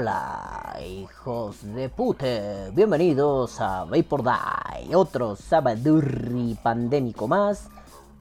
Hola, 0.00 0.78
hijos 0.82 1.58
de 1.74 1.90
pute, 1.90 2.70
bienvenidos 2.72 3.60
a 3.60 3.84
Vapor 3.84 4.22
Die, 4.22 4.94
otro 4.94 5.36
sabadurri 5.36 6.56
pandémico 6.62 7.28
más. 7.28 7.68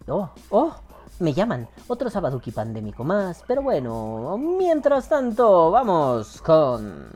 Oh, 0.06 0.30
oh, 0.50 0.76
me 1.20 1.34
llaman, 1.34 1.70
otro 1.88 2.10
sabaduki 2.10 2.52
pandémico 2.52 3.06
más, 3.06 3.46
pero 3.48 3.62
bueno, 3.62 4.38
mientras 4.38 5.08
tanto, 5.08 5.72
vamos 5.72 6.42
con... 6.42 7.08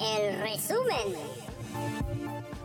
El 0.00 0.40
resumen. 0.40 1.14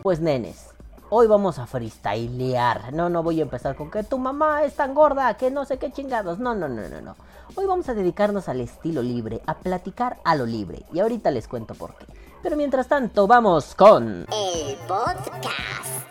Pues 0.02 0.20
nenes, 0.20 0.70
hoy 1.10 1.26
vamos 1.26 1.58
a 1.58 1.66
freestylear. 1.66 2.90
No, 2.94 3.10
no 3.10 3.22
voy 3.22 3.40
a 3.40 3.42
empezar 3.42 3.76
con 3.76 3.90
que 3.90 4.02
tu 4.02 4.16
mamá 4.16 4.64
es 4.64 4.74
tan 4.74 4.94
gorda, 4.94 5.34
que 5.34 5.50
no 5.50 5.66
sé 5.66 5.76
qué 5.76 5.92
chingados. 5.92 6.38
No, 6.38 6.54
no, 6.54 6.70
no, 6.70 6.88
no, 6.88 7.02
no. 7.02 7.16
Hoy 7.56 7.66
vamos 7.66 7.88
a 7.88 7.94
dedicarnos 7.94 8.48
al 8.48 8.60
estilo 8.60 9.02
libre, 9.02 9.40
a 9.46 9.58
platicar 9.58 10.18
a 10.24 10.34
lo 10.34 10.46
libre. 10.46 10.84
Y 10.92 11.00
ahorita 11.00 11.30
les 11.30 11.46
cuento 11.46 11.74
por 11.74 11.94
qué. 11.96 12.06
Pero 12.42 12.56
mientras 12.56 12.88
tanto, 12.88 13.26
vamos 13.26 13.74
con... 13.74 14.26
El 14.32 14.76
podcast. 14.88 16.10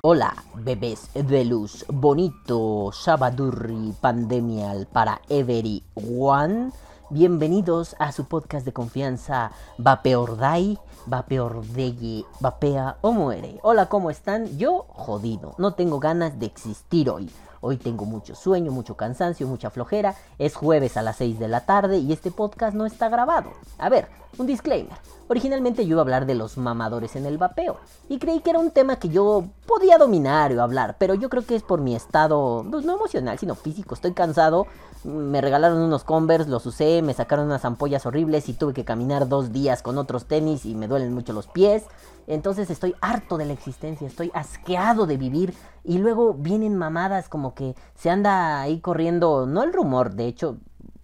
Hola, 0.00 0.32
bebés 0.54 1.10
de 1.12 1.44
luz, 1.44 1.84
bonito, 1.88 2.90
Shabadurri 2.92 3.92
Pandemial 4.00 4.86
para 4.90 5.20
everyone. 5.28 6.70
Bienvenidos 7.10 7.96
a 7.98 8.12
su 8.12 8.26
podcast 8.26 8.64
de 8.64 8.72
confianza, 8.72 9.50
Vapeordai, 9.76 10.78
Vapeordeye, 11.06 12.24
Vapea 12.40 12.98
o 13.00 13.12
muere. 13.12 13.58
Hola, 13.62 13.88
¿cómo 13.88 14.08
están? 14.10 14.56
Yo 14.56 14.86
jodido, 14.90 15.54
no 15.58 15.74
tengo 15.74 15.98
ganas 15.98 16.38
de 16.38 16.46
existir 16.46 17.10
hoy. 17.10 17.28
Hoy 17.60 17.76
tengo 17.76 18.04
mucho 18.04 18.34
sueño, 18.34 18.70
mucho 18.70 18.96
cansancio, 18.96 19.46
mucha 19.46 19.70
flojera. 19.70 20.14
Es 20.38 20.54
jueves 20.54 20.96
a 20.96 21.02
las 21.02 21.16
6 21.16 21.38
de 21.38 21.48
la 21.48 21.66
tarde 21.66 21.98
y 21.98 22.12
este 22.12 22.30
podcast 22.30 22.74
no 22.76 22.86
está 22.86 23.08
grabado. 23.08 23.50
A 23.78 23.88
ver, 23.88 24.08
un 24.38 24.46
disclaimer. 24.46 24.96
Originalmente 25.28 25.84
yo 25.84 25.90
iba 25.90 26.00
a 26.00 26.02
hablar 26.02 26.26
de 26.26 26.34
los 26.34 26.56
mamadores 26.56 27.16
en 27.16 27.26
el 27.26 27.36
vapeo 27.36 27.78
y 28.08 28.18
creí 28.18 28.40
que 28.40 28.50
era 28.50 28.58
un 28.58 28.70
tema 28.70 28.96
que 28.96 29.08
yo 29.08 29.44
podía 29.66 29.98
dominar 29.98 30.52
o 30.52 30.62
hablar, 30.62 30.96
pero 30.98 31.14
yo 31.14 31.28
creo 31.28 31.44
que 31.44 31.54
es 31.54 31.62
por 31.62 31.80
mi 31.80 31.94
estado, 31.94 32.64
pues 32.70 32.84
no 32.84 32.94
emocional, 32.94 33.38
sino 33.38 33.54
físico. 33.54 33.94
Estoy 33.94 34.12
cansado, 34.12 34.66
me 35.04 35.40
regalaron 35.40 35.78
unos 35.78 36.04
Converse, 36.04 36.48
los 36.48 36.64
usé, 36.64 37.02
me 37.02 37.12
sacaron 37.12 37.46
unas 37.46 37.64
ampollas 37.64 38.06
horribles 38.06 38.48
y 38.48 38.54
tuve 38.54 38.72
que 38.72 38.84
caminar 38.84 39.28
dos 39.28 39.52
días 39.52 39.82
con 39.82 39.98
otros 39.98 40.26
tenis 40.26 40.64
y 40.64 40.74
me 40.74 40.88
duelen 40.88 41.12
mucho 41.12 41.32
los 41.32 41.46
pies. 41.46 41.84
Entonces 42.28 42.68
estoy 42.68 42.94
harto 43.00 43.38
de 43.38 43.46
la 43.46 43.54
existencia, 43.54 44.06
estoy 44.06 44.30
asqueado 44.34 45.06
de 45.06 45.16
vivir 45.16 45.54
y 45.82 45.96
luego 45.96 46.34
vienen 46.34 46.76
mamadas 46.76 47.30
como 47.30 47.54
que 47.54 47.74
se 47.94 48.10
anda 48.10 48.60
ahí 48.60 48.80
corriendo, 48.80 49.46
no 49.46 49.62
el 49.62 49.72
rumor, 49.72 50.12
de 50.14 50.26
hecho 50.26 50.58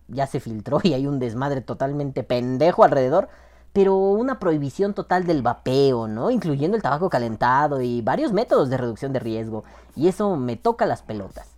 ya 0.08 0.26
se 0.26 0.38
filtró 0.38 0.80
y 0.82 0.92
hay 0.92 1.06
un 1.06 1.18
desmadre 1.18 1.62
totalmente 1.62 2.24
pendejo 2.24 2.84
alrededor, 2.84 3.28
pero 3.72 3.96
una 3.96 4.38
prohibición 4.38 4.92
total 4.92 5.26
del 5.26 5.40
vapeo, 5.40 6.08
¿no? 6.08 6.30
Incluyendo 6.30 6.76
el 6.76 6.82
tabaco 6.82 7.08
calentado 7.08 7.80
y 7.80 8.02
varios 8.02 8.32
métodos 8.32 8.68
de 8.68 8.76
reducción 8.76 9.14
de 9.14 9.18
riesgo. 9.18 9.64
Y 9.96 10.08
eso 10.08 10.36
me 10.36 10.56
toca 10.56 10.86
las 10.86 11.02
pelotas. 11.02 11.48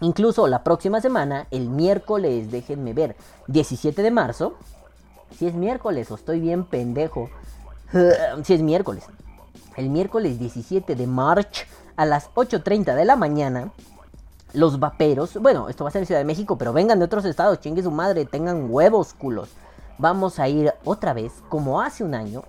Incluso 0.00 0.48
la 0.48 0.64
próxima 0.64 1.00
semana, 1.00 1.46
el 1.50 1.70
miércoles, 1.70 2.50
déjenme 2.50 2.92
ver, 2.92 3.16
17 3.46 4.02
de 4.02 4.10
marzo, 4.10 4.54
si 5.38 5.46
es 5.46 5.54
miércoles 5.54 6.10
o 6.10 6.16
estoy 6.16 6.40
bien 6.40 6.64
pendejo, 6.64 7.30
si 8.44 8.54
es 8.54 8.62
miércoles, 8.62 9.04
el 9.76 9.90
miércoles 9.90 10.38
17 10.38 10.94
de 10.94 11.06
marzo 11.06 11.48
a 11.96 12.06
las 12.06 12.30
8.30 12.34 12.94
de 12.94 13.04
la 13.04 13.16
mañana, 13.16 13.72
los 14.52 14.78
vaperos, 14.80 15.34
bueno, 15.40 15.68
esto 15.68 15.84
va 15.84 15.90
a 15.90 15.92
ser 15.92 16.02
en 16.02 16.06
Ciudad 16.06 16.20
de 16.20 16.24
México, 16.24 16.56
pero 16.58 16.72
vengan 16.72 16.98
de 16.98 17.04
otros 17.04 17.24
estados, 17.24 17.60
chingue 17.60 17.82
su 17.82 17.90
madre, 17.90 18.24
tengan 18.24 18.70
huevos 18.70 19.14
culos. 19.14 19.48
Vamos 19.98 20.38
a 20.38 20.48
ir 20.48 20.72
otra 20.84 21.12
vez, 21.12 21.32
como 21.48 21.80
hace 21.80 22.02
un 22.02 22.14
año, 22.14 22.42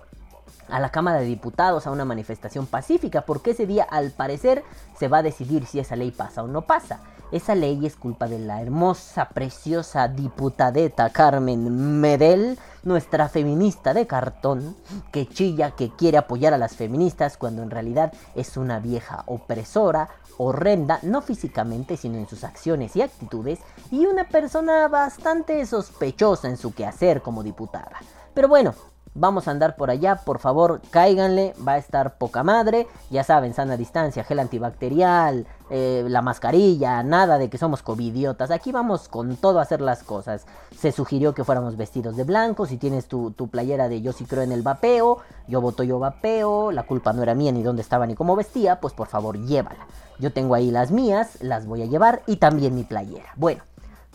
a 0.72 0.80
la 0.80 0.90
Cámara 0.90 1.20
de 1.20 1.26
Diputados 1.26 1.86
a 1.86 1.90
una 1.90 2.06
manifestación 2.06 2.66
pacífica, 2.66 3.22
porque 3.22 3.50
ese 3.50 3.66
día 3.66 3.84
al 3.84 4.10
parecer 4.10 4.64
se 4.98 5.06
va 5.06 5.18
a 5.18 5.22
decidir 5.22 5.66
si 5.66 5.78
esa 5.78 5.96
ley 5.96 6.10
pasa 6.10 6.42
o 6.42 6.48
no 6.48 6.62
pasa. 6.62 7.00
Esa 7.30 7.54
ley 7.54 7.86
es 7.86 7.96
culpa 7.96 8.26
de 8.26 8.38
la 8.38 8.60
hermosa, 8.60 9.28
preciosa 9.30 10.08
diputadeta 10.08 11.10
Carmen 11.10 12.00
Medel, 12.00 12.58
nuestra 12.82 13.28
feminista 13.28 13.94
de 13.94 14.06
cartón, 14.06 14.76
que 15.12 15.26
chilla 15.26 15.72
que 15.72 15.90
quiere 15.90 16.18
apoyar 16.18 16.52
a 16.52 16.58
las 16.58 16.74
feministas 16.74 17.36
cuando 17.36 17.62
en 17.62 17.70
realidad 17.70 18.12
es 18.34 18.56
una 18.56 18.80
vieja 18.80 19.24
opresora, 19.26 20.08
horrenda, 20.38 20.98
no 21.02 21.22
físicamente, 21.22 21.96
sino 21.96 22.18
en 22.18 22.28
sus 22.28 22.44
acciones 22.44 22.96
y 22.96 23.02
actitudes, 23.02 23.60
y 23.90 24.06
una 24.06 24.24
persona 24.24 24.88
bastante 24.88 25.64
sospechosa 25.66 26.48
en 26.48 26.56
su 26.56 26.74
quehacer 26.74 27.22
como 27.22 27.42
diputada. 27.42 27.92
Pero 28.34 28.48
bueno, 28.48 28.74
Vamos 29.14 29.46
a 29.46 29.50
andar 29.50 29.76
por 29.76 29.90
allá, 29.90 30.16
por 30.16 30.38
favor, 30.38 30.80
cáiganle, 30.90 31.54
va 31.66 31.72
a 31.72 31.76
estar 31.76 32.16
poca 32.16 32.42
madre. 32.42 32.86
Ya 33.10 33.22
saben, 33.24 33.52
sana 33.52 33.76
distancia, 33.76 34.24
gel 34.24 34.38
antibacterial, 34.38 35.46
eh, 35.68 36.02
la 36.08 36.22
mascarilla, 36.22 37.02
nada 37.02 37.36
de 37.36 37.50
que 37.50 37.58
somos 37.58 37.82
covidiotas. 37.82 38.50
Aquí 38.50 38.72
vamos 38.72 39.08
con 39.08 39.36
todo 39.36 39.58
a 39.58 39.62
hacer 39.62 39.82
las 39.82 40.02
cosas. 40.02 40.46
Se 40.78 40.92
sugirió 40.92 41.34
que 41.34 41.44
fuéramos 41.44 41.76
vestidos 41.76 42.16
de 42.16 42.24
blanco. 42.24 42.64
Si 42.64 42.78
tienes 42.78 43.06
tu, 43.06 43.32
tu 43.32 43.48
playera 43.48 43.90
de 43.90 44.00
yo 44.00 44.12
sí 44.12 44.24
creo 44.24 44.44
en 44.44 44.52
el 44.52 44.62
vapeo, 44.62 45.18
yo 45.46 45.60
voto 45.60 45.82
yo 45.82 45.98
vapeo, 45.98 46.72
la 46.72 46.84
culpa 46.84 47.12
no 47.12 47.22
era 47.22 47.34
mía 47.34 47.52
ni 47.52 47.62
dónde 47.62 47.82
estaba 47.82 48.06
ni 48.06 48.14
cómo 48.14 48.34
vestía, 48.34 48.80
pues 48.80 48.94
por 48.94 49.08
favor 49.08 49.38
llévala. 49.38 49.86
Yo 50.20 50.32
tengo 50.32 50.54
ahí 50.54 50.70
las 50.70 50.90
mías, 50.90 51.36
las 51.42 51.66
voy 51.66 51.82
a 51.82 51.86
llevar 51.86 52.22
y 52.26 52.36
también 52.36 52.74
mi 52.74 52.84
playera. 52.84 53.28
Bueno, 53.36 53.62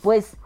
pues 0.01 0.37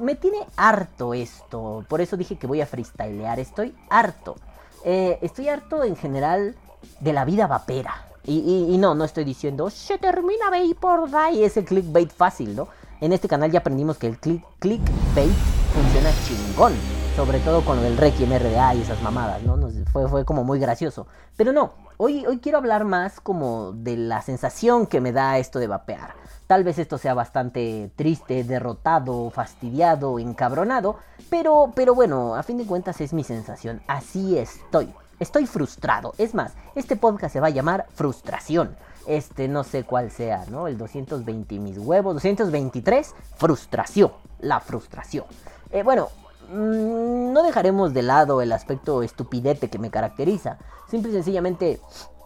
me 0.00 0.14
tiene 0.14 0.38
harto 0.56 1.14
esto. 1.14 1.84
Por 1.88 2.00
eso 2.00 2.16
dije 2.16 2.36
que 2.36 2.46
voy 2.46 2.60
a 2.60 2.66
freestylear. 2.66 3.38
Estoy 3.38 3.74
harto. 3.90 4.36
Eh, 4.84 5.18
estoy 5.22 5.48
harto 5.48 5.84
en 5.84 5.96
general 5.96 6.54
de 7.00 7.12
la 7.12 7.24
vida 7.24 7.46
vapera. 7.46 8.02
Y, 8.28 8.76
no, 8.78 8.96
no 8.96 9.04
estoy 9.04 9.22
diciendo, 9.22 9.70
se 9.70 9.98
termina 9.98 10.50
Vapor 10.50 11.08
Die. 11.08 11.44
Es 11.44 11.56
el 11.56 11.64
clickbait 11.64 12.10
fácil, 12.10 12.56
¿no? 12.56 12.66
En 13.00 13.12
este 13.12 13.28
canal 13.28 13.52
ya 13.52 13.60
aprendimos 13.60 13.98
que 13.98 14.08
el 14.08 14.18
click, 14.18 14.42
clickbait 14.58 15.30
funciona 15.72 16.10
chingón. 16.26 16.72
Sobre 17.14 17.38
todo 17.38 17.64
con 17.64 17.76
lo 17.76 17.82
del 17.82 17.96
Requiem 17.96 18.30
RDA 18.30 18.74
y 18.74 18.82
esas 18.82 19.00
mamadas, 19.00 19.42
¿no? 19.42 19.56
fue, 19.90 20.06
fue 20.06 20.24
como 20.26 20.44
muy 20.44 20.58
gracioso. 20.58 21.06
Pero 21.36 21.52
no, 21.52 21.72
hoy, 21.96 22.26
hoy 22.26 22.40
quiero 22.40 22.58
hablar 22.58 22.84
más 22.84 23.20
como 23.20 23.72
de 23.72 23.96
la 23.96 24.20
sensación 24.20 24.86
que 24.86 25.00
me 25.00 25.12
da 25.12 25.38
esto 25.38 25.58
de 25.58 25.66
vapear. 25.66 26.14
Tal 26.46 26.62
vez 26.62 26.78
esto 26.78 26.96
sea 26.96 27.12
bastante 27.12 27.90
triste, 27.96 28.44
derrotado, 28.44 29.30
fastidiado, 29.30 30.20
encabronado, 30.20 30.96
pero, 31.28 31.72
pero 31.74 31.94
bueno, 31.94 32.36
a 32.36 32.44
fin 32.44 32.56
de 32.56 32.66
cuentas 32.66 33.00
es 33.00 33.12
mi 33.12 33.24
sensación. 33.24 33.82
Así 33.88 34.38
estoy. 34.38 34.94
Estoy 35.18 35.46
frustrado. 35.46 36.14
Es 36.18 36.34
más, 36.34 36.52
este 36.76 36.94
podcast 36.94 37.32
se 37.32 37.40
va 37.40 37.48
a 37.48 37.50
llamar 37.50 37.86
Frustración. 37.94 38.76
Este 39.08 39.48
no 39.48 39.64
sé 39.64 39.82
cuál 39.82 40.10
sea, 40.12 40.44
¿no? 40.48 40.68
El 40.68 40.78
220 40.78 41.58
mis 41.58 41.78
huevos, 41.78 42.14
223, 42.14 43.14
frustración. 43.36 44.12
La 44.38 44.60
frustración. 44.60 45.24
Eh, 45.72 45.82
bueno, 45.82 46.10
mm, 46.52 47.32
no 47.32 47.42
dejaremos 47.42 47.92
de 47.92 48.02
lado 48.02 48.40
el 48.40 48.52
aspecto 48.52 49.02
estupidete 49.02 49.68
que 49.68 49.78
me 49.80 49.90
caracteriza. 49.90 50.58
Simple 50.88 51.10
y 51.10 51.14
sencillamente, 51.14 51.80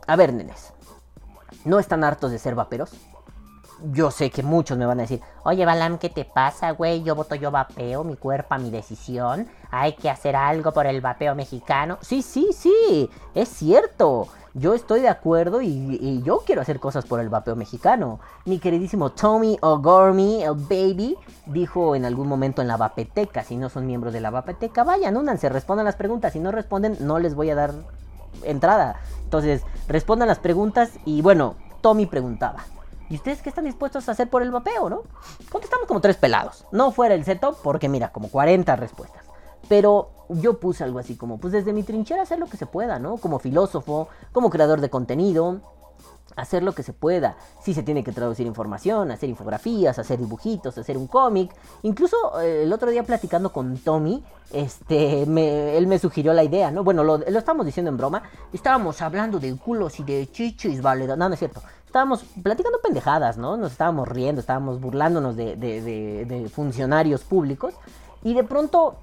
a 0.07 0.17
ver, 0.17 0.35
nenes. 0.35 0.73
¿No 1.65 1.79
están 1.79 2.05
hartos 2.05 2.31
de 2.31 2.39
ser 2.39 2.55
vaperos? 2.55 2.91
Yo 3.93 4.11
sé 4.11 4.31
que 4.31 4.43
muchos 4.43 4.77
me 4.79 4.87
van 4.87 4.99
a 4.99 5.03
decir, 5.03 5.21
oye 5.45 5.65
Balam, 5.65 5.99
¿qué 5.99 6.09
te 6.09 6.25
pasa, 6.25 6.73
güey? 6.73 7.03
Yo 7.03 7.15
voto 7.15 7.35
yo 7.35 7.51
vapeo, 7.51 8.05
mi 8.05 8.17
cuerpo, 8.17 8.57
mi 8.59 8.71
decisión. 8.71 9.49
Hay 9.71 9.95
que 9.95 10.11
hacer 10.11 10.37
algo 10.37 10.73
por 10.73 10.87
el 10.87 11.01
vapeo 11.01 11.35
mexicano. 11.35 11.99
Sí, 12.01 12.23
sí, 12.23 12.51
sí, 12.53 13.09
es 13.35 13.49
cierto. 13.49 14.29
Yo 14.53 14.75
estoy 14.75 15.01
de 15.01 15.09
acuerdo 15.09 15.63
y, 15.63 16.23
yo 16.25 16.43
quiero 16.45 16.61
hacer 16.61 16.81
cosas 16.81 17.05
por 17.05 17.21
el 17.21 17.29
vapeo 17.29 17.55
mexicano. 17.55 18.19
Mi 18.45 18.59
queridísimo 18.59 19.11
Tommy 19.11 19.57
O'Gormy, 19.61 20.43
el 20.43 20.55
baby, 20.55 21.17
dijo 21.47 21.95
en 21.95 22.05
algún 22.05 22.27
momento 22.27 22.61
en 22.61 22.67
la 22.67 22.77
vapeteca, 22.77 23.45
si 23.45 23.57
no 23.57 23.69
son 23.69 23.87
miembros 23.87 24.13
de 24.13 24.21
la 24.21 24.31
vapeteca, 24.31 24.83
vayan, 24.83 25.17
únanse, 25.17 25.49
respondan 25.49 25.87
las 25.87 25.95
preguntas. 25.95 26.33
Si 26.33 26.41
no 26.41 26.51
responden, 26.51 26.97
no 27.01 27.21
les 27.21 27.37
voy 27.37 27.51
a 27.51 27.55
dar 27.55 27.73
entrada. 28.43 28.97
Entonces, 29.23 29.63
respondan 29.87 30.27
las 30.27 30.41
preguntas 30.41 30.91
y 31.05 31.23
bueno, 31.23 31.55
Tommy 31.81 32.07
preguntaba. 32.07 32.65
¿Y 33.11 33.17
ustedes 33.17 33.43
qué 33.43 33.49
están 33.49 33.65
dispuestos 33.65 34.09
a 34.09 34.13
hacer 34.13 34.31
por 34.31 34.41
el 34.43 34.53
vapeo, 34.53 34.89
no? 34.89 35.03
Contestamos 35.51 35.89
como 35.89 36.01
tres 36.01 36.17
pelados. 36.17 36.65
No 36.71 36.93
fuera 36.93 37.15
el 37.17 37.25
setup, 37.25 37.57
porque 37.61 37.89
mira, 37.89 38.13
como 38.13 38.29
40 38.29 38.77
respuestas. 38.77 39.25
Pero 39.69 40.11
yo 40.29 40.61
puse 40.61 40.85
algo 40.85 41.01
así 41.01 41.17
como, 41.17 41.39
pues 41.39 41.53
desde 41.53 41.73
mi 41.73 41.83
trinchera 41.83 42.23
hacer 42.23 42.39
lo 42.39 42.47
que 42.47 42.57
se 42.57 42.67
pueda, 42.67 43.01
¿no? 43.01 43.17
Como 43.17 43.41
filósofo, 43.41 44.09
como 44.33 44.49
creador 44.49 44.81
de 44.81 44.91
contenido, 44.91 45.61
hacer 46.37 46.63
lo 46.63 46.73
que 46.73 46.85
se 46.85 46.93
pueda. 46.93 47.37
Si 47.61 47.75
se 47.75 47.83
tiene 47.83 48.05
que 48.05 48.13
traducir 48.13 48.47
información, 48.47 49.11
hacer 49.11 49.29
infografías, 49.29 49.99
hacer 49.99 50.21
dibujitos, 50.21 50.79
hacer 50.79 50.97
un 50.97 51.09
cómic. 51.09 51.53
Incluso 51.83 52.41
eh, 52.41 52.63
el 52.63 52.73
otro 52.73 52.91
día 52.91 53.03
platicando 53.03 53.53
con 53.53 53.77
Tommy, 53.79 54.23
este, 54.53 55.23
él 55.23 55.87
me 55.87 55.99
sugirió 55.99 56.33
la 56.33 56.45
idea, 56.45 56.71
¿no? 56.71 56.85
Bueno, 56.85 57.03
lo, 57.03 57.19
lo 57.19 57.39
estábamos 57.39 57.67
diciendo 57.67 57.91
en 57.91 57.97
broma. 57.97 58.23
Estábamos 58.53 59.03
hablando 59.03 59.41
de 59.41 59.57
culos 59.57 59.99
y 59.99 60.05
de 60.05 60.31
chichis, 60.31 60.81
vale. 60.81 61.09
No, 61.09 61.17
no 61.17 61.35
es 61.35 61.39
cierto. 61.39 61.61
Estábamos 61.91 62.23
platicando 62.41 62.79
pendejadas, 62.81 63.37
¿no? 63.37 63.57
Nos 63.57 63.73
estábamos 63.73 64.07
riendo, 64.07 64.41
estábamos 64.41 64.81
burlándonos 64.81 65.35
de, 65.35 66.49
funcionarios 66.55 67.23
públicos. 67.23 67.75
Y 68.23 68.33
de 68.33 68.45
pronto 68.45 68.95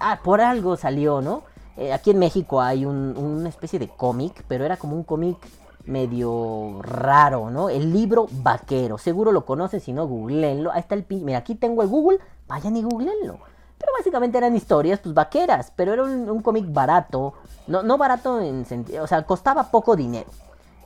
ah, 0.00 0.18
por 0.24 0.40
algo 0.40 0.76
salió, 0.76 1.20
¿no? 1.22 1.44
Eh, 1.76 1.92
aquí 1.92 2.10
en 2.10 2.18
México 2.18 2.60
hay 2.60 2.84
un- 2.84 3.16
una 3.16 3.48
especie 3.48 3.78
de 3.78 3.86
cómic, 3.88 4.44
pero 4.48 4.64
era 4.64 4.76
como 4.76 4.96
un 4.96 5.04
cómic 5.04 5.36
medio 5.84 6.80
raro, 6.82 7.48
¿no? 7.48 7.68
El 7.70 7.92
libro 7.92 8.26
vaquero. 8.28 8.98
Seguro 8.98 9.30
lo 9.30 9.44
conocen, 9.44 9.78
si 9.78 9.92
no, 9.92 10.08
googleenlo. 10.08 10.72
Ahí 10.72 10.80
está 10.80 10.96
el 10.96 11.04
pin. 11.04 11.24
Mira, 11.24 11.38
aquí 11.38 11.54
tengo 11.54 11.80
el 11.82 11.88
Google. 11.88 12.18
Vayan 12.48 12.76
y 12.76 12.82
googleenlo. 12.82 13.38
Pero 13.78 13.92
básicamente 13.96 14.36
eran 14.38 14.56
historias, 14.56 14.98
pues 14.98 15.14
vaqueras. 15.14 15.72
Pero 15.76 15.92
era 15.92 16.02
un, 16.02 16.28
un 16.28 16.42
cómic 16.42 16.64
barato. 16.72 17.34
No, 17.68 17.84
no 17.84 17.98
barato 17.98 18.40
en 18.40 18.64
sentido. 18.64 19.04
O 19.04 19.06
sea, 19.06 19.22
costaba 19.22 19.70
poco 19.70 19.94
dinero. 19.94 20.28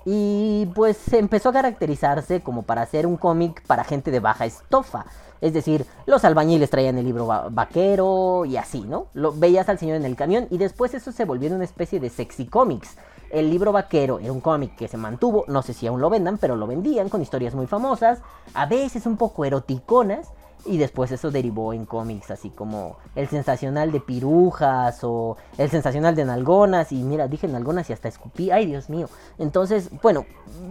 Y 0.09 0.67
pues 0.67 1.13
empezó 1.13 1.49
a 1.49 1.53
caracterizarse 1.53 2.41
como 2.41 2.63
para 2.63 2.83
hacer 2.83 3.09
un 3.09 3.17
cómic 3.17 3.61
para 3.67 3.83
gente 3.83 4.13
de 4.13 4.21
baja 4.21 4.47
estofa. 4.47 5.05
Es 5.41 5.53
decir, 5.53 5.85
los 6.07 6.25
albañiles 6.25 6.71
traían 6.71 6.97
el 6.97 7.05
libro 7.05 7.27
va- 7.27 7.49
vaquero 7.51 8.45
y 8.45 8.57
así, 8.57 8.83
¿no? 8.83 9.07
Lo 9.15 9.33
veías 9.33 9.69
al 9.69 9.79
señor 9.81 9.97
en 9.97 10.05
el 10.05 10.15
camión 10.15 10.47
y 10.51 10.59
después 10.59 10.95
eso 10.95 11.11
se 11.11 11.25
volvió 11.25 11.53
una 11.53 11.65
especie 11.65 11.99
de 11.99 12.09
sexy 12.09 12.47
comics. 12.47 12.97
El 13.31 13.51
libro 13.51 13.73
vaquero 13.73 14.21
era 14.21 14.33
un 14.33 14.41
cómic 14.41 14.77
que 14.77 14.87
se 14.87 14.97
mantuvo, 14.97 15.45
no 15.49 15.61
sé 15.63 15.75
si 15.75 15.89
aún 15.89 16.01
lo 16.01 16.09
vendan, 16.09 16.39
pero 16.39 16.55
lo 16.55 16.69
vendían 16.69 17.09
con 17.09 17.21
historias 17.21 17.57
muy 17.57 17.67
famosas, 17.67 18.21
a 18.55 18.67
veces 18.67 19.05
un 19.07 19.17
poco 19.17 19.45
eroticonas, 19.45 20.29
y 20.67 20.79
después 20.79 21.11
eso 21.13 21.31
derivó 21.31 21.73
en 21.73 21.87
cómics 21.87 22.31
así 22.31 22.51
como 22.51 22.97
el 23.15 23.29
sensacional 23.29 23.93
de 23.93 24.01
pirujas 24.01 25.01
o 25.03 25.37
el 25.59 25.71
sensacional 25.71 26.15
de 26.15 26.25
nalgonas. 26.25 26.93
Y 26.93 27.03
mira, 27.03 27.29
dije 27.29 27.49
nalgonas 27.49 27.89
y 27.91 27.93
hasta 27.93 28.09
escupí. 28.09 28.51
Ay, 28.51 28.67
Dios 28.67 28.91
mío. 28.91 29.09
Entonces, 29.39 29.91
bueno, 30.03 30.27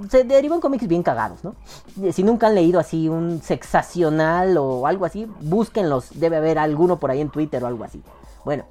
se 0.10 0.24
derivó 0.24 0.56
en 0.56 0.62
cómics 0.62 0.88
bien 0.88 1.04
cagados, 1.04 1.44
¿no? 1.44 1.56
Eh, 2.02 2.12
Si 2.12 2.24
nunca 2.24 2.48
han 2.48 2.56
leído 2.56 2.80
así 2.80 3.10
un 3.10 3.42
sexacional 3.42 4.58
o 4.58 4.88
algo 4.88 5.06
así, 5.06 5.28
búsquenlos. 5.42 6.20
Debe 6.20 6.38
haber 6.38 6.60
alguno 6.60 7.00
por 7.00 7.12
ahí 7.12 7.22
en 7.22 7.30
Twitter 7.30 7.64
o 7.64 7.68
algo 7.68 7.84
así. 7.84 8.02
Bueno, 8.44 8.66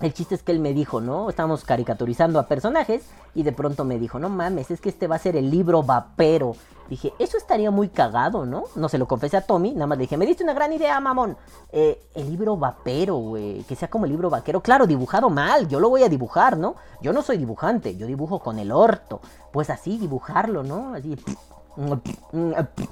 el 0.00 0.14
chiste 0.14 0.34
es 0.34 0.42
que 0.42 0.52
él 0.52 0.60
me 0.60 0.72
dijo, 0.72 1.00
¿no? 1.00 1.28
Estábamos 1.28 1.64
caricaturizando 1.64 2.38
a 2.38 2.46
personajes 2.46 3.02
y 3.34 3.42
de 3.42 3.52
pronto 3.52 3.84
me 3.84 3.98
dijo, 3.98 4.18
no 4.18 4.28
mames, 4.28 4.70
es 4.70 4.80
que 4.80 4.88
este 4.88 5.08
va 5.08 5.16
a 5.16 5.18
ser 5.18 5.36
el 5.36 5.50
libro 5.50 5.82
vapero. 5.82 6.54
Dije, 6.88 7.12
eso 7.18 7.36
estaría 7.36 7.70
muy 7.70 7.88
cagado, 7.88 8.46
¿no? 8.46 8.64
No 8.74 8.88
se 8.88 8.96
lo 8.96 9.06
confesé 9.06 9.36
a 9.36 9.42
Tommy, 9.42 9.72
nada 9.72 9.86
más 9.86 9.98
le 9.98 10.02
dije, 10.02 10.16
me 10.16 10.24
diste 10.24 10.42
una 10.42 10.54
gran 10.54 10.72
idea, 10.72 10.98
mamón. 11.00 11.36
Eh, 11.70 12.00
el 12.14 12.30
libro 12.30 12.56
vapero, 12.56 13.16
güey, 13.16 13.62
que 13.64 13.76
sea 13.76 13.88
como 13.88 14.06
el 14.06 14.10
libro 14.10 14.30
vaquero. 14.30 14.62
Claro, 14.62 14.86
dibujado 14.86 15.28
mal, 15.28 15.68
yo 15.68 15.80
lo 15.80 15.90
voy 15.90 16.02
a 16.02 16.08
dibujar, 16.08 16.56
¿no? 16.56 16.76
Yo 17.02 17.12
no 17.12 17.20
soy 17.22 17.36
dibujante, 17.36 17.96
yo 17.96 18.06
dibujo 18.06 18.38
con 18.38 18.58
el 18.58 18.72
orto. 18.72 19.20
Pues 19.52 19.68
así, 19.68 19.98
dibujarlo, 19.98 20.62
¿no? 20.62 20.94
Así, 20.94 21.14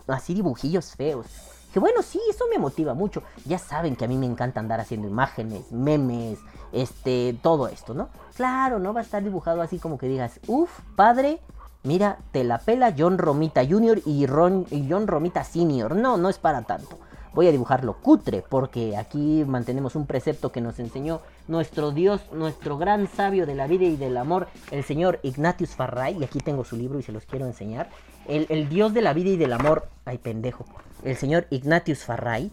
así 0.08 0.34
dibujillos 0.34 0.94
feos. 0.94 1.26
Que 1.72 1.80
bueno, 1.80 2.02
sí, 2.02 2.20
eso 2.30 2.44
me 2.50 2.58
motiva 2.58 2.94
mucho. 2.94 3.22
Ya 3.44 3.58
saben 3.58 3.96
que 3.96 4.04
a 4.04 4.08
mí 4.08 4.16
me 4.16 4.26
encanta 4.26 4.60
andar 4.60 4.80
haciendo 4.80 5.08
imágenes, 5.08 5.72
memes, 5.72 6.38
este, 6.72 7.38
todo 7.42 7.68
esto, 7.68 7.94
¿no? 7.94 8.08
Claro, 8.34 8.78
no 8.78 8.94
va 8.94 9.00
a 9.00 9.02
estar 9.02 9.22
dibujado 9.22 9.62
así 9.62 9.78
como 9.78 9.98
que 9.98 10.08
digas, 10.08 10.40
uff, 10.46 10.70
padre, 10.96 11.40
mira, 11.86 12.18
te 12.32 12.44
la 12.44 12.58
pela 12.58 12.94
John 12.96 13.16
Romita 13.16 13.64
Jr. 13.64 14.02
y, 14.04 14.26
John 14.26 15.06
Romita 15.06 15.44
Sr. 15.44 15.96
No, 15.96 16.16
no 16.18 16.28
es 16.28 16.38
para 16.38 16.62
tanto. 16.62 16.98
Voy 17.32 17.46
a 17.48 17.52
dibujarlo 17.52 17.94
cutre, 18.00 18.42
porque 18.48 18.96
aquí 18.96 19.44
mantenemos 19.46 19.94
un 19.94 20.06
precepto 20.06 20.52
que 20.52 20.60
nos 20.60 20.78
enseñó 20.78 21.20
nuestro 21.48 21.92
Dios, 21.92 22.22
nuestro 22.32 22.78
gran 22.78 23.08
sabio 23.08 23.46
de 23.46 23.54
la 23.54 23.66
vida 23.66 23.84
y 23.84 23.96
del 23.96 24.16
amor, 24.16 24.48
el 24.70 24.84
señor 24.84 25.20
Ignatius 25.22 25.70
Farray. 25.70 26.18
Y 26.18 26.24
aquí 26.24 26.40
tengo 26.40 26.64
su 26.64 26.76
libro 26.76 26.98
y 26.98 27.02
se 27.02 27.12
los 27.12 27.26
quiero 27.26 27.46
enseñar. 27.46 27.88
El, 28.26 28.46
el 28.48 28.68
Dios 28.68 28.94
de 28.94 29.02
la 29.02 29.12
vida 29.12 29.30
y 29.30 29.36
del 29.36 29.52
amor, 29.52 29.88
ay 30.06 30.18
pendejo, 30.18 30.64
el 31.04 31.16
señor 31.16 31.46
Ignatius 31.50 32.04
Farray, 32.04 32.50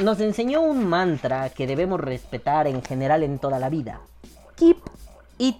nos 0.00 0.20
enseñó 0.20 0.60
un 0.60 0.86
mantra 0.86 1.48
que 1.50 1.66
debemos 1.68 2.00
respetar 2.00 2.66
en 2.66 2.82
general 2.82 3.22
en 3.22 3.38
toda 3.38 3.60
la 3.60 3.70
vida. 3.70 4.00
Keep 4.56 4.78
it 5.38 5.56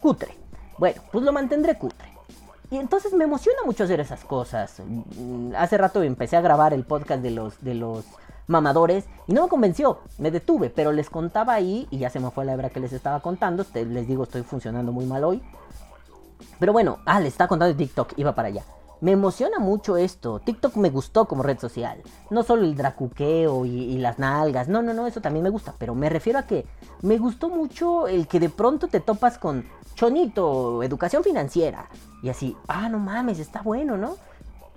cutre. 0.00 0.34
Bueno, 0.78 1.02
pues 1.12 1.22
lo 1.22 1.32
mantendré 1.32 1.76
cutre. 1.76 2.15
Y 2.70 2.76
entonces 2.78 3.12
me 3.14 3.24
emociona 3.24 3.58
mucho 3.64 3.84
hacer 3.84 4.00
esas 4.00 4.24
cosas. 4.24 4.80
Mm, 4.84 5.52
Hace 5.56 5.78
rato 5.78 6.02
empecé 6.02 6.36
a 6.36 6.40
grabar 6.40 6.72
el 6.72 6.84
podcast 6.84 7.22
de 7.22 7.30
los, 7.30 7.62
de 7.62 7.74
los 7.74 8.04
mamadores 8.48 9.04
y 9.26 9.32
no 9.34 9.42
me 9.44 9.48
convenció, 9.48 10.00
me 10.18 10.30
detuve, 10.30 10.70
pero 10.70 10.92
les 10.92 11.10
contaba 11.10 11.54
ahí 11.54 11.86
y 11.90 11.98
ya 11.98 12.10
se 12.10 12.20
me 12.20 12.30
fue 12.30 12.44
la 12.44 12.52
hebra 12.54 12.70
que 12.70 12.80
les 12.80 12.92
estaba 12.92 13.20
contando. 13.20 13.64
Te- 13.64 13.84
les 13.86 14.06
digo, 14.08 14.24
estoy 14.24 14.42
funcionando 14.42 14.92
muy 14.92 15.04
mal 15.06 15.24
hoy. 15.24 15.42
Pero 16.58 16.72
bueno, 16.72 16.98
ah, 17.06 17.20
les 17.20 17.28
estaba 17.32 17.48
contando 17.48 17.74
de 17.74 17.78
TikTok, 17.84 18.14
iba 18.18 18.34
para 18.34 18.48
allá. 18.48 18.62
Me 19.00 19.12
emociona 19.12 19.58
mucho 19.58 19.96
esto. 19.96 20.40
TikTok 20.40 20.76
me 20.76 20.90
gustó 20.90 21.26
como 21.26 21.42
red 21.42 21.58
social. 21.58 22.02
No 22.30 22.42
solo 22.42 22.62
el 22.62 22.76
dracuqueo 22.76 23.66
y, 23.66 23.70
y 23.70 23.98
las 23.98 24.18
nalgas. 24.18 24.68
No, 24.68 24.82
no, 24.82 24.94
no, 24.94 25.06
eso 25.06 25.20
también 25.20 25.42
me 25.42 25.50
gusta. 25.50 25.74
Pero 25.78 25.94
me 25.94 26.08
refiero 26.08 26.38
a 26.38 26.46
que 26.46 26.66
me 27.02 27.18
gustó 27.18 27.48
mucho 27.48 28.08
el 28.08 28.26
que 28.26 28.40
de 28.40 28.48
pronto 28.48 28.88
te 28.88 29.00
topas 29.00 29.38
con 29.38 29.64
Chonito, 29.96 30.82
educación 30.82 31.24
financiera. 31.24 31.88
Y 32.22 32.28
así, 32.28 32.56
ah, 32.68 32.88
no 32.88 32.98
mames, 32.98 33.38
está 33.38 33.62
bueno, 33.62 33.96
¿no? 33.96 34.16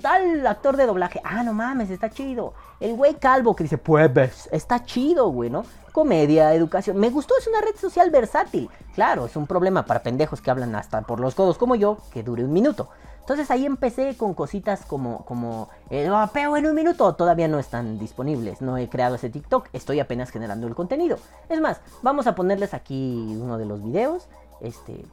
Tal 0.01 0.47
actor 0.47 0.77
de 0.77 0.85
doblaje, 0.85 1.19
ah, 1.25 1.43
no 1.43 1.53
mames, 1.53 1.89
está 1.89 2.09
chido. 2.09 2.53
El 2.79 2.95
güey 2.95 3.15
calvo 3.15 3.53
que 3.53 3.63
dice, 3.63 3.77
pues, 3.77 4.13
ves, 4.13 4.49
está 4.53 4.85
chido, 4.85 5.27
güey, 5.27 5.49
¿no? 5.49 5.65
Comedia, 5.91 6.53
educación. 6.53 6.97
Me 6.97 7.09
gustó, 7.09 7.33
es 7.37 7.47
una 7.47 7.59
red 7.59 7.75
social 7.75 8.09
versátil. 8.09 8.69
Claro, 8.95 9.25
es 9.25 9.35
un 9.35 9.45
problema 9.45 9.85
para 9.85 10.01
pendejos 10.01 10.39
que 10.39 10.51
hablan 10.51 10.73
hasta 10.75 11.01
por 11.01 11.19
los 11.19 11.35
codos 11.35 11.57
como 11.57 11.75
yo, 11.75 11.97
que 12.13 12.23
dure 12.23 12.45
un 12.45 12.53
minuto. 12.53 12.87
Entonces 13.29 13.51
ahí 13.51 13.67
empecé 13.67 14.17
con 14.17 14.33
cositas 14.33 14.85
como, 14.85 15.23
como 15.23 15.69
el 15.91 16.09
vapeo 16.09 16.57
en 16.57 16.65
un 16.65 16.73
minuto. 16.73 17.13
Todavía 17.13 17.47
no 17.47 17.59
están 17.59 17.99
disponibles. 17.99 18.59
No 18.59 18.75
he 18.75 18.89
creado 18.89 19.13
ese 19.13 19.29
TikTok. 19.29 19.67
Estoy 19.71 19.99
apenas 19.99 20.31
generando 20.31 20.65
el 20.65 20.73
contenido. 20.73 21.19
Es 21.47 21.61
más, 21.61 21.79
vamos 22.01 22.25
a 22.25 22.33
ponerles 22.33 22.73
aquí 22.73 23.37
uno 23.39 23.59
de 23.59 23.65
los 23.67 23.83
videos. 23.83 24.27
Este. 24.61 25.05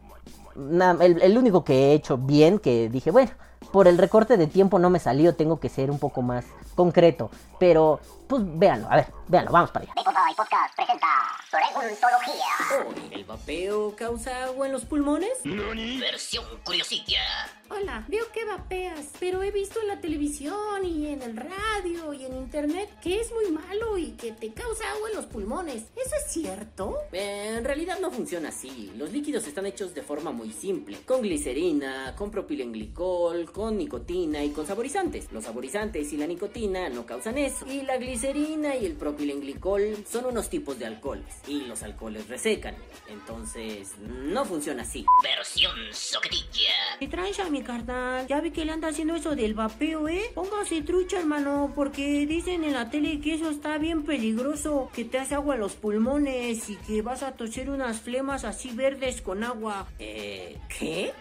el, 0.57 1.21
el 1.21 1.37
único 1.37 1.63
que 1.63 1.91
he 1.91 1.93
hecho 1.93 2.17
bien, 2.17 2.59
que 2.59 2.89
dije, 2.89 3.11
bueno, 3.11 3.33
por 3.71 3.87
el 3.87 3.99
recorte 3.99 4.39
de 4.39 4.47
tiempo 4.47 4.79
no 4.79 4.89
me 4.89 4.99
salió, 4.99 5.35
tengo 5.35 5.61
que 5.61 5.69
ser 5.69 5.91
un 5.91 5.99
poco 5.99 6.23
más 6.23 6.47
concreto. 6.75 7.31
Pero, 7.59 8.01
pues 8.27 8.43
véanlo, 8.45 8.89
a 8.91 8.97
ver, 8.97 9.07
véanlo, 9.29 9.53
vamos 9.53 9.71
para 9.71 9.85
allá. 9.85 9.93
Podcast 10.37 10.75
presenta 10.75 11.07
Preguntología. 11.51 12.45
Oh, 12.85 13.15
¿El 13.15 13.25
vapeo 13.25 13.95
causa 13.97 14.45
agua 14.45 14.67
en 14.67 14.73
los 14.73 14.85
pulmones? 14.85 15.31
Versión 15.45 16.45
curiosilla. 16.65 17.21
Hola, 17.69 18.05
veo 18.07 18.31
que 18.33 18.45
vapeas, 18.45 19.07
pero 19.19 19.43
he 19.43 19.51
visto 19.51 19.81
en 19.81 19.89
la 19.89 20.01
televisión 20.01 20.85
y 20.85 21.09
en 21.09 21.23
el 21.23 21.37
radio 21.37 22.13
y 22.13 22.25
en 22.25 22.37
internet 22.37 22.89
que 23.03 23.21
es 23.21 23.33
muy 23.33 23.51
malo 23.51 23.99
y 23.99 24.13
que 24.13 24.33
te 24.33 24.53
causa 24.53 24.85
agua 24.93 25.09
en 25.11 25.17
los 25.17 25.27
pulmones. 25.27 25.85
¿Eso 25.97 26.15
es 26.25 26.33
cierto? 26.33 26.97
Eh, 27.13 27.55
en 27.57 27.65
realidad 27.65 27.99
no 28.01 28.11
funciona 28.13 28.51
así. 28.51 28.93
Los 28.97 29.11
líquidos 29.11 29.47
están 29.49 29.67
hechos 29.67 29.95
de 29.95 30.03
forma 30.03 30.31
muy 30.31 30.53
simple. 30.53 30.99
Con 31.05 31.23
glicerina, 31.23 32.15
con 32.15 32.31
propilenglicol, 32.31 33.51
con 33.51 33.77
nicotina 33.79 34.45
y 34.45 34.51
con 34.51 34.67
saborizantes. 34.67 35.33
Los 35.33 35.45
saborizantes 35.45 36.13
y 36.13 36.17
la 36.17 36.27
nicotina 36.27 36.89
no 36.89 37.05
causan 37.05 37.39
eso. 37.39 37.67
Y 37.67 37.83
la 37.83 37.97
glicerina 37.97 38.16
y 38.25 38.87
el 38.87 38.95
propilenglicol 38.95 40.05
son 40.11 40.25
unos 40.27 40.49
tipos 40.49 40.79
de 40.79 40.87
alcoholes. 40.87 41.27
Y 41.47 41.63
los 41.67 41.83
alcoholes 41.83 42.29
resecan. 42.29 42.75
Entonces, 43.09 43.93
no 43.99 44.45
funciona 44.47 44.83
así. 44.83 45.05
Versión 45.23 45.75
soquetilla. 45.93 46.73
¿Qué 46.99 47.09
traes 47.09 47.39
a 47.41 47.51
mi 47.51 47.63
carnal? 47.63 48.27
Ya 48.27 48.41
vi 48.41 48.53
que 48.53 48.65
le 48.65 48.73
anda 48.73 48.89
haciendo 48.89 49.17
eso 49.17 49.37
del 49.37 49.53
vapeo, 49.55 50.09
¿eh? 50.09 50.31
Póngase 50.35 50.81
trucha, 50.83 51.19
hermano, 51.19 51.73
porque 51.75 52.27
dicen 52.27 52.65
en 52.65 52.73
la 52.73 52.89
tele 52.91 53.21
que 53.21 53.35
eso 53.35 53.51
está 53.51 53.77
bien 53.77 54.05
peligroso, 54.05 54.91
que 54.95 55.05
te 55.05 55.19
hace 55.19 55.35
agua 55.35 55.55
en 55.55 55.61
los 55.61 55.75
pulmones 55.75 56.71
y 56.71 56.77
que 56.77 57.03
vas 57.03 57.23
a 57.23 57.33
toser 57.33 57.69
unas 57.69 58.01
flemas 58.01 58.45
así 58.45 58.71
verdes 58.71 59.21
con 59.21 59.45
agua. 59.45 59.89
Eh, 59.99 60.59
¿qué? 60.79 61.13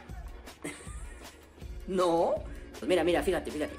¿No? 1.88 2.36
Pues 2.80 2.88
mira, 2.88 3.04
mira, 3.04 3.22
fíjate, 3.22 3.52
fíjate. 3.52 3.76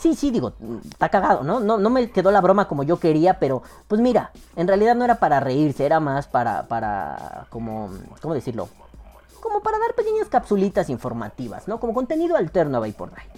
Sí, 0.00 0.14
sí, 0.14 0.30
digo, 0.30 0.54
está 0.90 1.10
cagado, 1.10 1.42
¿no? 1.42 1.60
¿no? 1.60 1.76
No 1.76 1.90
me 1.90 2.10
quedó 2.10 2.30
la 2.30 2.40
broma 2.40 2.66
como 2.66 2.84
yo 2.84 2.98
quería, 2.98 3.38
pero 3.38 3.62
pues 3.86 4.00
mira, 4.00 4.30
en 4.56 4.66
realidad 4.66 4.94
no 4.94 5.04
era 5.04 5.16
para 5.16 5.40
reírse, 5.40 5.84
era 5.84 6.00
más 6.00 6.26
para, 6.26 6.66
para, 6.68 7.46
como, 7.50 7.90
¿cómo 8.22 8.32
decirlo? 8.32 8.70
Como 9.42 9.60
para 9.60 9.78
dar 9.78 9.94
pequeñas 9.94 10.28
capsulitas 10.28 10.88
informativas, 10.88 11.68
¿no? 11.68 11.78
Como 11.78 11.92
contenido 11.92 12.36
alterno 12.36 12.78
a 12.78 12.80
Vapor 12.80 13.12
Night. 13.12 13.30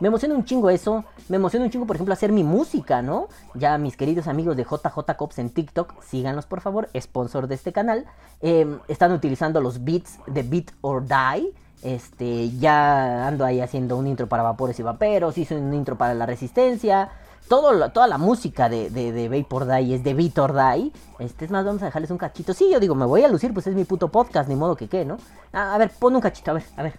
Me 0.00 0.08
emociona 0.08 0.34
un 0.34 0.44
chingo 0.44 0.70
eso. 0.70 1.04
Me 1.28 1.36
emociona 1.36 1.66
un 1.66 1.70
chingo, 1.70 1.86
por 1.86 1.94
ejemplo, 1.94 2.12
hacer 2.12 2.32
mi 2.32 2.42
música, 2.42 3.00
¿no? 3.00 3.28
Ya 3.54 3.78
mis 3.78 3.96
queridos 3.96 4.26
amigos 4.26 4.56
de 4.56 4.64
JJ 4.64 5.14
Cops 5.16 5.38
en 5.38 5.50
TikTok, 5.50 6.02
síganlos 6.02 6.46
por 6.46 6.60
favor, 6.62 6.88
sponsor 7.00 7.46
de 7.46 7.54
este 7.54 7.72
canal. 7.72 8.06
eh, 8.40 8.78
están 8.88 9.12
utilizando 9.12 9.60
los 9.60 9.84
beats 9.84 10.18
de 10.26 10.42
Beat 10.42 10.72
or 10.80 11.04
Die. 11.06 11.54
Este, 11.84 12.50
ya 12.58 13.26
ando 13.28 13.44
ahí 13.44 13.60
haciendo 13.60 13.96
un 13.96 14.06
intro 14.06 14.26
para 14.26 14.42
vapores 14.42 14.78
y 14.80 14.82
vaperos, 14.82 15.38
hice 15.38 15.54
un 15.56 15.72
intro 15.74 15.96
para 15.96 16.14
la 16.14 16.26
resistencia. 16.26 17.10
Todo, 17.46 17.74
lo- 17.74 17.90
toda 17.92 18.06
la 18.06 18.16
música 18.16 18.70
de, 18.70 18.88
de, 18.88 19.12
de 19.12 19.28
Vapor 19.28 19.66
Die 19.66 19.94
es 19.94 20.02
de 20.02 20.14
Beat 20.14 20.38
or 20.38 20.54
Die. 20.54 20.90
Este, 21.18 21.44
es 21.44 21.50
más, 21.50 21.62
vamos 21.64 21.82
a 21.82 21.84
dejarles 21.84 22.10
un 22.10 22.16
cachito. 22.16 22.54
Sí, 22.54 22.70
yo 22.72 22.80
digo, 22.80 22.94
me 22.94 23.04
voy 23.04 23.22
a 23.22 23.28
lucir, 23.28 23.52
pues 23.52 23.66
es 23.66 23.74
mi 23.74 23.84
puto 23.84 24.08
podcast, 24.08 24.48
ni 24.48 24.56
modo 24.56 24.74
que 24.76 24.88
qué, 24.88 25.04
¿no? 25.04 25.18
A, 25.52 25.74
a 25.74 25.78
ver, 25.78 25.90
pon 25.90 26.14
un 26.14 26.22
cachito, 26.22 26.52
a 26.52 26.54
ver, 26.54 26.64
a 26.78 26.82
ver. 26.84 26.94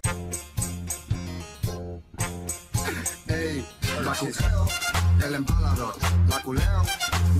Hey, 3.26 3.66
watch 4.06 4.20
this. 4.20 4.38
el 5.26 5.34
embalador, 5.34 5.94
la 6.28 6.42
culeo, 6.42 6.82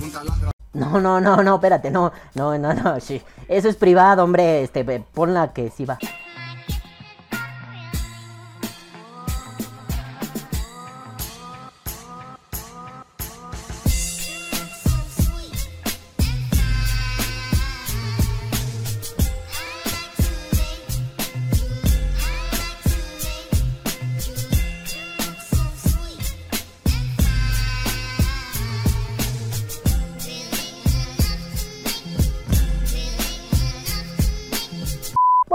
un 0.03 0.11
taladro. 0.11 0.51
No, 0.73 0.99
no, 0.99 1.21
no, 1.21 1.41
no, 1.43 1.55
espérate, 1.55 1.89
no, 1.89 2.11
no, 2.35 2.57
no, 2.57 2.73
no, 2.73 2.99
sí. 2.99 3.21
Eso 3.47 3.69
es 3.69 3.77
privado, 3.77 4.23
hombre, 4.23 4.63
este, 4.63 4.83
ve, 4.83 5.03
ponla 5.13 5.53
que 5.53 5.69
sí 5.71 5.85
va. 5.85 5.97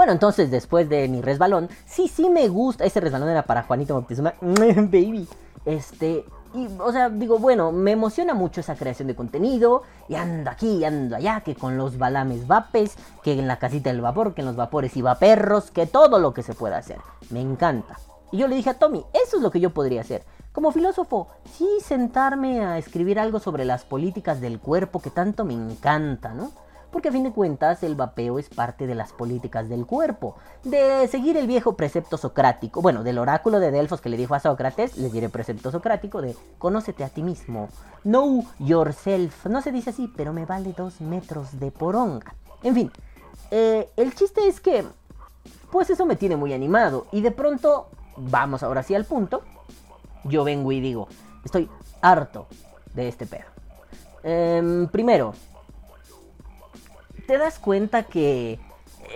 Bueno, 0.03 0.15
entonces 0.15 0.51
después 0.51 0.89
de 0.89 1.07
mi 1.07 1.21
resbalón, 1.21 1.69
sí, 1.85 2.09
sí 2.09 2.29
me 2.29 2.49
gusta. 2.49 2.83
Ese 2.83 2.99
resbalón 2.99 3.29
era 3.29 3.43
para 3.43 3.63
Juanito 3.63 3.95
Moctezuma, 3.95 4.33
baby. 4.41 5.25
Este, 5.63 6.25
y, 6.53 6.67
o 6.77 6.91
sea, 6.91 7.07
digo, 7.07 7.39
bueno, 7.39 7.71
me 7.71 7.91
emociona 7.91 8.33
mucho 8.33 8.59
esa 8.59 8.75
creación 8.75 9.07
de 9.07 9.15
contenido. 9.15 9.83
Y 10.09 10.15
ando 10.15 10.51
aquí, 10.51 10.79
y 10.79 10.83
ando 10.83 11.15
allá, 11.15 11.39
que 11.39 11.55
con 11.55 11.77
los 11.77 11.97
balames 11.97 12.47
vapes, 12.47 12.97
que 13.23 13.31
en 13.31 13.47
la 13.47 13.59
casita 13.59 13.91
del 13.91 14.01
vapor, 14.01 14.33
que 14.33 14.41
en 14.41 14.47
los 14.47 14.57
vapores 14.57 14.97
iba 14.97 15.17
perros, 15.19 15.71
que 15.71 15.85
todo 15.85 16.19
lo 16.19 16.33
que 16.33 16.43
se 16.43 16.53
pueda 16.53 16.79
hacer. 16.79 16.97
Me 17.29 17.39
encanta. 17.39 17.97
Y 18.33 18.39
yo 18.39 18.49
le 18.49 18.57
dije 18.57 18.71
a 18.71 18.79
Tommy, 18.79 19.05
eso 19.13 19.37
es 19.37 19.41
lo 19.41 19.51
que 19.51 19.61
yo 19.61 19.69
podría 19.69 20.01
hacer. 20.01 20.25
Como 20.51 20.73
filósofo, 20.73 21.29
sí 21.45 21.69
sentarme 21.81 22.59
a 22.59 22.77
escribir 22.77 23.21
algo 23.21 23.39
sobre 23.39 23.63
las 23.63 23.85
políticas 23.85 24.41
del 24.41 24.59
cuerpo 24.59 25.01
que 25.01 25.11
tanto 25.11 25.45
me 25.45 25.53
encanta, 25.53 26.33
¿no? 26.33 26.51
Porque 26.93 27.09
a 27.09 27.11
fin 27.11 27.23
de 27.23 27.31
cuentas 27.31 27.81
el 27.81 27.95
vapeo 27.95 28.37
es 28.37 28.49
parte 28.49 28.85
de 28.85 28.93
las 28.93 29.11
políticas 29.13 29.67
del 29.67 29.87
cuerpo. 29.87 30.35
De 30.63 31.07
seguir 31.07 31.35
el 31.37 31.47
viejo 31.47 31.75
precepto 31.75 32.17
socrático, 32.17 32.83
bueno, 32.83 33.03
del 33.03 33.17
oráculo 33.17 33.59
de 33.59 33.71
Delfos 33.71 33.99
que 33.99 34.09
le 34.09 34.15
dijo 34.15 34.35
a 34.35 34.39
Sócrates, 34.39 34.95
les 34.97 35.11
diré 35.11 35.27
precepto 35.27 35.71
socrático 35.71 36.21
de 36.21 36.35
conócete 36.59 37.03
a 37.03 37.09
ti 37.09 37.23
mismo. 37.23 37.67
Know 38.03 38.45
yourself. 38.59 39.47
No 39.47 39.63
se 39.63 39.71
dice 39.71 39.89
así, 39.89 40.07
pero 40.15 40.33
me 40.33 40.45
vale 40.45 40.75
dos 40.77 41.01
metros 41.01 41.59
de 41.59 41.71
poronga. 41.71 42.35
En 42.61 42.75
fin, 42.75 42.91
eh, 43.49 43.89
el 43.97 44.13
chiste 44.13 44.47
es 44.47 44.61
que, 44.61 44.85
pues 45.71 45.89
eso 45.89 46.05
me 46.05 46.15
tiene 46.15 46.35
muy 46.35 46.53
animado. 46.53 47.07
Y 47.11 47.21
de 47.21 47.31
pronto, 47.31 47.87
vamos 48.17 48.61
ahora 48.61 48.83
sí 48.83 48.93
al 48.93 49.05
punto. 49.05 49.41
Yo 50.25 50.43
vengo 50.43 50.71
y 50.71 50.79
digo, 50.79 51.07
estoy 51.43 51.67
harto 52.01 52.45
de 52.93 53.07
este 53.07 53.25
pedo. 53.25 53.45
Em, 54.21 54.87
primero, 54.87 55.33
te 57.27 57.37
das 57.37 57.59
cuenta 57.59 58.03
que 58.03 58.59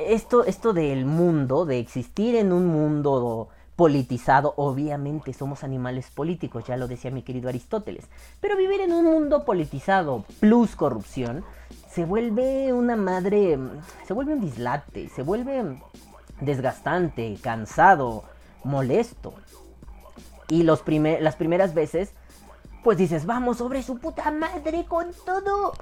esto, 0.08 0.44
esto 0.46 0.74
del 0.74 1.06
mundo, 1.06 1.66
de 1.66 1.80
existir 1.80 2.36
en 2.36 2.52
un 2.52 2.68
mundo 2.68 3.50
politizado, 3.76 4.54
obviamente 4.58 5.34
somos 5.34 5.64
animales 5.64 6.10
políticos, 6.10 6.66
ya 6.68 6.78
lo 6.78 6.88
decía 6.88 7.12
mi 7.12 7.22
querido 7.22 7.50
Aristóteles, 7.50 8.06
pero 8.42 8.58
vivir 8.58 8.82
en 8.82 8.92
un 8.92 9.06
mundo 9.06 9.46
politizado 9.46 10.26
plus 10.40 10.76
corrupción 10.76 11.44
se 11.92 12.06
vuelve 12.06 12.74
una 12.74 12.96
madre, 12.96 13.58
se 14.06 14.14
vuelve 14.14 14.34
un 14.34 14.42
dislate, 14.42 15.10
se 15.10 15.22
vuelve 15.22 15.80
desgastante, 16.42 17.38
cansado, 17.42 18.24
molesto. 18.64 19.34
Y 20.50 20.64
los 20.64 20.82
primer, 20.82 21.22
las 21.22 21.36
primeras 21.36 21.74
veces, 21.74 22.12
pues 22.84 22.98
dices, 22.98 23.26
vamos 23.26 23.58
sobre 23.58 23.84
su 23.84 23.98
puta 23.98 24.32
madre 24.32 24.86
con 24.86 25.08
todo. 25.26 25.74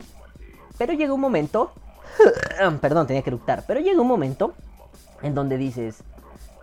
Pero 0.78 0.94
llega 0.94 1.14
un 1.14 1.22
momento 1.22 1.72
Perdón, 2.82 3.08
tenía 3.08 3.22
que 3.22 3.30
eructar. 3.30 3.64
Pero 3.68 3.80
llega 3.80 4.02
un 4.02 4.08
momento 4.08 4.54
en 5.22 5.36
donde 5.36 5.58
dices, 5.58 6.04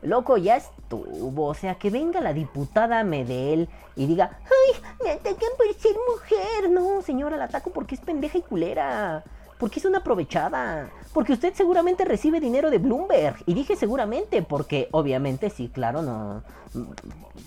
loco, 0.02 0.36
ya 0.36 0.56
estuvo. 0.56 1.46
O 1.46 1.54
sea, 1.54 1.76
que 1.76 1.90
venga 1.90 2.20
la 2.20 2.32
diputada 2.32 3.02
Medel 3.04 3.68
y 3.96 4.06
diga, 4.06 4.38
¡ay! 4.44 4.82
Me 5.02 5.10
atacan 5.12 5.50
por 5.56 5.74
ser 5.74 5.96
mujer. 6.08 6.70
No, 6.70 7.02
señora, 7.02 7.36
la 7.36 7.44
ataco 7.44 7.70
porque 7.70 7.94
es 7.94 8.00
pendeja 8.00 8.38
y 8.38 8.42
culera. 8.42 9.24
Porque 9.58 9.78
es 9.78 9.84
una 9.84 9.98
aprovechada. 9.98 10.90
Porque 11.12 11.32
usted 11.32 11.54
seguramente 11.54 12.04
recibe 12.04 12.40
dinero 12.40 12.70
de 12.70 12.78
Bloomberg. 12.78 13.36
Y 13.46 13.54
dije 13.54 13.76
seguramente, 13.76 14.42
porque 14.42 14.88
obviamente 14.92 15.50
sí, 15.50 15.68
claro, 15.68 16.02
no. 16.02 16.42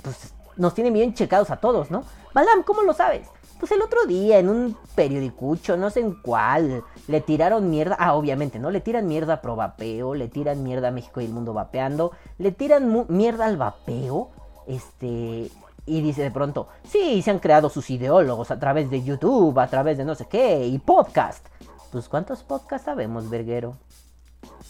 Pues 0.02 0.34
nos 0.58 0.74
tiene 0.74 0.92
bien 0.92 1.14
checados 1.14 1.52
a 1.52 1.58
todos, 1.58 1.92
¿no? 1.92 2.04
Balam, 2.34 2.64
¿cómo 2.64 2.84
lo 2.84 2.94
sabes? 2.94 3.28
Pues 3.60 3.72
el 3.72 3.82
otro 3.82 4.06
día 4.06 4.40
en 4.40 4.50
un 4.50 4.78
periodicucho, 4.96 5.78
no 5.78 5.90
sé 5.90 6.02
en 6.02 6.14
cuál, 6.22 6.84
le 7.08 7.22
tiraron 7.22 7.70
mierda. 7.70 7.96
Ah, 8.00 8.16
obviamente, 8.16 8.60
¿no? 8.60 8.70
Le 8.70 8.82
tiran 8.82 9.08
mierda 9.08 9.42
pro 9.42 9.56
vapeo, 9.56 10.14
le 10.14 10.28
tiran 10.28 10.62
mierda 10.62 10.90
a 10.90 10.92
México 10.92 11.22
y 11.22 11.26
el 11.26 11.32
mundo 11.32 11.54
vapeando, 11.54 12.12
le 12.38 12.52
tiran 12.52 13.06
mierda 13.08 13.46
al 13.46 13.58
vapeo. 13.58 14.30
Este. 14.68 15.50
Y 15.88 16.02
dice 16.02 16.24
de 16.24 16.32
pronto, 16.32 16.68
sí, 16.90 17.22
se 17.22 17.30
han 17.30 17.40
creado 17.40 17.70
sus 17.70 17.90
ideólogos 17.92 18.50
a 18.50 18.60
través 18.60 18.90
de 18.90 19.04
YouTube, 19.04 19.58
a 19.60 19.68
través 19.68 19.98
de 19.98 20.06
no 20.06 20.16
sé 20.16 20.26
qué, 20.26 20.66
y 20.66 20.80
podcast. 20.80 21.46
Pues 21.92 22.10
¿cuántos 22.10 22.44
podcasts 22.44 22.86
sabemos, 22.86 23.30
verguero? 23.30 23.78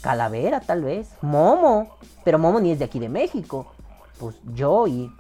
Calavera, 0.02 0.60
tal 0.60 0.84
vez. 0.84 1.10
Momo. 1.22 1.98
Pero 2.24 2.38
Momo 2.38 2.60
ni 2.60 2.72
es 2.72 2.80
de 2.80 2.86
aquí 2.86 3.00
de 3.00 3.10
México. 3.10 3.66
Pues 4.20 4.36
yo 4.54 4.88
y 4.88 5.12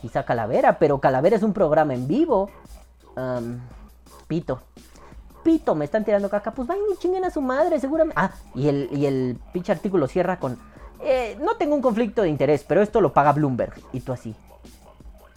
quizá 0.00 0.24
Calavera, 0.24 0.78
pero 0.78 0.98
Calavera 1.00 1.36
es 1.36 1.42
un 1.42 1.52
programa 1.52 1.94
en 1.94 2.08
vivo. 2.08 2.50
Um, 3.16 3.60
pito. 4.26 4.60
Pito, 5.42 5.74
me 5.74 5.84
están 5.84 6.04
tirando 6.04 6.30
caca. 6.30 6.52
Pues 6.52 6.68
vayan 6.68 6.84
y 6.92 6.96
chinguen 6.98 7.24
a 7.24 7.30
su 7.30 7.40
madre, 7.40 7.80
seguramente. 7.80 8.20
Ah, 8.20 8.32
y 8.54 8.68
el, 8.68 8.88
y 8.92 9.06
el 9.06 9.38
pinche 9.52 9.72
artículo 9.72 10.06
cierra 10.06 10.38
con. 10.38 10.58
Eh, 11.00 11.36
no 11.40 11.56
tengo 11.56 11.74
un 11.74 11.82
conflicto 11.82 12.22
de 12.22 12.28
interés, 12.28 12.64
pero 12.66 12.80
esto 12.80 13.00
lo 13.00 13.12
paga 13.12 13.32
Bloomberg. 13.32 13.74
Y 13.92 14.00
tú 14.00 14.12
así. 14.12 14.34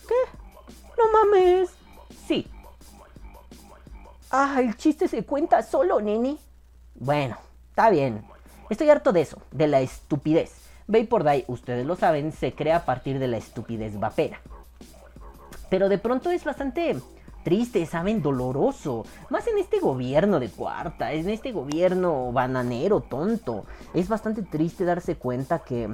¿Qué? 0.07 0.37
No 0.97 1.11
mames. 1.11 1.69
Sí. 2.27 2.47
Ah, 4.29 4.57
el 4.59 4.75
chiste 4.77 5.07
se 5.07 5.25
cuenta 5.25 5.63
solo, 5.63 6.01
nene. 6.01 6.37
Bueno, 6.95 7.37
está 7.69 7.89
bien. 7.89 8.23
Estoy 8.69 8.89
harto 8.89 9.11
de 9.11 9.21
eso, 9.21 9.37
de 9.51 9.67
la 9.67 9.81
estupidez. 9.81 10.53
Vapor 10.87 11.23
Die, 11.23 11.45
ustedes 11.47 11.85
lo 11.85 11.95
saben, 11.95 12.31
se 12.31 12.53
crea 12.53 12.77
a 12.77 12.85
partir 12.85 13.19
de 13.19 13.27
la 13.27 13.37
estupidez 13.37 13.99
vapera. 13.99 14.39
Pero 15.69 15.89
de 15.89 15.97
pronto 15.97 16.29
es 16.29 16.43
bastante 16.43 16.95
triste, 17.45 17.85
saben, 17.85 18.21
doloroso. 18.21 19.05
Más 19.29 19.47
en 19.47 19.59
este 19.59 19.79
gobierno 19.79 20.41
de 20.41 20.49
cuarta, 20.49 21.13
en 21.13 21.29
este 21.29 21.53
gobierno 21.53 22.33
bananero, 22.33 22.99
tonto. 22.99 23.65
Es 23.93 24.09
bastante 24.09 24.41
triste 24.41 24.83
darse 24.83 25.15
cuenta 25.15 25.59
que 25.59 25.87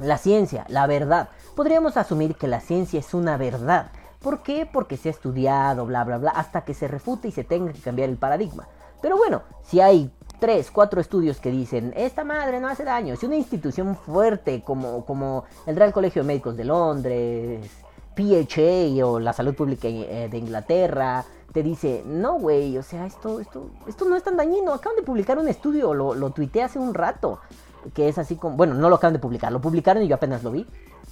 la 0.00 0.16
ciencia, 0.16 0.64
la 0.68 0.86
verdad, 0.86 1.28
podríamos 1.54 1.98
asumir 1.98 2.36
que 2.36 2.48
la 2.48 2.60
ciencia 2.60 3.00
es 3.00 3.12
una 3.12 3.36
verdad. 3.36 3.90
¿Por 4.20 4.42
qué? 4.42 4.66
Porque 4.72 4.96
se 4.96 5.08
ha 5.08 5.12
estudiado, 5.12 5.84
bla, 5.84 6.04
bla, 6.04 6.18
bla, 6.18 6.30
hasta 6.30 6.64
que 6.64 6.74
se 6.74 6.86
refute 6.86 7.28
y 7.28 7.32
se 7.32 7.44
tenga 7.44 7.72
que 7.72 7.80
cambiar 7.80 8.08
el 8.08 8.16
paradigma. 8.16 8.68
Pero 9.02 9.16
bueno, 9.16 9.42
si 9.64 9.80
hay 9.80 10.12
tres, 10.38 10.70
cuatro 10.70 11.00
estudios 11.00 11.40
que 11.40 11.50
dicen, 11.50 11.92
esta 11.96 12.22
madre 12.22 12.60
no 12.60 12.68
hace 12.68 12.84
daño, 12.84 13.16
si 13.16 13.26
una 13.26 13.36
institución 13.36 13.96
fuerte 13.96 14.62
como, 14.62 15.04
como 15.04 15.44
el 15.66 15.74
Real 15.74 15.92
Colegio 15.92 16.22
de 16.22 16.28
Médicos 16.28 16.56
de 16.56 16.64
Londres, 16.64 17.68
PHA 18.14 19.06
o 19.06 19.18
la 19.18 19.32
salud 19.32 19.54
pública 19.54 19.88
eh, 19.88 20.28
de 20.30 20.38
Inglaterra 20.38 21.24
te 21.52 21.62
dice, 21.62 22.02
no, 22.06 22.38
güey, 22.38 22.78
o 22.78 22.82
sea, 22.82 23.06
esto, 23.06 23.40
esto, 23.40 23.70
esto 23.86 24.04
no 24.06 24.16
es 24.16 24.22
tan 24.22 24.36
dañino. 24.36 24.72
Acaban 24.72 24.96
de 24.96 25.02
publicar 25.02 25.38
un 25.38 25.48
estudio, 25.48 25.92
lo, 25.94 26.14
lo 26.14 26.30
tuiteé 26.30 26.62
hace 26.62 26.78
un 26.78 26.94
rato, 26.94 27.40
que 27.94 28.08
es 28.08 28.18
así 28.18 28.36
como, 28.36 28.56
bueno, 28.56 28.74
no 28.74 28.88
lo 28.88 28.96
acaban 28.96 29.12
de 29.12 29.18
publicar, 29.18 29.52
lo 29.52 29.60
publicaron 29.60 30.02
y 30.02 30.08
yo 30.08 30.14
apenas 30.14 30.42
lo 30.42 30.50
vi. 30.50 30.66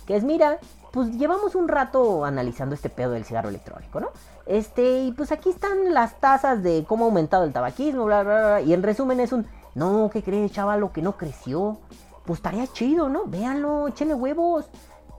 Que 0.06 0.16
es, 0.16 0.24
mira, 0.24 0.58
pues 0.92 1.10
llevamos 1.12 1.54
un 1.54 1.68
rato 1.68 2.24
analizando 2.24 2.74
este 2.74 2.88
pedo 2.88 3.12
del 3.12 3.24
cigarro 3.24 3.50
electrónico, 3.50 4.00
¿no? 4.00 4.08
Este, 4.46 5.02
y 5.02 5.12
pues 5.12 5.30
aquí 5.30 5.50
están 5.50 5.92
las 5.92 6.18
tasas 6.20 6.62
de 6.62 6.84
cómo 6.88 7.04
ha 7.04 7.08
aumentado 7.08 7.44
el 7.44 7.52
tabaquismo, 7.52 8.06
bla, 8.06 8.22
bla, 8.22 8.38
bla. 8.40 8.60
Y 8.62 8.72
en 8.72 8.82
resumen 8.82 9.20
es 9.20 9.32
un, 9.32 9.46
no, 9.74 10.10
¿qué 10.12 10.22
crees, 10.22 10.52
chaval? 10.52 10.90
que 10.92 11.02
no 11.02 11.16
creció. 11.16 11.78
Pues 12.24 12.38
estaría 12.38 12.66
chido, 12.66 13.08
¿no? 13.08 13.24
Véanlo, 13.26 13.88
échenle 13.88 14.14
huevos. 14.14 14.66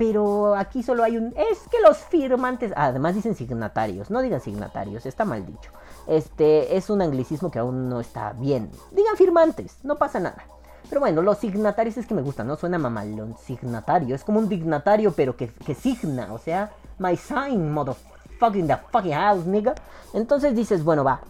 Pero 0.02 0.56
aquí 0.56 0.82
solo 0.82 1.04
hay 1.04 1.16
un... 1.16 1.28
Es 1.38 1.60
que 1.70 1.80
los 1.80 1.96
firmantes... 2.00 2.74
Además 2.76 3.14
dicen 3.14 3.36
signatarios. 3.36 4.10
No 4.10 4.24
digan 4.24 4.42
signatarios. 4.42 5.06
Está 5.06 5.26
mal 5.26 5.46
dicho. 5.46 5.70
Este 6.08 6.76
es 6.76 6.90
un 6.90 7.04
anglicismo 7.04 7.52
que 7.52 7.60
aún 7.60 7.88
no 7.88 8.00
está 8.00 8.34
bien. 8.34 8.72
Digan 8.90 9.16
firmantes. 9.16 9.78
No 9.84 9.98
pasa 9.98 10.20
nada. 10.20 10.44
Pero 10.90 11.02
bueno, 11.02 11.22
los 11.22 11.38
signatarios 11.38 11.98
es 11.98 12.08
que 12.08 12.16
me 12.16 12.24
gustan, 12.24 12.48
¿no? 12.48 12.56
Suena 12.56 12.80
mamalón. 12.80 13.38
Signatario. 13.46 14.16
Es 14.16 14.24
como 14.24 14.40
un 14.40 14.50
dignatario, 14.50 15.12
pero 15.12 15.38
que, 15.38 15.50
que 15.50 15.76
signa. 15.76 16.34
O 16.34 16.40
sea, 16.40 16.72
my 16.98 17.16
sign, 17.16 17.72
motherfucking 17.72 18.66
the 18.66 18.78
fucking 18.92 19.14
house, 19.14 19.46
nigga. 19.46 19.76
Entonces 20.16 20.56
dices, 20.56 20.84
bueno, 20.84 21.04
va. 21.04 21.22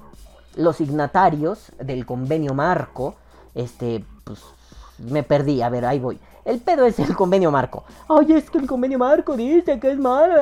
Los 0.55 0.77
signatarios 0.77 1.73
del 1.77 2.05
convenio 2.05 2.53
marco. 2.53 3.15
Este, 3.53 4.05
pues 4.23 4.39
me 4.97 5.23
perdí, 5.23 5.61
a 5.61 5.67
ver, 5.67 5.83
ahí 5.83 5.99
voy. 5.99 6.21
El 6.43 6.59
pedo 6.59 6.85
es 6.85 6.97
el 6.97 7.15
convenio 7.15 7.51
marco. 7.51 7.83
Ay, 8.07 8.33
es 8.33 8.49
que 8.49 8.57
el 8.57 8.67
convenio 8.67 8.97
marco 8.97 9.37
dice 9.37 9.79
que 9.79 9.91
es 9.91 9.99
malo. 9.99 10.33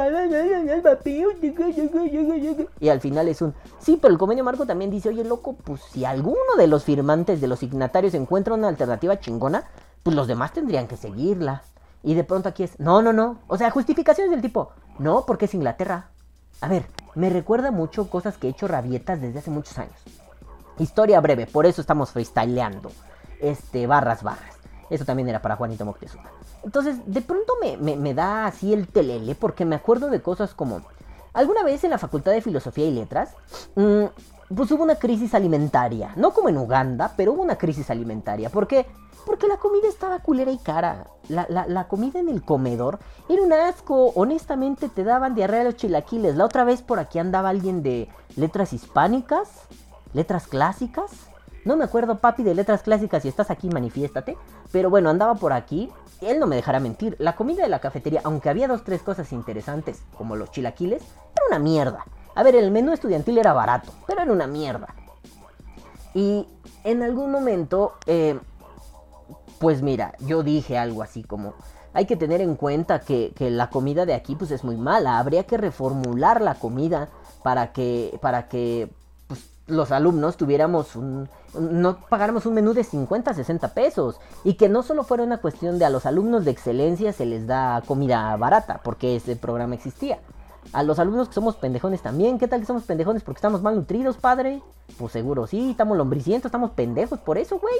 Y 2.79 2.89
al 2.89 3.01
final 3.01 3.27
es 3.27 3.41
un... 3.41 3.53
Sí, 3.79 3.97
pero 4.01 4.13
el 4.13 4.17
convenio 4.17 4.43
marco 4.43 4.65
también 4.65 4.91
dice, 4.91 5.09
oye, 5.09 5.25
loco, 5.25 5.53
pues 5.53 5.81
si 5.91 6.05
alguno 6.05 6.55
de 6.57 6.67
los 6.67 6.85
firmantes, 6.85 7.41
de 7.41 7.47
los 7.47 7.59
signatarios 7.59 8.13
encuentra 8.13 8.53
una 8.53 8.69
alternativa 8.69 9.19
chingona, 9.19 9.65
pues 10.03 10.15
los 10.15 10.27
demás 10.27 10.53
tendrían 10.53 10.87
que 10.87 10.95
seguirla. 10.95 11.63
Y 12.01 12.13
de 12.13 12.23
pronto 12.23 12.47
aquí 12.47 12.63
es, 12.63 12.79
no, 12.79 13.01
no, 13.01 13.11
no. 13.11 13.39
O 13.47 13.57
sea, 13.57 13.69
justificaciones 13.71 14.31
del 14.31 14.41
tipo, 14.41 14.71
no, 14.99 15.25
porque 15.25 15.45
es 15.45 15.53
Inglaterra. 15.53 16.11
A 16.61 16.69
ver, 16.69 16.85
me 17.15 17.29
recuerda 17.29 17.71
mucho 17.71 18.09
cosas 18.09 18.37
que 18.37 18.47
he 18.47 18.51
hecho 18.51 18.67
rabietas 18.67 19.19
desde 19.19 19.39
hace 19.39 19.51
muchos 19.51 19.77
años. 19.77 19.99
Historia 20.77 21.19
breve, 21.19 21.45
por 21.45 21.65
eso 21.65 21.81
estamos 21.81 22.11
freestyleando. 22.11 22.89
Este, 23.41 23.85
barras, 23.85 24.23
barras. 24.23 24.58
Eso 24.89 25.05
también 25.05 25.29
era 25.29 25.41
para 25.41 25.55
Juanito 25.55 25.85
Moctezuma. 25.85 26.29
Entonces, 26.63 26.97
de 27.05 27.21
pronto 27.21 27.53
me, 27.61 28.13
da 28.13 28.47
así 28.47 28.73
el 28.73 28.87
telele 28.87 29.35
porque 29.35 29.65
me 29.65 29.75
acuerdo 29.75 30.09
de 30.09 30.21
cosas 30.21 30.53
como... 30.53 30.81
Alguna 31.31 31.63
vez 31.63 31.83
en 31.83 31.91
la 31.91 31.99
Facultad 31.99 32.31
de 32.31 32.41
Filosofía 32.41 32.85
y 32.85 32.91
Letras, 32.91 33.35
mm, 33.75 34.05
pues 34.55 34.71
hubo 34.71 34.83
una 34.83 34.95
crisis 34.95 35.35
alimentaria. 35.35 36.11
No 36.15 36.31
como 36.33 36.49
en 36.49 36.57
Uganda, 36.57 37.13
pero 37.15 37.33
hubo 37.33 37.43
una 37.43 37.57
crisis 37.57 37.89
alimentaria. 37.91 38.49
¿Por 38.49 38.67
qué? 38.67 38.87
Porque 39.25 39.47
la 39.47 39.57
comida 39.57 39.87
estaba 39.87 40.19
culera 40.19 40.51
y 40.51 40.57
cara. 40.57 41.05
La, 41.27 41.45
la, 41.67 41.87
comida 41.87 42.19
en 42.19 42.29
el 42.29 42.41
comedor 42.41 42.97
era 43.29 43.43
un 43.43 43.53
asco. 43.53 44.11
Honestamente 44.15 44.89
te 44.89 45.03
daban 45.03 45.35
diarrea 45.35 45.63
los 45.63 45.75
chilaquiles. 45.75 46.35
La 46.35 46.45
otra 46.45 46.63
vez 46.63 46.81
por 46.81 46.99
aquí 46.99 47.19
andaba 47.19 47.49
alguien 47.49 47.83
de 47.83 48.09
letras 48.35 48.73
hispánicas, 48.73 49.49
letras 50.13 50.47
clásicas. 50.47 51.11
No 51.69 51.77
me 51.77 51.83
acuerdo, 51.83 52.17
papi, 52.17 52.41
de 52.41 52.55
letras 52.55 52.81
clásicas. 52.81 53.21
Si 53.21 53.27
estás 53.27 53.51
aquí, 53.51 53.69
manifiéstate. 53.69 54.35
Pero 54.71 54.89
bueno, 54.89 55.11
andaba 55.11 55.35
por 55.35 55.53
aquí. 55.53 55.91
Él 56.19 56.39
no 56.39 56.47
me 56.47 56.55
dejará 56.55 56.79
mentir. 56.79 57.15
La 57.19 57.35
comida 57.35 57.61
de 57.61 57.69
la 57.69 57.77
cafetería, 57.77 58.21
aunque 58.23 58.49
había 58.49 58.67
dos, 58.67 58.83
tres 58.83 59.03
cosas 59.03 59.31
interesantes, 59.31 60.01
como 60.17 60.35
los 60.35 60.49
chilaquiles, 60.49 61.03
era 61.03 61.45
una 61.47 61.59
mierda. 61.59 62.05
A 62.33 62.41
ver, 62.41 62.55
el 62.55 62.71
menú 62.71 62.91
estudiantil 62.91 63.37
era 63.37 63.53
barato, 63.53 63.91
pero 64.07 64.23
era 64.23 64.31
una 64.31 64.47
mierda. 64.47 64.95
Y 66.15 66.47
en 66.85 67.03
algún 67.03 67.31
momento, 67.31 67.93
eh, 68.07 68.39
pues 69.59 69.83
mira, 69.83 70.15
yo 70.21 70.41
dije 70.41 70.75
algo 70.75 71.03
así 71.03 71.21
como, 71.21 71.53
hay 71.93 72.07
que 72.07 72.15
tener 72.15 72.41
en 72.41 72.55
cuenta 72.55 73.01
que, 73.01 73.31
la 73.39 73.69
comida 73.69 74.07
de 74.07 74.15
aquí 74.15 74.35
pues 74.35 74.49
es 74.49 74.63
muy 74.63 74.75
mala, 74.75 75.19
habría 75.19 75.43
que 75.43 75.57
reformular 75.57 76.41
la 76.41 76.55
comida 76.55 77.09
para 77.43 77.73
que, 77.73 78.17
para 78.23 78.47
que 78.47 78.89
los 79.69 79.91
alumnos 79.91 80.37
tuviéramos 80.37 80.95
un, 80.95 81.29
no 81.59 81.97
pagáramos 82.09 82.45
un 82.45 82.53
menú 82.53 82.73
de 82.73 82.83
50, 82.83 83.33
60 83.33 83.73
pesos 83.73 84.19
y 84.43 84.55
que 84.55 84.69
no 84.69 84.83
solo 84.83 85.03
fuera 85.03 85.23
una 85.23 85.37
cuestión 85.37 85.79
de 85.79 85.85
a 85.85 85.89
los 85.89 86.05
alumnos 86.05 86.45
de 86.45 86.51
excelencia 86.51 87.13
se 87.13 87.25
les 87.25 87.47
da 87.47 87.81
comida 87.85 88.35
barata, 88.37 88.81
porque 88.83 89.15
ese 89.15 89.35
programa 89.35 89.75
existía. 89.75 90.19
A 90.73 90.83
los 90.83 90.99
alumnos 90.99 91.29
que 91.29 91.35
somos 91.35 91.55
pendejones 91.55 92.01
también, 92.01 92.37
¿qué 92.37 92.47
tal 92.47 92.59
que 92.59 92.65
somos 92.65 92.83
pendejones 92.83 93.23
porque 93.23 93.37
estamos 93.37 93.61
mal 93.61 93.75
nutridos, 93.75 94.17
padre? 94.17 94.61
Pues 94.97 95.13
seguro, 95.13 95.47
sí, 95.47 95.71
estamos 95.71 95.97
lombricientos, 95.97 96.49
estamos 96.49 96.71
pendejos 96.71 97.19
por 97.19 97.37
eso, 97.37 97.59
güey 97.59 97.75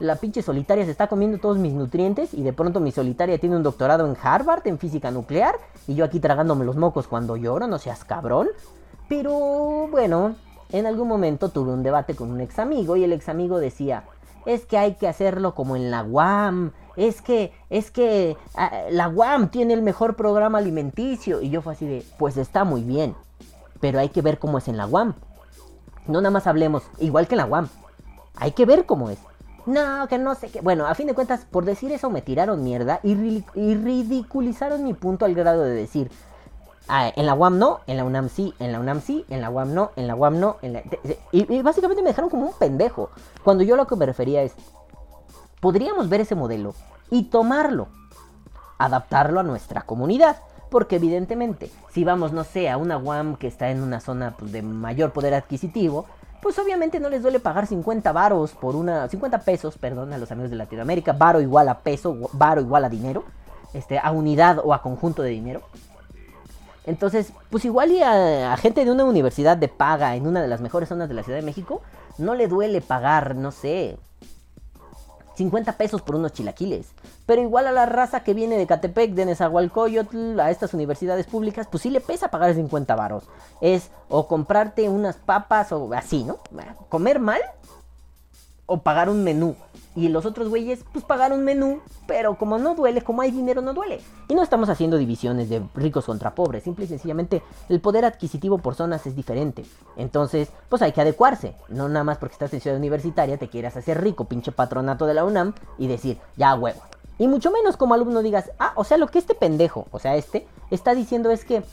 la 0.00 0.16
pinche 0.16 0.42
solitaria 0.42 0.84
se 0.84 0.90
está 0.90 1.08
comiendo 1.08 1.38
todos 1.38 1.58
mis 1.58 1.72
nutrientes 1.72 2.32
y 2.32 2.42
de 2.42 2.52
pronto 2.52 2.80
mi 2.80 2.92
solitaria 2.92 3.38
tiene 3.38 3.56
un 3.56 3.62
doctorado 3.62 4.06
en 4.06 4.16
Harvard 4.20 4.66
en 4.66 4.78
física 4.78 5.10
nuclear 5.10 5.56
y 5.86 5.94
yo 5.94 6.04
aquí 6.04 6.20
tragándome 6.20 6.64
los 6.64 6.76
mocos 6.76 7.08
cuando 7.08 7.36
lloro, 7.36 7.66
no 7.66 7.78
seas 7.78 8.04
cabrón. 8.04 8.48
Pero 9.08 9.88
bueno, 9.90 10.36
en 10.70 10.86
algún 10.86 11.08
momento 11.08 11.48
tuve 11.48 11.72
un 11.72 11.82
debate 11.82 12.14
con 12.14 12.30
un 12.30 12.40
ex 12.40 12.58
amigo 12.58 12.96
y 12.96 13.04
el 13.04 13.12
ex 13.12 13.28
amigo 13.28 13.58
decía, 13.58 14.04
es 14.46 14.64
que 14.64 14.78
hay 14.78 14.94
que 14.94 15.08
hacerlo 15.08 15.54
como 15.54 15.76
en 15.76 15.90
la 15.90 16.02
UAM, 16.02 16.72
es 16.96 17.22
que, 17.22 17.52
es 17.70 17.90
que 17.90 18.36
ah, 18.54 18.72
la 18.90 19.08
UAM 19.08 19.50
tiene 19.50 19.74
el 19.74 19.82
mejor 19.82 20.16
programa 20.16 20.58
alimenticio 20.58 21.40
y 21.40 21.50
yo 21.50 21.62
fue 21.62 21.74
así 21.74 21.86
de, 21.86 22.04
pues 22.18 22.36
está 22.36 22.64
muy 22.64 22.82
bien, 22.82 23.14
pero 23.80 23.98
hay 23.98 24.08
que 24.08 24.22
ver 24.22 24.38
cómo 24.38 24.58
es 24.58 24.68
en 24.68 24.76
la 24.76 24.86
UAM. 24.86 25.14
No 26.06 26.20
nada 26.20 26.30
más 26.30 26.46
hablemos, 26.46 26.84
igual 26.98 27.28
que 27.28 27.34
en 27.34 27.38
la 27.38 27.46
UAM, 27.46 27.68
hay 28.36 28.52
que 28.52 28.64
ver 28.64 28.86
cómo 28.86 29.10
es. 29.10 29.18
No, 29.68 30.08
que 30.08 30.16
no 30.16 30.34
sé 30.34 30.48
qué. 30.48 30.62
Bueno, 30.62 30.86
a 30.86 30.94
fin 30.94 31.06
de 31.06 31.14
cuentas, 31.14 31.44
por 31.44 31.66
decir 31.66 31.92
eso 31.92 32.08
me 32.08 32.22
tiraron 32.22 32.64
mierda 32.64 33.00
y, 33.02 33.14
ridiculizaron 33.14 34.82
mi 34.82 34.94
punto 34.94 35.26
al 35.26 35.34
grado 35.34 35.62
de 35.62 35.74
decir, 35.74 36.10
ah, 36.88 37.12
en 37.14 37.26
la 37.26 37.34
UAM 37.34 37.58
no, 37.58 37.80
en 37.86 37.96
la 37.96 38.04
UNAM 38.04 38.28
sí, 38.28 38.54
en 38.58 38.72
la 38.72 38.80
UNAM 38.80 39.00
sí, 39.00 39.24
en 39.28 39.40
la 39.40 39.50
UAM 39.50 39.74
no, 39.74 39.90
en 39.96 40.06
la 40.06 40.14
UAM 40.14 40.40
no. 40.40 40.56
y, 41.32 41.62
básicamente 41.62 42.02
me 42.02 42.08
dejaron 42.08 42.30
como 42.30 42.46
un 42.46 42.52
pendejo. 42.58 43.10
Cuando 43.44 43.64
yo 43.64 43.76
lo 43.76 43.86
que 43.86 43.96
me 43.96 44.06
refería 44.06 44.42
es, 44.42 44.54
podríamos 45.60 46.08
ver 46.08 46.22
ese 46.22 46.34
modelo 46.34 46.74
y 47.10 47.24
tomarlo, 47.24 47.88
adaptarlo 48.78 49.40
a 49.40 49.44
nuestra 49.44 49.82
comunidad. 49.82 50.36
Porque 50.70 50.96
evidentemente, 50.96 51.70
si 51.90 52.04
vamos, 52.04 52.32
no 52.32 52.44
sé, 52.44 52.68
a 52.68 52.76
una 52.76 52.98
UAM 52.98 53.36
que 53.36 53.46
está 53.46 53.70
en 53.70 53.82
una 53.82 54.00
zona 54.00 54.34
pues, 54.38 54.52
de 54.52 54.60
mayor 54.60 55.12
poder 55.12 55.32
adquisitivo, 55.32 56.04
pues 56.42 56.58
obviamente 56.58 57.00
no 57.00 57.08
les 57.08 57.22
duele 57.22 57.40
pagar 57.40 57.66
50 57.66 58.12
varos 58.12 58.52
por 58.52 58.76
una, 58.76 59.08
50 59.08 59.38
pesos, 59.40 59.78
perdón, 59.78 60.12
a 60.12 60.18
los 60.18 60.30
amigos 60.30 60.50
de 60.50 60.56
Latinoamérica, 60.56 61.12
varo 61.12 61.40
igual 61.40 61.68
a 61.68 61.78
peso, 61.78 62.28
varo 62.32 62.60
igual 62.60 62.84
a 62.84 62.88
dinero, 62.90 63.24
este, 63.72 63.98
a 63.98 64.10
unidad 64.12 64.60
o 64.62 64.74
a 64.74 64.82
conjunto 64.82 65.22
de 65.22 65.30
dinero. 65.30 65.62
Entonces, 66.88 67.34
pues 67.50 67.66
igual 67.66 67.92
y 67.92 68.02
a, 68.02 68.56
gente 68.56 68.82
de 68.82 68.90
una 68.90 69.04
universidad 69.04 69.58
de 69.58 69.68
paga 69.68 70.16
en 70.16 70.26
una 70.26 70.40
de 70.40 70.48
las 70.48 70.62
mejores 70.62 70.88
zonas 70.88 71.06
de 71.06 71.14
la 71.14 71.22
Ciudad 71.22 71.38
de 71.38 71.44
México, 71.44 71.82
no 72.16 72.34
le 72.34 72.48
duele 72.48 72.80
pagar, 72.80 73.36
no 73.36 73.52
sé, 73.52 73.98
50 75.36 75.72
pesos 75.74 76.00
por 76.00 76.16
unos 76.16 76.32
chilaquiles. 76.32 76.86
Pero 77.26 77.42
igual 77.42 77.66
a 77.66 77.72
la 77.72 77.84
raza 77.84 78.24
que 78.24 78.32
viene 78.32 78.56
de 78.56 78.66
Catepec, 78.66 79.12
de 79.12 79.26
Nezahualcóyotl, 79.26 80.40
a 80.40 80.50
estas 80.50 80.72
universidades 80.72 81.26
públicas, 81.26 81.68
pues 81.70 81.82
sí 81.82 81.90
le 81.90 82.00
pesa 82.00 82.30
pagar 82.30 82.54
50 82.54 82.96
varos. 82.96 83.24
Es 83.60 83.90
o 84.08 84.26
comprarte 84.26 84.88
unas 84.88 85.16
papas 85.16 85.72
o 85.72 85.92
así, 85.92 86.24
¿no? 86.24 86.38
Comer 86.88 87.20
mal 87.20 87.42
o 88.64 88.78
pagar 88.78 89.10
un 89.10 89.22
menú. 89.24 89.56
Y 89.98 90.08
los 90.08 90.26
otros 90.26 90.48
güeyes, 90.48 90.84
pues 90.92 91.04
pagar 91.04 91.32
un 91.32 91.42
menú, 91.42 91.80
pero 92.06 92.38
como 92.38 92.56
no 92.58 92.76
duele, 92.76 93.02
como 93.02 93.20
hay 93.20 93.32
dinero, 93.32 93.62
no 93.62 93.74
duele. 93.74 94.00
Y 94.28 94.34
no 94.36 94.44
estamos 94.44 94.68
haciendo 94.68 94.96
divisiones 94.96 95.48
de 95.48 95.60
ricos 95.74 96.04
contra 96.04 96.36
pobres, 96.36 96.62
simple 96.62 96.84
y 96.84 96.88
sencillamente 96.88 97.42
el 97.68 97.80
poder 97.80 98.04
adquisitivo 98.04 98.58
por 98.58 98.76
zonas 98.76 99.04
es 99.08 99.16
diferente. 99.16 99.64
Entonces, 99.96 100.50
pues 100.68 100.82
hay 100.82 100.92
que 100.92 101.00
adecuarse. 101.00 101.56
No 101.68 101.88
nada 101.88 102.04
más 102.04 102.18
porque 102.18 102.34
estás 102.34 102.54
en 102.54 102.60
ciudad 102.60 102.76
universitaria 102.76 103.38
te 103.38 103.48
quieras 103.48 103.76
hacer 103.76 104.00
rico, 104.00 104.26
pinche 104.26 104.52
patronato 104.52 105.04
de 105.04 105.14
la 105.14 105.24
UNAM, 105.24 105.52
y 105.78 105.88
decir, 105.88 106.18
ya 106.36 106.54
huevo. 106.54 106.80
Y 107.18 107.26
mucho 107.26 107.50
menos 107.50 107.76
como 107.76 107.94
alumno 107.94 108.22
digas, 108.22 108.52
ah, 108.60 108.74
o 108.76 108.84
sea, 108.84 108.98
lo 108.98 109.08
que 109.08 109.18
este 109.18 109.34
pendejo, 109.34 109.88
o 109.90 109.98
sea, 109.98 110.14
este, 110.14 110.46
está 110.70 110.94
diciendo 110.94 111.32
es 111.32 111.44
que 111.44 111.64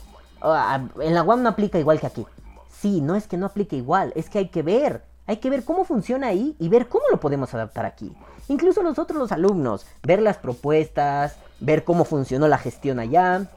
ah, 0.42 0.84
en 1.00 1.14
la 1.14 1.22
UAM 1.22 1.44
no 1.44 1.50
aplica 1.50 1.78
igual 1.78 2.00
que 2.00 2.08
aquí. 2.08 2.26
Sí, 2.68 3.00
no 3.00 3.14
es 3.14 3.28
que 3.28 3.36
no 3.36 3.46
aplique 3.46 3.76
igual, 3.76 4.12
es 4.16 4.28
que 4.28 4.38
hay 4.38 4.48
que 4.48 4.64
ver 4.64 5.04
hay 5.26 5.38
que 5.38 5.50
ver 5.50 5.64
cómo 5.64 5.84
funciona 5.84 6.28
ahí 6.28 6.56
y 6.58 6.68
ver 6.68 6.88
cómo 6.88 7.04
lo 7.10 7.20
podemos 7.20 7.52
adaptar 7.54 7.86
aquí. 7.86 8.12
Incluso 8.48 8.82
nosotros 8.82 9.18
los 9.18 9.32
alumnos, 9.32 9.86
ver 10.02 10.22
las 10.22 10.38
propuestas, 10.38 11.36
ver 11.60 11.84
cómo 11.84 12.04
funcionó 12.04 12.46
la 12.48 12.58
gestión 12.58 12.98
allá 12.98 13.50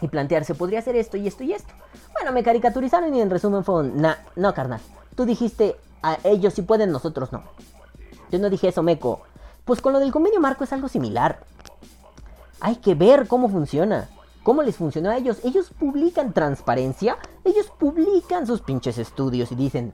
y 0.00 0.08
plantearse, 0.08 0.54
podría 0.54 0.80
hacer 0.80 0.96
esto 0.96 1.16
y 1.16 1.26
esto 1.26 1.44
y 1.44 1.52
esto. 1.52 1.72
Bueno, 2.12 2.32
me 2.32 2.42
caricaturizaron 2.42 3.14
y 3.14 3.20
en 3.20 3.30
resumen 3.30 3.64
fue 3.64 3.76
un, 3.76 4.00
nah, 4.00 4.16
no 4.34 4.52
carnal, 4.52 4.80
tú 5.14 5.24
dijiste, 5.24 5.76
a 6.02 6.18
ellos 6.24 6.54
sí 6.54 6.62
pueden, 6.62 6.90
nosotros 6.90 7.32
no. 7.32 7.44
Yo 8.30 8.38
no 8.38 8.50
dije 8.50 8.68
eso, 8.68 8.82
Meco. 8.82 9.20
Pues 9.64 9.80
con 9.80 9.92
lo 9.92 10.00
del 10.00 10.12
convenio 10.12 10.40
marco 10.40 10.64
es 10.64 10.72
algo 10.72 10.88
similar. 10.88 11.40
Hay 12.60 12.76
que 12.76 12.94
ver 12.94 13.26
cómo 13.26 13.48
funciona. 13.48 14.08
¿Cómo 14.42 14.62
les 14.62 14.76
funcionó 14.76 15.10
a 15.10 15.16
ellos? 15.16 15.40
Ellos 15.44 15.70
publican 15.76 16.32
transparencia. 16.32 17.18
Ellos 17.44 17.66
publican 17.78 18.46
sus 18.46 18.60
pinches 18.60 18.98
estudios 18.98 19.50
y 19.50 19.56
dicen, 19.56 19.92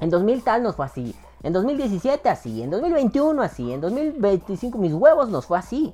en 0.00 0.10
2000 0.10 0.42
tal 0.42 0.62
nos 0.62 0.76
fue 0.76 0.86
así. 0.86 1.14
En 1.42 1.52
2017 1.52 2.28
así. 2.28 2.62
En 2.62 2.70
2021 2.70 3.42
así. 3.42 3.72
En 3.72 3.80
2025 3.80 4.78
mis 4.78 4.92
huevos 4.92 5.28
nos 5.28 5.46
fue 5.46 5.58
así. 5.58 5.92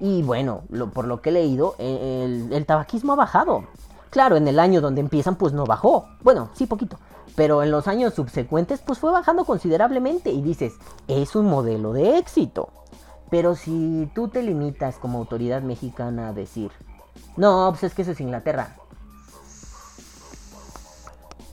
Y 0.00 0.22
bueno, 0.22 0.62
por 0.92 1.06
lo 1.06 1.22
que 1.22 1.30
he 1.30 1.32
leído, 1.32 1.76
el, 1.78 2.52
el, 2.52 2.66
tabaquismo 2.66 3.12
ha 3.12 3.16
bajado. 3.16 3.64
Claro, 4.10 4.36
en 4.36 4.48
el 4.48 4.58
año 4.58 4.80
donde 4.80 5.00
empiezan 5.00 5.36
pues 5.36 5.52
no 5.52 5.64
bajó. 5.64 6.06
Bueno, 6.22 6.50
sí 6.54 6.66
poquito. 6.66 6.98
Pero 7.36 7.62
en 7.62 7.70
los 7.70 7.88
años 7.88 8.14
subsecuentes 8.14 8.80
pues 8.80 8.98
fue 8.98 9.12
bajando 9.12 9.44
considerablemente. 9.44 10.30
Y 10.30 10.42
dices, 10.42 10.74
es 11.06 11.36
un 11.36 11.46
modelo 11.46 11.92
de 11.92 12.18
éxito. 12.18 12.70
Pero 13.30 13.54
si 13.54 14.10
tú 14.14 14.28
te 14.28 14.42
limitas 14.42 14.96
como 14.96 15.18
autoridad 15.18 15.62
mexicana 15.62 16.28
a 16.28 16.32
decir, 16.32 16.70
no, 17.36 17.68
pues 17.70 17.84
es 17.84 17.94
que 17.94 18.02
eso 18.02 18.10
es 18.10 18.20
Inglaterra. 18.20 18.76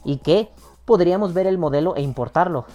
¿Y 0.03 0.17
qué? 0.17 0.49
Podríamos 0.89 1.35
ver 1.35 1.45
el 1.45 1.59
modelo 1.59 1.95
e 1.95 2.01
importarlo. 2.01 2.65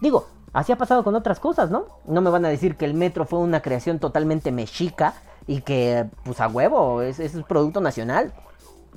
Digo, 0.00 0.26
así 0.52 0.72
ha 0.72 0.76
pasado 0.76 1.04
con 1.04 1.14
otras 1.14 1.38
cosas, 1.38 1.70
¿no? 1.70 1.84
No 2.06 2.20
me 2.20 2.28
van 2.28 2.44
a 2.44 2.48
decir 2.48 2.76
que 2.76 2.84
el 2.84 2.92
metro 2.92 3.24
fue 3.24 3.38
una 3.38 3.62
creación 3.62 4.00
totalmente 4.00 4.50
mexica 4.50 5.14
y 5.46 5.60
que, 5.60 6.06
pues 6.24 6.40
a 6.40 6.48
huevo, 6.48 7.02
es, 7.02 7.20
es 7.20 7.34
producto 7.46 7.80
nacional. 7.80 8.32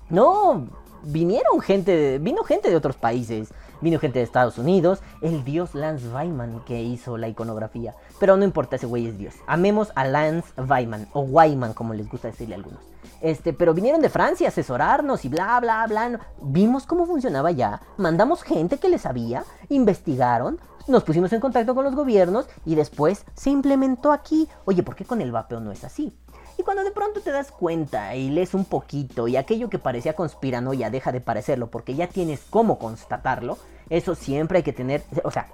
No, 0.10 0.68
vinieron 1.04 1.62
gente, 1.62 2.18
vino 2.18 2.44
gente 2.44 2.72
de 2.72 2.76
otros 2.76 2.96
países. 2.96 3.54
Vino 3.82 4.00
gente 4.00 4.20
de 4.20 4.26
Estados 4.26 4.58
Unidos, 4.58 5.02
el 5.22 5.44
dios 5.44 5.76
Lance 5.76 6.08
Wyman 6.08 6.62
que 6.66 6.82
hizo 6.82 7.18
la 7.18 7.28
iconografía. 7.28 7.96
Pero 8.20 8.38
no 8.38 8.44
importa, 8.44 8.76
ese 8.76 8.86
güey 8.86 9.08
es 9.08 9.18
dios. 9.18 9.36
Amemos 9.48 9.92
a 9.96 10.06
Lance 10.06 10.50
Wyman, 10.58 11.08
o 11.14 11.22
Wyman 11.22 11.74
como 11.74 11.94
les 11.94 12.10
gusta 12.10 12.30
decirle 12.30 12.56
a 12.56 12.58
algunos. 12.58 12.80
Este, 13.22 13.54
pero 13.54 13.74
vinieron 13.74 14.02
de 14.02 14.10
Francia 14.10 14.48
a 14.48 14.50
asesorarnos 14.50 15.26
y 15.26 15.30
bla, 15.30 15.60
bla, 15.60 15.86
bla. 15.88 16.20
Vimos 16.42 16.86
cómo 16.86 17.06
funcionaba 17.06 17.52
ya, 17.52 17.82
mandamos 17.98 18.44
gente 18.44 18.78
que 18.78 18.90
le 18.90 18.98
sabía, 18.98 19.44
investigaron, 19.70 20.60
nos 20.88 21.04
pusimos 21.04 21.34
en 21.34 21.40
contacto 21.40 21.74
con 21.74 21.84
los 21.84 21.96
gobiernos 21.96 22.48
y 22.64 22.76
después 22.76 23.26
se 23.34 23.50
implementó 23.50 24.12
aquí. 24.12 24.48
Oye, 24.66 24.84
¿por 24.84 24.96
qué 24.96 25.06
con 25.06 25.22
el 25.22 25.32
vapeo 25.32 25.60
no 25.60 25.72
es 25.72 25.84
así? 25.84 26.16
Cuando 26.66 26.84
de 26.84 26.90
pronto 26.90 27.22
te 27.22 27.32
das 27.32 27.52
cuenta 27.52 28.16
y 28.16 28.32
lees 28.32 28.56
un 28.56 28.66
poquito 28.66 29.28
y 29.28 29.38
aquello 29.38 29.70
que 29.70 29.78
parecía 29.78 30.16
conspiranoia 30.16 30.90
deja 30.90 31.12
de 31.12 31.22
parecerlo 31.22 31.68
porque 31.68 31.94
ya 31.94 32.08
tienes 32.08 32.42
cómo 32.50 32.80
constatarlo, 32.80 33.60
eso 33.92 34.16
siempre 34.16 34.58
hay 34.58 34.64
que 34.64 34.74
tener, 34.74 35.04
o 35.24 35.30
sea, 35.30 35.48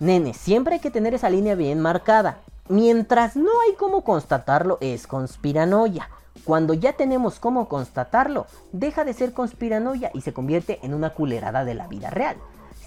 nene, 0.00 0.32
siempre 0.32 0.76
hay 0.76 0.80
que 0.80 0.90
tener 0.90 1.12
esa 1.12 1.28
línea 1.28 1.54
bien 1.54 1.80
marcada. 1.80 2.38
Mientras 2.70 3.36
no 3.36 3.50
hay 3.60 3.74
cómo 3.76 4.04
constatarlo, 4.04 4.78
es 4.80 5.06
conspiranoia. 5.06 6.08
Cuando 6.44 6.72
ya 6.72 6.94
tenemos 6.94 7.38
cómo 7.38 7.68
constatarlo, 7.68 8.46
deja 8.72 9.04
de 9.04 9.12
ser 9.12 9.34
conspiranoia 9.34 10.10
y 10.14 10.22
se 10.22 10.32
convierte 10.32 10.78
en 10.82 10.94
una 10.94 11.10
culerada 11.10 11.66
de 11.66 11.74
la 11.74 11.88
vida 11.88 12.08
real. 12.08 12.38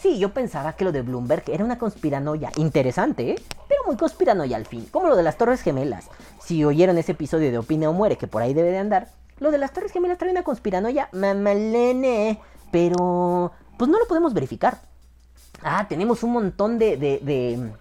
Sí, 0.02 0.20
yo 0.20 0.34
pensaba 0.34 0.74
que 0.74 0.84
lo 0.84 0.92
de 0.92 1.02
Bloomberg 1.02 1.44
era 1.48 1.64
una 1.64 1.78
conspiranoia 1.78 2.52
interesante, 2.58 3.32
¿eh? 3.32 3.42
pero 3.68 3.82
muy 3.86 3.98
conspiranoia 3.98 4.58
al 4.58 4.66
fin, 4.66 4.88
como 4.92 5.08
lo 5.08 5.16
de 5.16 5.24
las 5.24 5.38
Torres 5.38 5.62
Gemelas. 5.62 6.10
Si 6.46 6.64
oyeron 6.64 6.98
ese 6.98 7.14
episodio 7.14 7.52
de 7.52 7.58
Opina 7.58 7.90
o 7.90 7.94
Muere, 7.94 8.18
que 8.18 8.28
por 8.28 8.42
ahí 8.42 8.54
debe 8.54 8.70
de 8.72 8.78
andar, 8.78 9.10
lo 9.40 9.52
de 9.52 9.58
las 9.58 9.74
Torres 9.74 9.92
Gemelas 9.92 10.18
trae 10.18 10.32
una 10.32 10.44
conspiranoia 10.44 11.10
mamalene, 11.12 12.40
pero 12.72 13.52
pues 13.78 13.90
no 13.90 13.98
lo 14.00 14.06
podemos 14.08 14.34
verificar. 14.34 14.80
Ah, 15.64 15.88
tenemos 15.90 16.22
un 16.24 16.34
montón 16.34 16.78
de, 16.78 16.98
de, 16.98 17.20
de 17.20 17.72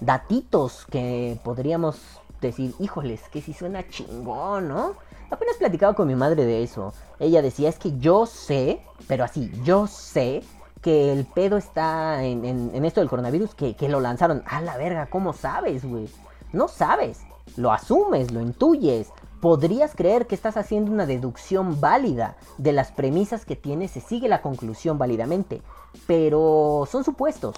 datitos 0.00 0.86
que 0.90 1.38
podríamos 1.44 1.98
decir, 2.40 2.74
híjoles, 2.78 3.20
que 3.30 3.42
si 3.42 3.52
suena 3.52 3.86
chingón, 3.88 4.68
¿no? 4.68 4.94
Apenas 5.30 5.56
platicaba 5.56 5.94
con 5.94 6.08
mi 6.08 6.14
madre 6.14 6.46
de 6.46 6.62
eso. 6.62 6.94
Ella 7.18 7.42
decía, 7.42 7.68
es 7.68 7.78
que 7.78 7.98
yo 7.98 8.24
sé, 8.24 8.80
pero 9.06 9.24
así, 9.24 9.50
yo 9.64 9.86
sé 9.86 10.42
que 10.80 11.12
el 11.12 11.26
pedo 11.26 11.58
está 11.58 12.24
en, 12.24 12.44
en- 12.46 12.70
en 12.72 12.84
esto 12.86 13.00
del 13.00 13.10
coronavirus, 13.10 13.54
que, 13.54 13.74
que 13.76 13.88
lo 13.90 14.00
lanzaron. 14.00 14.42
A 14.46 14.62
la 14.62 14.76
verga, 14.78 15.06
¿cómo 15.10 15.32
sabes, 15.34 15.84
güey? 15.84 16.08
No 16.52 16.68
sabes, 16.68 17.20
lo 17.56 17.72
asumes, 17.72 18.30
lo 18.30 18.40
intuyes. 18.40 19.08
Podrías 19.40 19.94
creer 19.94 20.26
que 20.26 20.34
estás 20.34 20.56
haciendo 20.56 20.90
una 20.90 21.06
deducción 21.06 21.80
válida 21.80 22.36
de 22.56 22.72
las 22.72 22.90
premisas 22.90 23.44
que 23.44 23.56
tienes, 23.56 23.92
se 23.92 24.00
sigue 24.00 24.28
la 24.28 24.42
conclusión 24.42 24.98
válidamente, 24.98 25.62
pero 26.06 26.88
son 26.90 27.04
supuestos. 27.04 27.56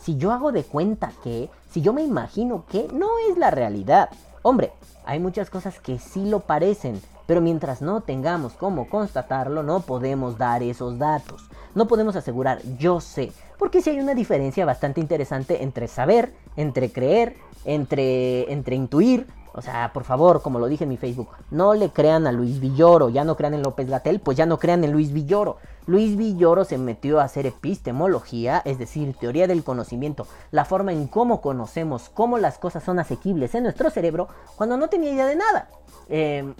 Si 0.00 0.16
yo 0.16 0.32
hago 0.32 0.52
de 0.52 0.64
cuenta 0.64 1.12
que, 1.22 1.50
si 1.70 1.82
yo 1.82 1.92
me 1.92 2.02
imagino 2.02 2.64
que, 2.68 2.88
no 2.92 3.08
es 3.30 3.36
la 3.36 3.50
realidad. 3.50 4.10
Hombre, 4.42 4.72
hay 5.04 5.18
muchas 5.18 5.50
cosas 5.50 5.80
que 5.80 5.98
sí 5.98 6.24
lo 6.24 6.40
parecen, 6.40 7.00
pero 7.26 7.40
mientras 7.40 7.82
no 7.82 8.00
tengamos 8.00 8.54
cómo 8.54 8.88
constatarlo, 8.88 9.62
no 9.62 9.80
podemos 9.80 10.38
dar 10.38 10.62
esos 10.62 10.98
datos. 10.98 11.50
No 11.74 11.86
podemos 11.86 12.16
asegurar 12.16 12.62
yo 12.78 13.00
sé, 13.00 13.32
porque 13.58 13.82
sí 13.82 13.90
hay 13.90 14.00
una 14.00 14.14
diferencia 14.14 14.64
bastante 14.64 15.00
interesante 15.00 15.62
entre 15.62 15.88
saber, 15.88 16.32
entre 16.56 16.90
creer, 16.90 17.36
entre, 17.64 18.52
entre 18.52 18.76
intuir. 18.76 19.26
O 19.54 19.62
sea, 19.62 19.92
por 19.92 20.04
favor, 20.04 20.40
como 20.40 20.60
lo 20.60 20.66
dije 20.68 20.84
en 20.84 20.90
mi 20.90 20.96
Facebook, 20.96 21.30
no 21.50 21.74
le 21.74 21.90
crean 21.90 22.28
a 22.28 22.32
Luis 22.32 22.60
Villoro, 22.60 23.08
ya 23.08 23.24
no 23.24 23.36
crean 23.36 23.54
en 23.54 23.62
López 23.62 23.88
Gatel, 23.88 24.20
pues 24.20 24.36
ya 24.36 24.46
no 24.46 24.58
crean 24.58 24.84
en 24.84 24.92
Luis 24.92 25.12
Villoro. 25.12 25.56
Luis 25.86 26.16
Villoro 26.16 26.64
se 26.64 26.78
metió 26.78 27.18
a 27.18 27.24
hacer 27.24 27.46
epistemología, 27.46 28.62
es 28.64 28.78
decir, 28.78 29.16
teoría 29.18 29.48
del 29.48 29.64
conocimiento, 29.64 30.28
la 30.52 30.64
forma 30.64 30.92
en 30.92 31.08
cómo 31.08 31.40
conocemos, 31.40 32.08
cómo 32.08 32.38
las 32.38 32.58
cosas 32.58 32.84
son 32.84 33.00
asequibles 33.00 33.54
en 33.56 33.64
nuestro 33.64 33.90
cerebro, 33.90 34.28
cuando 34.54 34.76
no 34.76 34.88
tenía 34.88 35.12
idea 35.12 35.26
de 35.26 35.36
nada. 35.36 35.70
Eh, 36.08 36.54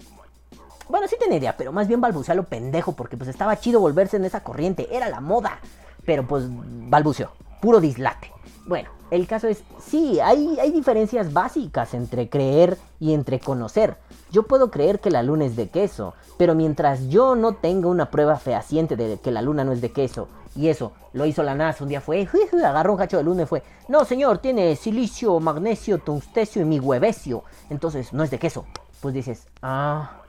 bueno, 0.89 1.07
sí 1.07 1.15
tenía 1.19 1.37
idea, 1.37 1.55
pero 1.55 1.71
más 1.71 1.87
bien 1.87 2.01
balbuceó 2.01 2.33
lo 2.33 2.43
pendejo, 2.43 2.93
porque 2.93 3.15
pues 3.15 3.29
estaba 3.29 3.59
chido 3.59 3.79
volverse 3.79 4.17
en 4.17 4.25
esa 4.25 4.43
corriente, 4.43 4.93
era 4.93 5.07
la 5.07 5.21
moda. 5.21 5.59
Pero 6.05 6.27
pues 6.27 6.45
balbuceó, 6.49 7.31
puro 7.61 7.79
dislate. 7.79 8.33
Bueno, 8.65 8.89
el 9.11 9.27
caso 9.27 9.47
es, 9.47 9.63
sí, 9.83 10.19
hay, 10.19 10.59
hay 10.59 10.71
diferencias 10.71 11.33
básicas 11.33 11.93
entre 11.93 12.29
creer 12.29 12.77
y 12.99 13.13
entre 13.13 13.39
conocer. 13.39 13.97
Yo 14.31 14.43
puedo 14.43 14.69
creer 14.69 14.99
que 14.99 15.09
la 15.09 15.23
luna 15.23 15.45
es 15.45 15.55
de 15.55 15.69
queso, 15.69 16.13
pero 16.37 16.55
mientras 16.55 17.07
yo 17.09 17.35
no 17.35 17.53
tenga 17.55 17.87
una 17.87 18.11
prueba 18.11 18.37
fehaciente 18.37 18.95
de 18.95 19.17
que 19.17 19.31
la 19.31 19.41
luna 19.41 19.63
no 19.63 19.71
es 19.71 19.81
de 19.81 19.91
queso, 19.91 20.27
y 20.55 20.67
eso 20.67 20.91
lo 21.13 21.25
hizo 21.25 21.43
la 21.43 21.55
NASA, 21.55 21.83
un 21.83 21.89
día 21.89 22.01
fue, 22.01 22.27
agarró 22.63 22.93
un 22.93 22.97
cacho 22.97 23.17
de 23.17 23.23
luna 23.23 23.43
y 23.43 23.45
fue, 23.45 23.63
no 23.87 24.05
señor, 24.05 24.39
tiene 24.39 24.75
silicio, 24.75 25.39
magnesio, 25.39 25.99
tungstesio 25.99 26.61
y 26.61 26.65
mi 26.65 26.79
huevecio, 26.79 27.43
entonces 27.69 28.13
no 28.13 28.23
es 28.23 28.31
de 28.31 28.39
queso. 28.39 28.65
Pues 29.01 29.13
dices, 29.13 29.47
ah, 29.61 30.19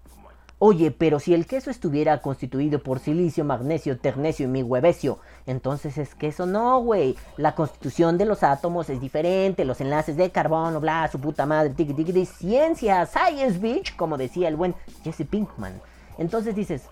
Oye, 0.62 0.90
pero 0.90 1.20
si 1.20 1.32
el 1.32 1.46
queso 1.46 1.70
estuviera 1.70 2.20
constituido 2.20 2.82
por 2.82 2.98
silicio, 2.98 3.46
magnesio, 3.46 3.98
ternesio 3.98 4.44
y 4.44 4.50
mi 4.50 4.62
huevecio, 4.62 5.18
entonces 5.50 5.98
es 5.98 6.14
queso. 6.14 6.46
No, 6.46 6.80
güey. 6.80 7.16
La 7.36 7.54
constitución 7.54 8.18
de 8.18 8.24
los 8.24 8.42
átomos 8.42 8.88
es 8.88 9.00
diferente. 9.00 9.64
Los 9.64 9.80
enlaces 9.80 10.16
de 10.16 10.30
carbono, 10.30 10.80
bla, 10.80 11.08
su 11.10 11.20
puta 11.20 11.46
madre, 11.46 11.70
tiki 11.70 11.94
tiki, 11.94 12.12
de 12.12 12.26
ciencia, 12.26 13.06
science 13.06 13.58
bitch, 13.58 13.96
como 13.96 14.16
decía 14.16 14.48
el 14.48 14.56
buen 14.56 14.74
Jesse 15.02 15.26
Pinkman. 15.28 15.80
Entonces 16.18 16.54
dices, 16.54 16.82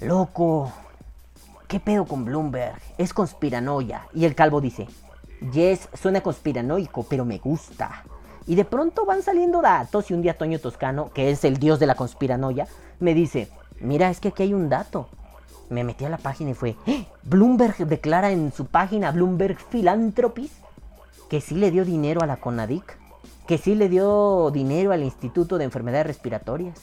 loco, 0.00 0.72
¿qué 1.68 1.80
pedo 1.80 2.04
con 2.06 2.24
Bloomberg? 2.24 2.80
Es 2.98 3.12
conspiranoia. 3.12 4.06
Y 4.14 4.24
el 4.24 4.34
calvo 4.34 4.60
dice, 4.60 4.86
yes, 5.52 5.88
suena 5.94 6.20
conspiranoico, 6.22 7.04
pero 7.04 7.24
me 7.24 7.38
gusta. 7.38 8.04
Y 8.46 8.54
de 8.56 8.64
pronto 8.64 9.06
van 9.06 9.22
saliendo 9.22 9.62
datos 9.62 10.10
y 10.10 10.14
un 10.14 10.22
día 10.22 10.36
Toño 10.36 10.58
Toscano, 10.58 11.10
que 11.14 11.30
es 11.30 11.44
el 11.44 11.58
dios 11.58 11.78
de 11.78 11.86
la 11.86 11.94
conspiranoia, 11.94 12.66
me 13.00 13.14
dice, 13.14 13.48
mira, 13.80 14.10
es 14.10 14.20
que 14.20 14.28
aquí 14.28 14.44
hay 14.44 14.54
un 14.54 14.68
dato. 14.68 15.08
Me 15.70 15.84
metí 15.84 16.04
a 16.04 16.10
la 16.10 16.18
página 16.18 16.50
y 16.50 16.54
fue, 16.54 16.76
¡Eh! 16.86 17.06
Bloomberg 17.22 17.86
declara 17.86 18.30
en 18.30 18.52
su 18.52 18.66
página 18.66 19.10
Bloomberg 19.10 19.56
Philanthropies 19.70 20.52
que 21.28 21.40
sí 21.40 21.54
le 21.54 21.70
dio 21.70 21.84
dinero 21.84 22.22
a 22.22 22.26
la 22.26 22.36
CONADIC, 22.36 22.96
que 23.46 23.58
sí 23.58 23.74
le 23.74 23.88
dio 23.88 24.50
dinero 24.52 24.92
al 24.92 25.02
Instituto 25.02 25.58
de 25.58 25.64
Enfermedades 25.64 26.06
Respiratorias. 26.06 26.78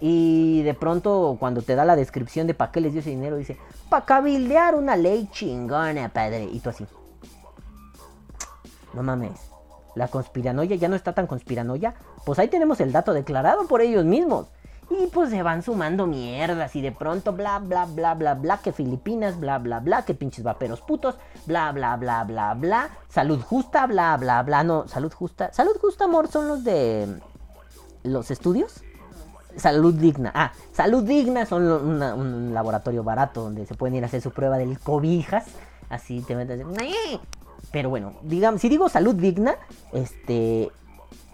Y 0.00 0.62
de 0.62 0.74
pronto 0.74 1.36
cuando 1.38 1.62
te 1.62 1.74
da 1.74 1.84
la 1.84 1.96
descripción 1.96 2.46
de 2.46 2.54
para 2.54 2.72
qué 2.72 2.80
les 2.80 2.92
dio 2.92 3.00
ese 3.00 3.10
dinero, 3.10 3.36
dice, 3.36 3.56
para 3.88 4.04
cabildear 4.04 4.74
una 4.74 4.96
ley 4.96 5.28
chingona, 5.32 6.08
padre. 6.10 6.44
Y 6.52 6.60
tú 6.60 6.70
así. 6.70 6.86
No 8.92 9.02
mames. 9.02 9.40
La 9.94 10.08
conspiranoia 10.08 10.76
ya 10.76 10.88
no 10.88 10.96
está 10.96 11.12
tan 11.12 11.26
conspiranoia. 11.26 11.94
Pues 12.26 12.38
ahí 12.38 12.48
tenemos 12.48 12.80
el 12.80 12.92
dato 12.92 13.12
declarado 13.12 13.66
por 13.66 13.80
ellos 13.80 14.04
mismos. 14.04 14.48
Y 14.90 15.06
pues 15.06 15.30
se 15.30 15.42
van 15.42 15.62
sumando 15.62 16.06
mierdas 16.06 16.76
y 16.76 16.82
de 16.82 16.92
pronto 16.92 17.32
bla 17.32 17.58
bla 17.58 17.86
bla 17.86 18.14
bla 18.14 18.34
bla 18.34 18.58
que 18.58 18.72
Filipinas, 18.72 19.38
bla 19.40 19.58
bla 19.58 19.80
bla 19.80 20.04
que 20.04 20.14
pinches 20.14 20.44
vaperos 20.44 20.80
putos, 20.82 21.16
bla 21.46 21.72
bla 21.72 21.96
bla 21.96 22.24
bla 22.24 22.54
bla, 22.54 22.90
salud 23.08 23.40
justa, 23.40 23.86
bla 23.86 24.16
bla 24.16 24.42
bla, 24.42 24.62
no, 24.62 24.86
salud 24.86 25.12
justa, 25.12 25.52
salud 25.52 25.76
justa 25.80 26.04
amor 26.04 26.28
son 26.28 26.48
los 26.48 26.64
de 26.64 27.20
los 28.02 28.30
estudios. 28.30 28.82
Salud 29.56 29.94
digna, 29.94 30.32
ah, 30.34 30.52
salud 30.72 31.04
digna 31.04 31.46
son 31.46 31.62
un 31.62 32.52
laboratorio 32.52 33.04
barato 33.04 33.42
donde 33.42 33.66
se 33.66 33.76
pueden 33.76 33.94
ir 33.94 34.02
a 34.02 34.06
hacer 34.06 34.20
su 34.20 34.32
prueba 34.32 34.58
del 34.58 34.80
cobijas, 34.80 35.44
así 35.88 36.22
te 36.22 36.34
metes, 36.34 36.60
pero 37.70 37.88
bueno, 37.88 38.14
digamos, 38.22 38.60
si 38.60 38.68
digo 38.68 38.88
salud 38.88 39.14
digna, 39.14 39.54
este 39.92 40.72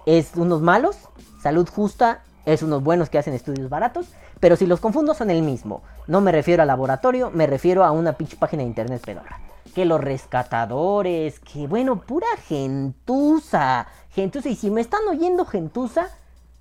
es 0.05 0.33
unos 0.37 0.61
malos, 0.61 0.97
salud 1.43 1.67
justa 1.67 2.23
es 2.53 2.63
unos 2.63 2.83
buenos 2.83 3.09
que 3.11 3.19
hacen 3.19 3.35
estudios 3.35 3.69
baratos, 3.69 4.07
pero 4.41 4.57
si 4.57 4.67
los 4.67 4.81
confundo 4.81 5.15
son 5.15 5.31
el 5.31 5.43
mismo. 5.43 5.83
No 6.07 6.21
me 6.21 6.33
refiero 6.33 6.63
al 6.63 6.69
laboratorio, 6.69 7.31
me 7.33 7.47
refiero 7.47 7.85
a 7.85 7.91
una 7.91 8.13
pinche 8.15 8.37
página 8.37 8.63
de 8.63 8.69
internet 8.69 9.03
pedorra. 9.05 9.41
Que 9.75 9.85
los 9.85 10.01
rescatadores, 10.01 11.39
que 11.41 11.67
bueno, 11.67 12.01
pura 12.01 12.27
gentuza. 12.47 13.87
Gentuza, 14.11 14.49
y 14.49 14.57
si 14.57 14.71
me 14.71 14.81
están 14.81 15.01
oyendo 15.09 15.45
gentuza, 15.45 16.09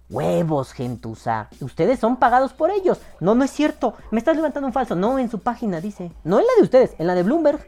huevos 0.09 0.73
gentuza. 0.73 1.47
Ustedes 1.61 1.99
son 1.99 2.17
pagados 2.17 2.53
por 2.53 2.69
ellos. 2.71 2.99
No, 3.19 3.33
no 3.35 3.43
es 3.43 3.51
cierto. 3.51 3.95
Me 4.11 4.19
estás 4.19 4.35
levantando 4.35 4.67
un 4.67 4.73
falso. 4.73 4.95
No, 4.95 5.17
en 5.19 5.29
su 5.29 5.39
página 5.39 5.81
dice. 5.81 6.11
No 6.23 6.39
en 6.39 6.45
la 6.45 6.51
de 6.57 6.63
ustedes, 6.63 6.95
en 6.99 7.07
la 7.07 7.15
de 7.15 7.23
Bloomberg. 7.23 7.59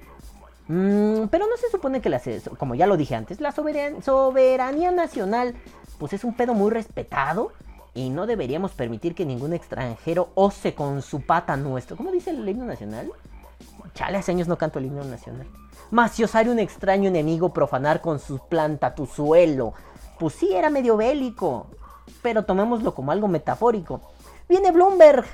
Mm, 0.68 1.28
pero 1.32 1.48
no 1.48 1.58
se 1.58 1.70
supone 1.72 2.02
que 2.02 2.10
la, 2.10 2.20
se- 2.20 2.42
como 2.58 2.76
ya 2.76 2.86
lo 2.88 2.96
dije 2.96 3.16
antes, 3.16 3.42
la 3.42 3.52
soberan- 3.52 4.02
soberanía 4.04 4.92
nacional, 4.92 5.56
pues 5.98 6.14
es 6.14 6.24
un 6.24 6.34
pedo 6.36 6.54
muy 6.54 6.70
respetado 6.72 7.52
y 7.94 8.10
no 8.10 8.26
deberíamos 8.26 8.72
permitir 8.72 9.16
que 9.16 9.26
ningún 9.26 9.54
extranjero 9.54 10.30
ose 10.36 10.74
con 10.74 11.02
su 11.02 11.22
pata 11.22 11.58
nuestro. 11.58 11.98
¿Cómo 11.98 12.12
dice 12.12 12.32
el 12.32 12.48
himno 12.48 12.66
nacional? 12.66 13.12
Chale, 13.94 14.18
hace 14.18 14.32
años 14.32 14.48
no 14.48 14.58
canto 14.58 14.80
el 14.80 14.86
himno 14.86 15.04
nacional. 15.04 15.48
Mas 15.90 16.12
si 16.12 16.24
osare 16.24 16.50
un 16.50 16.60
extraño 16.60 17.10
enemigo 17.10 17.54
profanar 17.54 18.00
con 18.00 18.20
su 18.20 18.40
planta 18.48 18.96
tu 18.96 19.06
suelo. 19.06 19.74
Pues 20.20 20.36
sí, 20.36 20.54
era 20.54 20.70
medio 20.70 20.96
bélico, 20.96 21.68
pero 22.22 22.46
tomémoslo 22.46 22.96
como 22.96 23.12
algo 23.12 23.28
metafórico. 23.28 24.02
Viene 24.48 24.72
Bloomberg 24.72 25.26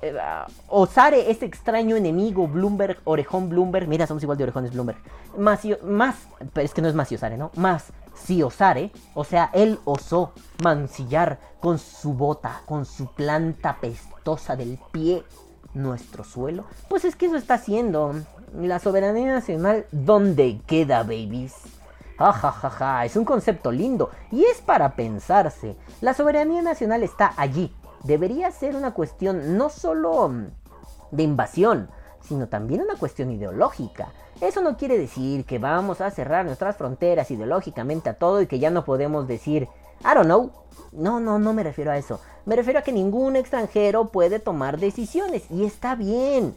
eh, 0.00 0.16
Osare, 0.68 1.30
ese 1.30 1.44
extraño 1.44 1.96
enemigo, 1.96 2.46
Bloomberg, 2.46 3.00
Orejón 3.04 3.48
Bloomberg, 3.48 3.88
mira, 3.88 4.06
somos 4.06 4.22
igual 4.22 4.38
de 4.38 4.44
orejones 4.44 4.72
Bloomberg, 4.72 4.98
más, 5.36 5.60
más, 5.82 6.16
pero 6.52 6.64
es 6.64 6.72
que 6.72 6.80
no 6.80 6.88
es 6.88 6.94
más 6.94 7.10
Osare, 7.10 7.36
¿no? 7.36 7.50
Más 7.56 7.92
si 8.24 8.42
Osare, 8.42 8.92
o 9.14 9.24
sea, 9.24 9.50
él 9.52 9.78
osó 9.84 10.32
mancillar 10.62 11.38
con 11.60 11.78
su 11.78 12.14
bota, 12.14 12.62
con 12.66 12.84
su 12.84 13.06
planta 13.12 13.78
pestosa 13.80 14.56
del 14.56 14.78
pie 14.92 15.24
nuestro 15.74 16.24
suelo, 16.24 16.64
pues 16.88 17.04
es 17.04 17.16
que 17.16 17.26
eso 17.26 17.36
está 17.36 17.54
haciendo. 17.54 18.14
La 18.54 18.78
soberanía 18.78 19.32
nacional, 19.32 19.86
¿dónde 19.92 20.60
queda, 20.66 21.02
babies? 21.02 21.54
Ja, 22.18 23.04
es 23.04 23.14
un 23.16 23.24
concepto 23.24 23.70
lindo 23.70 24.10
y 24.32 24.44
es 24.44 24.60
para 24.60 24.96
pensarse. 24.96 25.76
La 26.00 26.14
soberanía 26.14 26.62
nacional 26.62 27.02
está 27.02 27.32
allí. 27.36 27.72
Debería 28.02 28.50
ser 28.50 28.74
una 28.74 28.92
cuestión 28.92 29.56
no 29.56 29.68
solo 29.68 30.32
de 31.10 31.22
invasión, 31.22 31.90
sino 32.28 32.48
también 32.48 32.82
una 32.82 32.96
cuestión 32.96 33.30
ideológica. 33.30 34.12
Eso 34.40 34.60
no 34.60 34.76
quiere 34.76 34.98
decir 34.98 35.44
que 35.44 35.58
vamos 35.58 36.00
a 36.00 36.10
cerrar 36.10 36.44
nuestras 36.44 36.76
fronteras 36.76 37.30
ideológicamente 37.30 38.10
a 38.10 38.14
todo 38.14 38.42
y 38.42 38.46
que 38.46 38.58
ya 38.58 38.70
no 38.70 38.84
podemos 38.84 39.26
decir, 39.26 39.68
I 40.02 40.14
don't 40.14 40.26
know. 40.26 40.52
No, 40.92 41.20
no, 41.20 41.38
no 41.38 41.52
me 41.52 41.62
refiero 41.62 41.90
a 41.90 41.98
eso. 41.98 42.20
Me 42.46 42.56
refiero 42.56 42.78
a 42.78 42.82
que 42.82 42.92
ningún 42.92 43.36
extranjero 43.36 44.08
puede 44.08 44.38
tomar 44.38 44.78
decisiones 44.78 45.50
y 45.50 45.64
está 45.64 45.96
bien. 45.96 46.54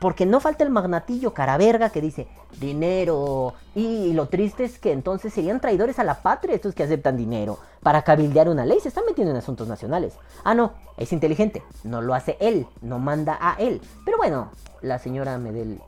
Porque 0.00 0.26
no 0.26 0.40
falta 0.40 0.64
el 0.64 0.70
magnatillo 0.70 1.34
caraverga 1.34 1.90
que 1.90 2.00
dice 2.00 2.28
dinero. 2.60 3.54
Y 3.74 4.12
lo 4.12 4.26
triste 4.26 4.64
es 4.64 4.78
que 4.78 4.92
entonces 4.92 5.32
serían 5.32 5.60
traidores 5.60 5.98
a 5.98 6.04
la 6.04 6.22
patria 6.22 6.54
estos 6.54 6.74
que 6.74 6.82
aceptan 6.82 7.16
dinero 7.16 7.58
para 7.82 8.02
cabildear 8.02 8.48
una 8.48 8.64
ley. 8.64 8.80
Se 8.80 8.88
están 8.88 9.04
metiendo 9.06 9.30
en 9.32 9.36
asuntos 9.36 9.68
nacionales. 9.68 10.14
Ah, 10.44 10.54
no, 10.54 10.72
es 10.96 11.12
inteligente. 11.12 11.62
No 11.84 12.02
lo 12.02 12.14
hace 12.14 12.36
él, 12.40 12.66
no 12.80 12.98
manda 12.98 13.38
a 13.40 13.54
él. 13.54 13.80
Pero 14.04 14.18
bueno, 14.18 14.50
la 14.80 14.98
señora 14.98 15.38
Medel. 15.38 15.80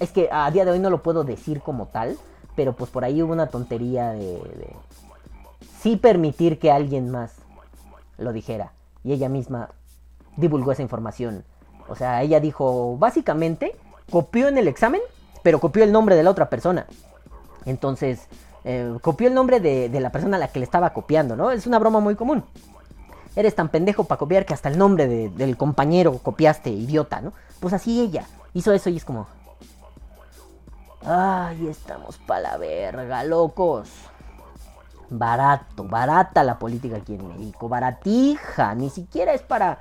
Es 0.00 0.10
que 0.10 0.28
a 0.32 0.50
día 0.50 0.64
de 0.64 0.72
hoy 0.72 0.78
no 0.80 0.90
lo 0.90 1.02
puedo 1.02 1.24
decir 1.24 1.60
como 1.60 1.86
tal. 1.86 2.16
Pero 2.56 2.74
pues 2.74 2.90
por 2.90 3.04
ahí 3.04 3.22
hubo 3.22 3.32
una 3.32 3.48
tontería 3.48 4.10
de, 4.10 4.20
de 4.20 4.76
sí 5.80 5.96
permitir 5.96 6.58
que 6.58 6.70
alguien 6.70 7.10
más 7.10 7.34
lo 8.18 8.32
dijera. 8.32 8.72
Y 9.02 9.12
ella 9.12 9.28
misma 9.28 9.70
divulgó 10.36 10.72
esa 10.72 10.82
información 10.82 11.44
o 11.88 11.96
sea, 11.96 12.22
ella 12.22 12.40
dijo, 12.40 12.96
básicamente, 12.98 13.76
copió 14.10 14.48
en 14.48 14.58
el 14.58 14.68
examen, 14.68 15.00
pero 15.42 15.60
copió 15.60 15.84
el 15.84 15.92
nombre 15.92 16.16
de 16.16 16.22
la 16.22 16.30
otra 16.30 16.48
persona. 16.48 16.86
Entonces, 17.66 18.28
eh, 18.64 18.96
copió 19.02 19.28
el 19.28 19.34
nombre 19.34 19.60
de, 19.60 19.88
la 20.00 20.10
persona 20.10 20.36
a 20.36 20.40
la 20.40 20.48
que 20.48 20.58
le 20.58 20.64
estaba 20.64 20.90
copiando, 20.90 21.36
¿no? 21.36 21.50
Es 21.50 21.66
una 21.66 21.78
broma 21.78 22.00
muy 22.00 22.14
común. 22.14 22.44
Eres 23.36 23.54
tan 23.54 23.68
pendejo 23.68 24.04
para 24.04 24.18
copiar 24.18 24.46
que 24.46 24.54
hasta 24.54 24.68
el 24.68 24.78
nombre 24.78 25.06
del 25.06 25.56
compañero 25.56 26.18
copiaste, 26.18 26.70
idiota, 26.70 27.20
¿no? 27.20 27.32
Pues 27.60 27.74
así 27.74 28.00
ella 28.00 28.26
hizo 28.54 28.72
eso 28.72 28.90
y 28.90 28.96
es 28.96 29.04
como... 29.04 29.26
Ay, 31.06 31.66
estamos 31.68 32.16
pa' 32.18 32.40
la 32.40 32.56
verga, 32.56 33.24
locos. 33.24 33.90
Barato, 35.10 35.84
barata 35.84 36.42
la 36.42 36.58
política 36.58 36.96
aquí 36.96 37.14
en 37.14 37.28
México, 37.28 37.68
baratija, 37.68 38.74
ni 38.74 38.88
siquiera 38.88 39.34
es 39.34 39.42
para 39.42 39.80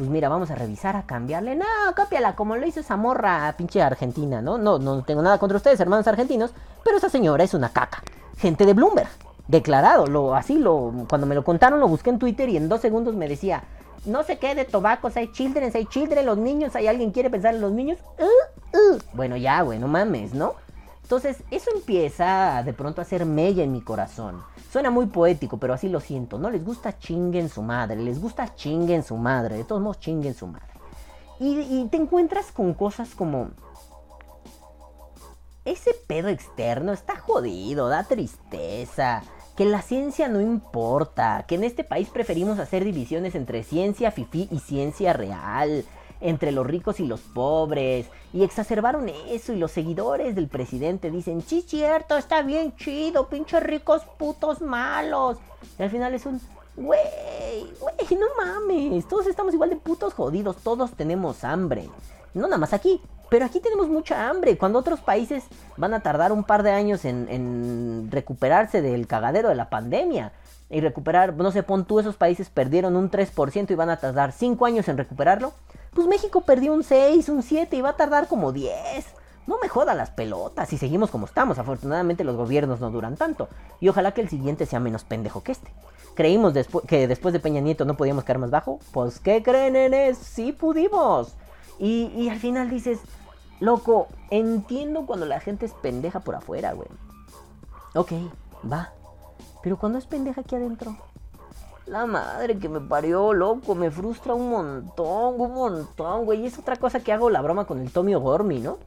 pues 0.00 0.08
mira, 0.08 0.30
vamos 0.30 0.50
a 0.50 0.54
revisar, 0.54 0.96
a 0.96 1.02
cambiarle. 1.02 1.56
No, 1.56 1.66
cápiala, 1.94 2.34
como 2.34 2.56
lo 2.56 2.66
hizo 2.66 2.80
esa 2.80 2.96
morra 2.96 3.54
pinche 3.58 3.82
argentina, 3.82 4.40
¿no? 4.40 4.56
No, 4.56 4.78
no 4.78 5.02
tengo 5.02 5.20
nada 5.20 5.36
contra 5.36 5.58
ustedes, 5.58 5.78
hermanos 5.78 6.06
argentinos, 6.06 6.52
pero 6.82 6.96
esa 6.96 7.10
señora 7.10 7.44
es 7.44 7.52
una 7.52 7.68
caca. 7.68 8.02
Gente 8.38 8.64
de 8.64 8.72
Bloomberg, 8.72 9.10
declarado, 9.46 10.06
lo, 10.06 10.34
así 10.34 10.56
lo, 10.56 10.90
cuando 11.06 11.26
me 11.26 11.34
lo 11.34 11.44
contaron 11.44 11.80
lo 11.80 11.86
busqué 11.86 12.08
en 12.08 12.18
Twitter 12.18 12.48
y 12.48 12.56
en 12.56 12.70
dos 12.70 12.80
segundos 12.80 13.14
me 13.14 13.28
decía, 13.28 13.62
no 14.06 14.22
sé 14.22 14.38
qué 14.38 14.54
de 14.54 14.64
tobacos, 14.64 15.18
hay 15.18 15.30
children, 15.32 15.70
hay 15.74 15.84
children, 15.84 16.24
los 16.24 16.38
niños, 16.38 16.74
hay 16.76 16.86
alguien 16.86 17.10
quiere 17.10 17.28
pensar 17.28 17.54
en 17.54 17.60
los 17.60 17.72
niños. 17.72 17.98
Uh, 18.18 18.78
uh. 18.78 18.98
Bueno, 19.12 19.36
ya, 19.36 19.60
güey, 19.60 19.78
no 19.78 19.86
mames, 19.86 20.32
¿no? 20.32 20.54
Entonces, 21.02 21.42
eso 21.50 21.70
empieza 21.74 22.62
de 22.64 22.72
pronto 22.72 23.02
a 23.02 23.04
hacer 23.04 23.26
mella 23.26 23.62
en 23.64 23.72
mi 23.72 23.82
corazón. 23.82 24.42
Suena 24.70 24.90
muy 24.90 25.06
poético, 25.06 25.58
pero 25.58 25.74
así 25.74 25.88
lo 25.88 26.00
siento. 26.00 26.38
No 26.38 26.48
les 26.48 26.64
gusta 26.64 26.96
chinguen 26.96 27.48
su 27.48 27.62
madre, 27.62 27.96
les 27.96 28.20
gusta 28.20 28.54
chinguen 28.54 29.02
su 29.02 29.16
madre, 29.16 29.56
de 29.56 29.64
todos 29.64 29.82
modos 29.82 29.98
chinguen 29.98 30.34
su 30.34 30.46
madre. 30.46 30.68
Y, 31.40 31.88
te 31.90 31.96
encuentras 31.96 32.52
con 32.52 32.74
cosas 32.74 33.14
como... 33.14 33.50
Ese 35.64 35.92
pedo 36.06 36.28
externo 36.28 36.92
está 36.92 37.16
jodido, 37.16 37.88
da 37.88 38.04
tristeza. 38.04 39.22
Que 39.56 39.64
la 39.64 39.82
ciencia 39.82 40.28
no 40.28 40.40
importa, 40.40 41.44
que 41.48 41.56
en 41.56 41.64
este 41.64 41.82
país 41.82 42.08
preferimos 42.08 42.58
hacer 42.58 42.84
divisiones 42.84 43.34
entre 43.34 43.64
ciencia 43.64 44.10
fifí 44.10 44.48
y 44.50 44.60
ciencia 44.60 45.12
real 45.12 45.84
entre 46.20 46.52
los 46.52 46.66
ricos 46.66 47.00
y 47.00 47.06
los 47.06 47.20
pobres. 47.20 48.06
Y 48.32 48.44
exacerbaron 48.44 49.08
eso 49.28 49.52
y 49.52 49.56
los 49.56 49.72
seguidores 49.72 50.34
del 50.34 50.48
presidente 50.48 51.10
dicen, 51.10 51.42
sí, 51.42 51.62
cierto, 51.66 52.16
está 52.16 52.42
bien 52.42 52.74
chido, 52.76 53.28
pinches 53.28 53.62
ricos 53.62 54.02
putos 54.18 54.60
malos. 54.60 55.38
Y 55.78 55.82
al 55.82 55.90
final 55.90 56.14
es 56.14 56.26
un, 56.26 56.40
güey, 56.76 57.66
güey, 57.80 58.18
no 58.18 58.26
mames, 58.36 59.06
todos 59.08 59.26
estamos 59.26 59.54
igual 59.54 59.70
de 59.70 59.76
putos 59.76 60.14
jodidos, 60.14 60.56
todos 60.58 60.92
tenemos 60.92 61.44
hambre. 61.44 61.88
No 62.34 62.42
nada 62.42 62.58
más 62.58 62.72
aquí, 62.72 63.00
pero 63.28 63.44
aquí 63.44 63.60
tenemos 63.60 63.88
mucha 63.88 64.28
hambre. 64.28 64.56
Cuando 64.56 64.78
otros 64.78 65.00
países 65.00 65.44
van 65.76 65.94
a 65.94 66.00
tardar 66.00 66.32
un 66.32 66.44
par 66.44 66.62
de 66.62 66.70
años 66.70 67.04
en, 67.04 67.28
en 67.28 68.08
recuperarse 68.10 68.82
del 68.82 69.06
cagadero 69.06 69.48
de 69.48 69.54
la 69.54 69.70
pandemia 69.70 70.32
y 70.68 70.80
recuperar, 70.80 71.34
no 71.34 71.50
sé, 71.50 71.64
pon 71.64 71.84
tú, 71.84 71.98
esos 71.98 72.16
países 72.16 72.48
perdieron 72.48 72.96
un 72.96 73.10
3% 73.10 73.70
y 73.70 73.74
van 73.74 73.90
a 73.90 73.96
tardar 73.96 74.32
5 74.32 74.64
años 74.66 74.88
en 74.88 74.96
recuperarlo. 74.96 75.52
Pues 75.92 76.06
México 76.06 76.42
perdió 76.42 76.72
un 76.72 76.84
6, 76.84 77.28
un 77.28 77.42
7 77.42 77.76
y 77.76 77.80
va 77.80 77.90
a 77.90 77.96
tardar 77.96 78.28
como 78.28 78.52
10. 78.52 79.06
No 79.46 79.58
me 79.60 79.68
joda 79.68 79.94
las 79.94 80.10
pelotas 80.10 80.72
y 80.72 80.78
seguimos 80.78 81.10
como 81.10 81.26
estamos. 81.26 81.58
Afortunadamente 81.58 82.24
los 82.24 82.36
gobiernos 82.36 82.80
no 82.80 82.90
duran 82.90 83.16
tanto. 83.16 83.48
Y 83.80 83.88
ojalá 83.88 84.12
que 84.12 84.20
el 84.20 84.28
siguiente 84.28 84.66
sea 84.66 84.78
menos 84.78 85.04
pendejo 85.04 85.42
que 85.42 85.52
este. 85.52 85.72
Creímos 86.14 86.54
que 86.86 87.08
después 87.08 87.32
de 87.32 87.40
Peña 87.40 87.60
Nieto 87.60 87.84
no 87.84 87.96
podíamos 87.96 88.24
caer 88.24 88.38
más 88.38 88.50
bajo. 88.50 88.78
Pues 88.92 89.18
¿qué 89.18 89.42
creen, 89.42 89.72
nenes? 89.72 90.18
Sí 90.18 90.52
pudimos. 90.52 91.34
Y, 91.78 92.12
y 92.14 92.28
al 92.28 92.38
final 92.38 92.70
dices, 92.70 93.00
loco, 93.58 94.08
entiendo 94.30 95.06
cuando 95.06 95.26
la 95.26 95.40
gente 95.40 95.66
es 95.66 95.72
pendeja 95.72 96.20
por 96.20 96.34
afuera, 96.34 96.72
güey. 96.72 96.88
Ok, 97.94 98.12
va. 98.70 98.92
Pero 99.62 99.78
cuando 99.78 99.98
es 99.98 100.06
pendeja 100.06 100.42
aquí 100.42 100.54
adentro, 100.54 100.96
la 101.90 102.06
madre 102.06 102.56
que 102.58 102.68
me 102.68 102.80
parió, 102.80 103.34
loco, 103.34 103.74
me 103.74 103.90
frustra 103.90 104.32
un 104.32 104.48
montón, 104.48 105.40
un 105.40 105.52
montón, 105.52 106.24
güey. 106.24 106.46
Es 106.46 106.56
otra 106.56 106.76
cosa 106.76 107.00
que 107.00 107.12
hago 107.12 107.30
la 107.30 107.42
broma 107.42 107.64
con 107.64 107.80
el 107.80 107.90
Tommy 107.90 108.14
O'Gormy, 108.14 108.60
¿no? 108.60 108.78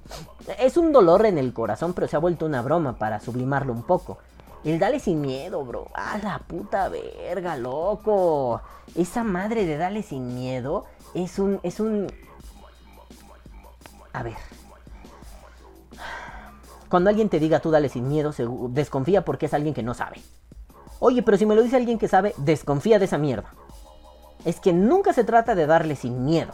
Es 0.58 0.78
un 0.78 0.94
dolor 0.94 1.26
en 1.26 1.38
el 1.38 1.54
corazón, 1.54 1.94
pero 1.94 2.08
se 2.08 2.16
ha 2.16 2.20
vuelto 2.20 2.46
una 2.46 2.62
broma 2.62 2.94
para 2.94 3.20
sublimarlo 3.20 3.74
un 3.74 3.84
poco. 3.84 4.20
El 4.64 4.80
dale 4.80 5.02
sin 5.02 5.20
miedo, 5.20 5.66
bro. 5.66 5.88
A 5.94 6.18
la 6.20 6.40
puta 6.40 6.88
verga, 6.88 7.58
loco. 7.58 8.62
Esa 8.96 9.26
madre 9.26 9.66
de 9.66 9.76
dale 9.76 10.02
sin 10.02 10.34
miedo 10.34 10.86
es 11.14 11.40
un. 11.40 11.60
es 11.62 11.82
un. 11.82 12.08
A 14.14 14.24
ver. 14.24 14.38
Cuando 16.88 17.10
alguien 17.10 17.28
te 17.28 17.40
diga 17.40 17.60
tú 17.60 17.70
dale 17.70 17.90
sin 17.90 18.08
miedo, 18.08 18.32
desconfía 18.70 19.26
porque 19.26 19.48
es 19.48 19.54
alguien 19.54 19.74
que 19.74 19.84
no 19.84 19.94
sabe. 19.94 20.22
Oye, 21.06 21.22
pero 21.22 21.38
si 21.38 21.46
me 21.46 21.54
lo 21.54 21.62
dice 21.62 21.76
alguien 21.76 22.00
que 22.00 22.08
sabe, 22.08 22.34
desconfía 22.38 22.98
de 22.98 23.04
esa 23.04 23.18
mierda. 23.18 23.54
Es 24.46 24.62
que 24.62 24.72
nunca 24.72 25.12
se 25.12 25.26
trata 25.26 25.54
de 25.54 25.66
darle 25.66 25.98
sin 25.98 26.24
miedo. 26.24 26.54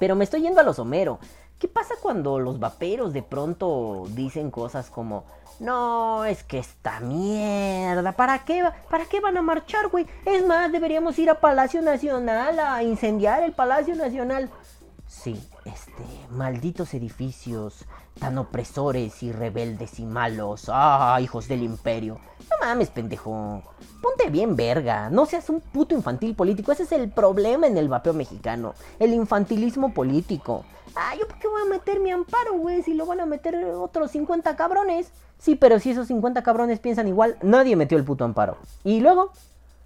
Pero 0.00 0.16
me 0.16 0.24
estoy 0.24 0.42
yendo 0.42 0.60
a 0.60 0.64
los 0.64 0.80
Homero. 0.80 1.20
¿Qué 1.60 1.68
pasa 1.68 1.94
cuando 2.02 2.40
los 2.40 2.58
vaperos 2.58 3.12
de 3.12 3.22
pronto 3.22 4.02
dicen 4.08 4.50
cosas 4.50 4.90
como, 4.90 5.26
no, 5.60 6.24
es 6.24 6.42
que 6.42 6.58
esta 6.58 6.98
mierda, 6.98 8.10
¿para 8.10 8.44
qué, 8.44 8.64
¿para 8.90 9.04
qué 9.04 9.20
van 9.20 9.36
a 9.36 9.42
marchar, 9.42 9.90
güey? 9.90 10.08
Es 10.26 10.44
más, 10.44 10.72
deberíamos 10.72 11.16
ir 11.20 11.30
a 11.30 11.38
Palacio 11.38 11.82
Nacional 11.82 12.58
a 12.58 12.82
incendiar 12.82 13.44
el 13.44 13.52
Palacio 13.52 13.94
Nacional. 13.94 14.50
Sí, 15.06 15.40
este, 15.64 16.04
malditos 16.30 16.94
edificios, 16.94 17.84
tan 18.18 18.38
opresores 18.38 19.22
y 19.22 19.32
rebeldes 19.32 19.98
y 20.00 20.04
malos. 20.04 20.64
Ah, 20.68 21.18
hijos 21.22 21.48
del 21.48 21.62
imperio. 21.62 22.18
No 22.50 22.66
mames, 22.66 22.90
pendejo. 22.90 23.62
Ponte 24.00 24.30
bien 24.30 24.56
verga. 24.56 25.10
No 25.10 25.26
seas 25.26 25.48
un 25.50 25.60
puto 25.60 25.94
infantil 25.94 26.34
político. 26.34 26.72
Ese 26.72 26.82
es 26.84 26.92
el 26.92 27.10
problema 27.10 27.66
en 27.66 27.76
el 27.76 27.88
vapeo 27.88 28.12
mexicano. 28.12 28.74
El 28.98 29.12
infantilismo 29.14 29.94
político. 29.94 30.64
Ah, 30.94 31.14
¿yo 31.18 31.26
por 31.26 31.38
qué 31.38 31.48
voy 31.48 31.62
a 31.62 31.70
meter 31.70 32.00
mi 32.00 32.10
amparo, 32.10 32.54
güey? 32.54 32.82
Si 32.82 32.94
lo 32.94 33.06
van 33.06 33.20
a 33.20 33.26
meter 33.26 33.64
otros 33.64 34.10
50 34.10 34.56
cabrones. 34.56 35.10
Sí, 35.38 35.56
pero 35.56 35.78
si 35.78 35.90
esos 35.90 36.06
50 36.08 36.42
cabrones 36.42 36.78
piensan 36.78 37.08
igual, 37.08 37.36
nadie 37.42 37.76
metió 37.76 37.98
el 37.98 38.04
puto 38.04 38.24
amparo. 38.24 38.58
Y 38.84 39.00
luego, 39.00 39.32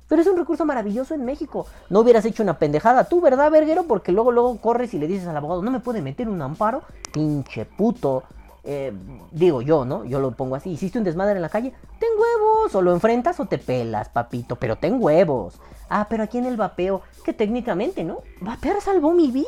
pero 0.08 0.22
es 0.22 0.28
un 0.28 0.36
recurso 0.36 0.64
maravilloso 0.64 1.14
en 1.14 1.24
México. 1.24 1.66
No 1.90 2.00
hubieras 2.00 2.24
hecho 2.24 2.42
una 2.42 2.58
pendejada 2.58 3.04
tú, 3.04 3.20
¿verdad, 3.20 3.50
verguero? 3.50 3.84
Porque 3.84 4.12
luego, 4.12 4.32
luego 4.32 4.56
corres 4.58 4.94
y 4.94 4.98
le 4.98 5.06
dices 5.06 5.26
al 5.26 5.36
abogado, 5.36 5.62
no 5.62 5.70
me 5.70 5.80
puede 5.80 6.02
meter 6.02 6.28
un 6.28 6.40
amparo. 6.42 6.82
Pinche 7.12 7.64
puto. 7.64 8.22
Eh, 8.68 8.92
digo 9.30 9.62
yo, 9.62 9.84
¿no? 9.84 10.04
Yo 10.04 10.18
lo 10.18 10.32
pongo 10.32 10.56
así. 10.56 10.70
Hiciste 10.70 10.98
un 10.98 11.04
desmadre 11.04 11.36
en 11.36 11.42
la 11.42 11.48
calle. 11.48 11.72
Ten 12.00 12.08
huevos, 12.18 12.64
No, 12.64 12.68
solo 12.68 12.92
enfrentas 12.92 13.38
o 13.38 13.46
te 13.46 13.58
pelas, 13.58 14.08
papito, 14.08 14.56
pero 14.56 14.76
ten 14.76 14.96
huevos. 15.00 15.54
Ah, 15.88 16.06
pero 16.08 16.24
aquí 16.24 16.38
en 16.38 16.46
el 16.46 16.56
vapeo, 16.56 17.02
que 17.24 17.32
técnicamente, 17.32 18.02
¿no? 18.02 18.22
Vapear 18.40 18.80
salvó 18.80 19.12
mi 19.12 19.30
vida. 19.30 19.46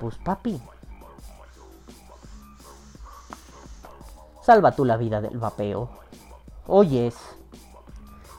Pues 0.00 0.16
papi. 0.16 0.60
Salva 4.42 4.72
tú 4.72 4.84
la 4.86 4.96
vida 4.96 5.20
del 5.20 5.36
vapeo. 5.36 5.90
Oyes. 6.66 7.14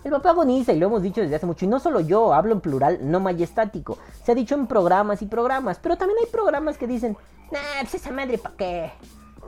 El 0.09 0.13
vapeo 0.13 0.31
agoniza 0.31 0.73
y 0.73 0.79
lo 0.79 0.87
hemos 0.87 1.03
dicho 1.03 1.21
desde 1.21 1.35
hace 1.35 1.45
mucho. 1.45 1.65
Y 1.65 1.67
no 1.67 1.79
solo 1.79 1.99
yo, 1.99 2.33
hablo 2.33 2.53
en 2.53 2.61
plural, 2.61 2.97
no 3.03 3.19
majestático. 3.19 3.99
Se 4.25 4.31
ha 4.31 4.35
dicho 4.35 4.55
en 4.55 4.65
programas 4.65 5.21
y 5.21 5.27
programas. 5.27 5.77
Pero 5.77 5.97
también 5.97 6.17
hay 6.19 6.31
programas 6.31 6.79
que 6.79 6.87
dicen, 6.87 7.15
nah, 7.51 7.59
pues 7.81 7.93
esa 7.93 8.11
madre 8.11 8.39
pa' 8.39 8.53
qué. 8.57 8.91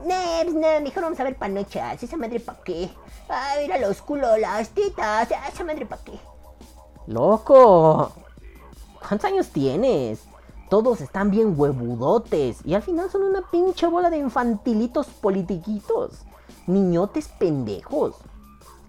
Nah, 0.05 0.43
pues 0.43 0.53
mejor 0.53 1.01
vamos 1.01 1.19
a 1.19 1.23
ver 1.23 1.35
panochas. 1.35 2.03
Esa 2.03 2.15
madre 2.15 2.39
pa' 2.39 2.59
qué. 2.63 2.91
Ah, 3.27 3.55
mira 3.59 3.79
los 3.79 4.03
culos, 4.03 4.37
las 4.39 4.69
titas. 4.69 5.29
Esa 5.51 5.63
madre 5.63 5.87
pa' 5.87 5.97
qué. 5.97 6.19
Loco. 7.07 8.11
¿Cuántos 8.99 9.31
años 9.31 9.49
tienes? 9.49 10.25
Todos 10.69 11.01
están 11.01 11.31
bien 11.31 11.55
huevudotes. 11.57 12.59
Y 12.63 12.75
al 12.75 12.83
final 12.83 13.09
son 13.09 13.23
una 13.23 13.49
pinche 13.49 13.87
bola 13.87 14.11
de 14.11 14.17
infantilitos 14.17 15.07
politiquitos. 15.07 16.19
Niñotes 16.67 17.29
pendejos. 17.29 18.13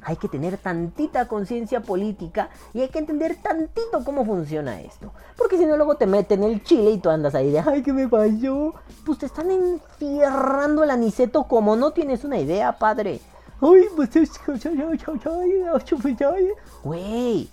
Hay 0.05 0.17
que 0.17 0.29
tener 0.29 0.59
tantita 0.59 1.29
conciencia 1.29 1.81
política 1.81 2.51
y 2.75 2.81
hay 2.81 2.89
que 2.89 2.99
entender 2.99 3.37
tantito 3.41 4.05
cómo 4.05 4.25
funciona 4.25 4.81
esto. 4.81 5.13
Porque 5.37 5.57
si 5.57 5.65
no, 5.65 5.77
luego 5.77 5.97
te 5.97 6.07
meten 6.07 6.43
el 6.43 6.63
chile 6.65 6.91
y 6.91 6.99
tú 6.99 7.09
andas 7.11 7.35
ahí 7.35 7.51
de, 7.51 7.61
ay, 7.61 7.83
¿qué 7.83 7.93
me 7.93 8.09
falló? 8.09 8.75
Pues 9.07 9.19
te 9.19 9.27
están 9.27 9.51
enfierrando 9.51 10.83
el 10.83 10.91
aniceto 10.91 11.45
como 11.45 11.77
no 11.77 11.93
tienes 11.93 12.25
una 12.25 12.39
idea, 12.39 12.79
padre. 12.79 13.21
Ay, 13.61 13.85
pues 13.95 14.17
es... 14.17 14.33
Güey, 16.83 17.49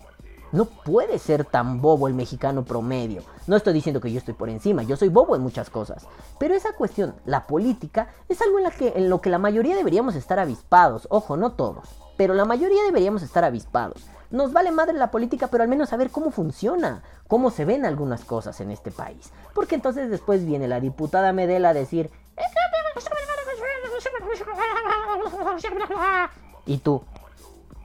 no 0.52 0.66
puede 0.66 1.20
ser 1.20 1.46
tan 1.46 1.80
bobo 1.82 2.08
el 2.08 2.16
mexicano 2.16 2.66
promedio. 2.66 3.22
No 3.46 3.56
estoy 3.56 3.74
diciendo 3.74 4.02
que 4.02 4.12
yo 4.12 4.18
estoy 4.18 4.34
por 4.34 4.50
encima, 4.50 4.82
yo 4.82 4.98
soy 4.98 5.10
bobo 5.10 5.36
en 5.36 5.44
muchas 5.44 5.70
cosas. 5.70 6.08
Pero 6.40 6.56
esa 6.56 6.74
cuestión, 6.74 7.14
la 7.26 7.46
política, 7.46 8.10
es 8.28 8.42
algo 8.42 8.58
en, 8.58 8.64
la 8.64 8.72
que, 8.72 8.94
en 8.96 9.10
lo 9.10 9.22
que 9.22 9.30
la 9.30 9.38
mayoría 9.38 9.76
deberíamos 9.76 10.16
estar 10.16 10.40
avispados. 10.40 11.08
Ojo, 11.12 11.38
no 11.38 11.52
todos, 11.52 11.88
pero 12.20 12.34
la 12.34 12.44
mayoría 12.44 12.84
deberíamos 12.84 13.24
estar 13.24 13.46
avispados. 13.46 14.04
Nos 14.30 14.52
vale 14.52 14.74
madre 14.74 14.94
la 14.94 15.10
política, 15.10 15.48
pero 15.48 15.64
al 15.64 15.70
menos 15.70 15.88
saber 15.88 16.10
cómo 16.10 16.32
funciona, 16.32 17.02
cómo 17.30 17.50
se 17.50 17.64
ven 17.64 17.86
algunas 17.86 18.26
cosas 18.26 18.60
en 18.60 18.72
este 18.72 18.92
país. 18.92 19.32
Porque 19.54 19.76
entonces 19.76 20.10
después 20.10 20.46
viene 20.46 20.68
la 20.68 20.82
diputada 20.82 21.32
Medela 21.32 21.70
a 21.70 21.74
decir... 21.74 22.12
Y 26.66 26.80
tú, 26.80 27.04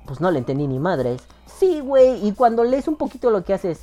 pues 0.04 0.20
no 0.20 0.32
le 0.32 0.40
entendí 0.40 0.66
ni 0.66 0.80
madres. 0.80 1.22
Sí, 1.46 1.78
güey, 1.78 2.26
y 2.26 2.32
cuando 2.32 2.64
lees 2.64 2.88
un 2.88 2.96
poquito 2.96 3.30
lo 3.30 3.44
que 3.44 3.54
haces, 3.54 3.82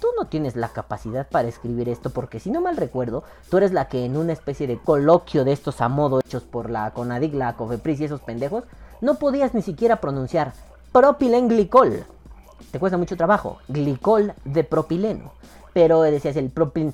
tú 0.00 0.08
no 0.18 0.26
tienes 0.26 0.56
la 0.56 0.70
capacidad 0.70 1.28
para 1.28 1.46
escribir 1.46 1.88
esto, 1.88 2.10
porque 2.10 2.40
si 2.40 2.50
no 2.50 2.60
mal 2.60 2.76
recuerdo, 2.76 3.22
tú 3.48 3.58
eres 3.58 3.72
la 3.72 3.86
que 3.86 4.04
en 4.04 4.16
una 4.16 4.32
especie 4.32 4.66
de 4.66 4.78
coloquio 4.78 5.44
de 5.44 5.52
estos 5.52 5.80
a 5.80 5.88
modo 5.88 6.18
hechos 6.18 6.42
por 6.42 6.68
la 6.68 6.90
Conadig, 6.90 7.32
la 7.32 7.54
Cofepris 7.54 8.00
y 8.00 8.06
esos 8.06 8.20
pendejos, 8.22 8.64
no 9.00 9.16
podías 9.16 9.54
ni 9.54 9.62
siquiera 9.62 9.96
pronunciar 9.96 10.52
propilenglicol. 10.92 12.04
Te 12.70 12.78
cuesta 12.78 12.98
mucho 12.98 13.16
trabajo, 13.16 13.58
glicol 13.68 14.34
de 14.44 14.64
propileno. 14.64 15.32
Pero 15.72 16.02
decías 16.02 16.36
el 16.36 16.52
propil- 16.52 16.92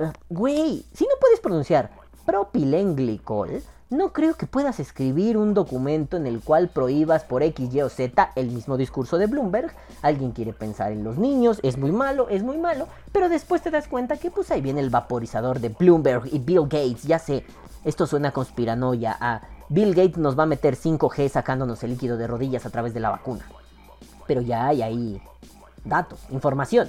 ah, 0.00 0.12
güey, 0.28 0.84
si 0.92 1.04
no 1.04 1.10
puedes 1.20 1.40
pronunciar 1.40 1.90
propilenglicol, 2.24 3.62
no 3.90 4.12
creo 4.12 4.34
que 4.34 4.46
puedas 4.46 4.80
escribir 4.80 5.36
un 5.36 5.54
documento 5.54 6.16
en 6.16 6.26
el 6.26 6.40
cual 6.40 6.68
prohíbas 6.68 7.22
por 7.22 7.42
X, 7.42 7.72
Y 7.72 7.82
o 7.82 7.88
Z 7.88 8.32
el 8.34 8.50
mismo 8.50 8.76
discurso 8.76 9.18
de 9.18 9.26
Bloomberg. 9.26 9.72
Alguien 10.02 10.32
quiere 10.32 10.52
pensar 10.52 10.90
en 10.90 11.04
los 11.04 11.16
niños, 11.16 11.60
es 11.62 11.78
muy 11.78 11.92
malo, 11.92 12.28
es 12.28 12.42
muy 12.42 12.58
malo, 12.58 12.88
pero 13.12 13.28
después 13.28 13.62
te 13.62 13.70
das 13.70 13.86
cuenta 13.86 14.16
que 14.16 14.30
pues 14.32 14.50
ahí 14.50 14.60
viene 14.60 14.80
el 14.80 14.90
vaporizador 14.90 15.60
de 15.60 15.68
Bloomberg 15.68 16.26
y 16.32 16.40
Bill 16.40 16.62
Gates, 16.62 17.04
ya 17.04 17.18
sé, 17.18 17.44
esto 17.84 18.06
suena 18.06 18.30
a 18.30 18.32
conspiranoia, 18.32 19.16
a 19.20 19.42
Bill 19.68 19.94
Gates 19.94 20.18
nos 20.18 20.38
va 20.38 20.42
a 20.42 20.46
meter 20.46 20.76
5G 20.76 21.28
sacándonos 21.28 21.82
el 21.82 21.90
líquido 21.90 22.16
de 22.16 22.26
rodillas 22.26 22.66
a 22.66 22.70
través 22.70 22.92
de 22.94 23.00
la 23.00 23.10
vacuna. 23.10 23.44
Pero 24.26 24.40
ya 24.40 24.66
hay 24.66 24.82
ahí 24.82 25.22
datos, 25.84 26.20
información. 26.30 26.88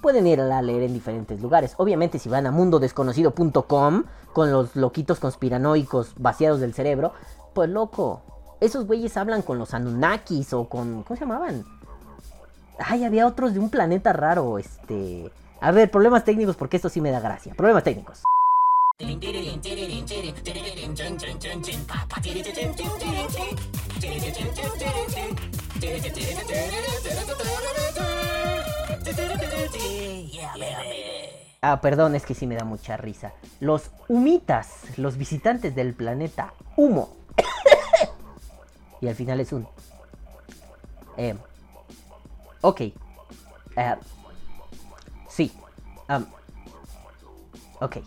Pueden 0.00 0.26
ir 0.26 0.40
a 0.40 0.62
leer 0.62 0.82
en 0.82 0.92
diferentes 0.92 1.40
lugares. 1.40 1.74
Obviamente 1.78 2.18
si 2.18 2.28
van 2.28 2.46
a 2.46 2.50
mundodesconocido.com 2.50 4.04
con 4.32 4.52
los 4.52 4.76
loquitos 4.76 5.18
conspiranoicos 5.18 6.12
vaciados 6.16 6.60
del 6.60 6.74
cerebro, 6.74 7.12
pues 7.54 7.70
loco, 7.70 8.22
esos 8.60 8.86
güeyes 8.86 9.16
hablan 9.16 9.42
con 9.42 9.58
los 9.58 9.74
Anunnakis 9.74 10.52
o 10.52 10.68
con... 10.68 11.02
¿Cómo 11.02 11.16
se 11.16 11.24
llamaban? 11.24 11.64
Ay, 12.78 13.04
había 13.04 13.26
otros 13.26 13.54
de 13.54 13.60
un 13.60 13.70
planeta 13.70 14.12
raro, 14.12 14.58
este... 14.58 15.30
A 15.60 15.70
ver, 15.70 15.90
problemas 15.90 16.24
técnicos 16.24 16.56
porque 16.56 16.76
esto 16.76 16.90
sí 16.90 17.00
me 17.00 17.10
da 17.10 17.20
gracia. 17.20 17.54
Problemas 17.54 17.82
técnicos. 17.82 18.22
Ah, 31.60 31.80
perdón, 31.82 32.14
es 32.14 32.24
que 32.24 32.32
sí 32.32 32.46
me 32.46 32.56
da 32.56 32.64
mucha 32.64 32.96
risa. 32.96 33.34
Los 33.60 33.90
humitas, 34.08 34.70
los 34.96 35.18
visitantes 35.18 35.74
del 35.74 35.92
planeta 35.92 36.54
Humo. 36.76 37.14
y 39.02 39.08
al 39.08 39.14
final 39.14 39.40
es 39.40 39.52
un... 39.52 39.68
Eh, 41.18 41.36
ok. 42.62 42.80
Sí. 45.28 45.52
am, 46.08 46.26
ok. 47.80 47.98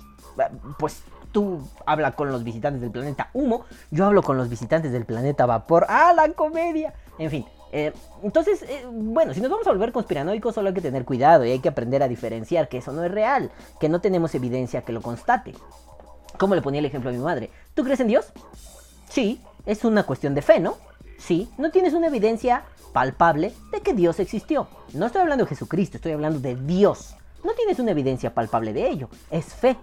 Pues 0.78 1.04
tú 1.32 1.62
habla 1.86 2.14
con 2.14 2.32
los 2.32 2.44
visitantes 2.44 2.82
del 2.82 2.92
planeta 2.92 3.30
Humo. 3.34 3.66
Yo 3.92 4.06
hablo 4.06 4.24
con 4.24 4.38
los 4.38 4.50
visitantes 4.50 4.92
del 4.92 5.06
planeta 5.06 5.46
Vapor. 5.46 5.86
¡Ah, 5.90 6.14
la 6.16 6.32
comedia! 6.34 6.94
En 7.18 7.30
fin. 7.30 7.46
eh, 7.72 7.94
entonces, 8.24 8.64
eh, 8.64 8.86
bueno, 8.92 9.34
si 9.34 9.42
nos 9.42 9.52
vamos 9.52 9.68
a 9.68 9.72
volver 9.72 9.92
conspiranoicos, 9.92 10.56
solo 10.56 10.70
hay 10.70 10.74
que 10.74 10.82
tener 10.82 11.06
cuidado 11.06 11.46
y 11.46 11.52
hay 11.52 11.60
que 11.60 11.70
aprender 11.70 12.02
a 12.02 12.08
diferenciar 12.08 12.68
que 12.70 12.78
eso 12.80 12.92
no 12.92 13.04
es 13.04 13.12
real, 13.12 13.52
que 13.80 13.90
no 13.90 14.02
tenemos 14.02 14.34
evidencia 14.34 14.82
que 14.82 14.94
lo 14.94 15.02
constate. 15.02 15.54
Como 16.38 16.56
le 16.56 16.62
ponía 16.62 16.80
el 16.80 16.86
ejemplo 16.86 17.10
a 17.10 17.14
mi 17.14 17.20
madre. 17.20 17.52
¿Tú 17.76 17.84
crees 17.84 18.00
en 18.00 18.08
Dios? 18.08 18.32
Sí, 19.10 19.42
es 19.66 19.84
una 19.84 20.04
cuestión 20.04 20.34
de 20.34 20.42
fe, 20.42 20.60
¿no? 20.60 20.78
Sí, 21.18 21.50
no 21.58 21.70
tienes 21.70 21.94
una 21.94 22.08
evidencia 22.08 22.64
palpable 22.94 23.54
de 23.72 23.82
que 23.82 23.94
Dios 23.94 24.20
existió. 24.20 24.68
No 24.94 25.08
estoy 25.08 25.22
hablando 25.22 25.44
de 25.44 25.50
Jesucristo, 25.50 25.98
estoy 25.98 26.14
hablando 26.14 26.40
de 26.40 26.56
Dios. 26.56 27.16
No 27.44 27.52
tienes 27.54 27.80
una 27.80 27.92
evidencia 27.92 28.34
palpable 28.34 28.74
de 28.74 28.90
ello. 28.90 29.10
Es 29.30 29.54
fe. 29.54 29.76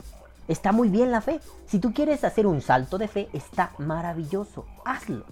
Está 0.49 0.73
muy 0.73 0.89
bien 0.89 1.11
la 1.11 1.21
fe. 1.21 1.41
Si 1.67 1.79
tú 1.79 1.93
quieres 1.93 2.25
hacer 2.25 2.47
un 2.47 2.61
salto 2.61 2.99
de 2.99 3.09
fe, 3.09 3.29
está 3.33 3.73
maravilloso. 3.79 4.65
Hazlo. 4.85 5.25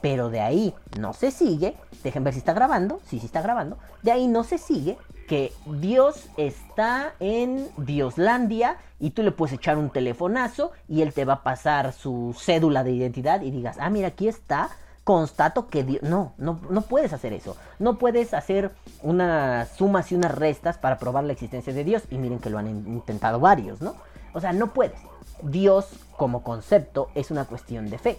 Pero 0.00 0.30
de 0.30 0.40
ahí 0.40 0.74
no 0.98 1.12
se 1.12 1.30
sigue. 1.30 1.76
Dejen 2.02 2.24
ver 2.24 2.32
si 2.34 2.38
está 2.40 2.52
grabando. 2.52 3.00
Sí, 3.06 3.20
sí 3.20 3.26
está 3.26 3.40
grabando. 3.42 3.78
De 4.02 4.12
ahí 4.12 4.26
no 4.26 4.44
se 4.44 4.58
sigue 4.58 4.98
que 5.28 5.52
Dios 5.66 6.28
está 6.36 7.12
en 7.20 7.68
Dioslandia 7.76 8.76
y 8.98 9.10
tú 9.10 9.22
le 9.22 9.30
puedes 9.30 9.54
echar 9.54 9.78
un 9.78 9.90
telefonazo 9.90 10.72
y 10.88 11.02
él 11.02 11.14
te 11.14 11.24
va 11.24 11.34
a 11.34 11.42
pasar 11.42 11.92
su 11.92 12.34
cédula 12.38 12.84
de 12.84 12.92
identidad 12.92 13.40
y 13.42 13.50
digas, 13.50 13.76
ah, 13.80 13.88
mira, 13.90 14.08
aquí 14.08 14.28
está, 14.28 14.68
constato 15.04 15.68
que 15.68 15.84
Dios... 15.84 16.02
No, 16.02 16.32
no, 16.38 16.60
no 16.68 16.82
puedes 16.82 17.12
hacer 17.12 17.32
eso. 17.32 17.56
No 17.78 17.98
puedes 17.98 18.34
hacer 18.34 18.72
unas 19.02 19.68
sumas 19.70 20.10
y 20.12 20.16
unas 20.16 20.34
restas 20.34 20.76
para 20.78 20.98
probar 20.98 21.24
la 21.24 21.32
existencia 21.32 21.72
de 21.72 21.84
Dios 21.84 22.02
y 22.10 22.18
miren 22.18 22.40
que 22.40 22.50
lo 22.50 22.58
han 22.58 22.68
in- 22.68 22.84
intentado 22.88 23.40
varios, 23.40 23.80
¿no? 23.80 23.94
O 24.32 24.40
sea, 24.40 24.52
no 24.52 24.72
puedes. 24.72 24.98
Dios 25.42 25.88
como 26.16 26.42
concepto 26.42 27.10
es 27.14 27.30
una 27.30 27.44
cuestión 27.44 27.90
de 27.90 27.98
fe. 27.98 28.18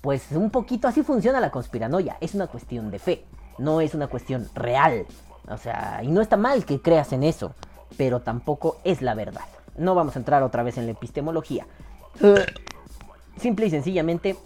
Pues 0.00 0.32
un 0.32 0.50
poquito 0.50 0.88
así 0.88 1.02
funciona 1.02 1.40
la 1.40 1.50
conspiranoia. 1.50 2.16
Es 2.20 2.34
una 2.34 2.46
cuestión 2.46 2.90
de 2.90 2.98
fe. 2.98 3.24
No 3.58 3.80
es 3.80 3.94
una 3.94 4.08
cuestión 4.08 4.48
real. 4.54 5.06
O 5.48 5.56
sea, 5.56 6.00
y 6.02 6.08
no 6.08 6.20
está 6.20 6.36
mal 6.36 6.64
que 6.64 6.80
creas 6.80 7.12
en 7.12 7.22
eso. 7.22 7.54
Pero 7.96 8.20
tampoco 8.20 8.78
es 8.84 9.02
la 9.02 9.14
verdad. 9.14 9.44
No 9.76 9.94
vamos 9.94 10.16
a 10.16 10.18
entrar 10.18 10.42
otra 10.42 10.62
vez 10.62 10.76
en 10.78 10.86
la 10.86 10.92
epistemología. 10.92 11.66
Simple 13.36 13.66
y 13.66 13.70
sencillamente. 13.70 14.36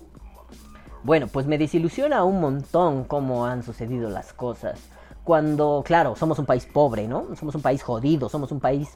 Bueno, 1.02 1.26
pues 1.28 1.46
me 1.46 1.58
desilusiona 1.58 2.24
un 2.24 2.40
montón 2.40 3.04
cómo 3.04 3.46
han 3.46 3.62
sucedido 3.62 4.10
las 4.10 4.32
cosas. 4.32 4.80
Cuando, 5.24 5.82
claro, 5.84 6.16
somos 6.16 6.38
un 6.38 6.46
país 6.46 6.66
pobre, 6.66 7.08
¿no? 7.08 7.34
Somos 7.36 7.54
un 7.54 7.62
país 7.62 7.82
jodido, 7.82 8.28
somos 8.28 8.52
un 8.52 8.60
país 8.60 8.90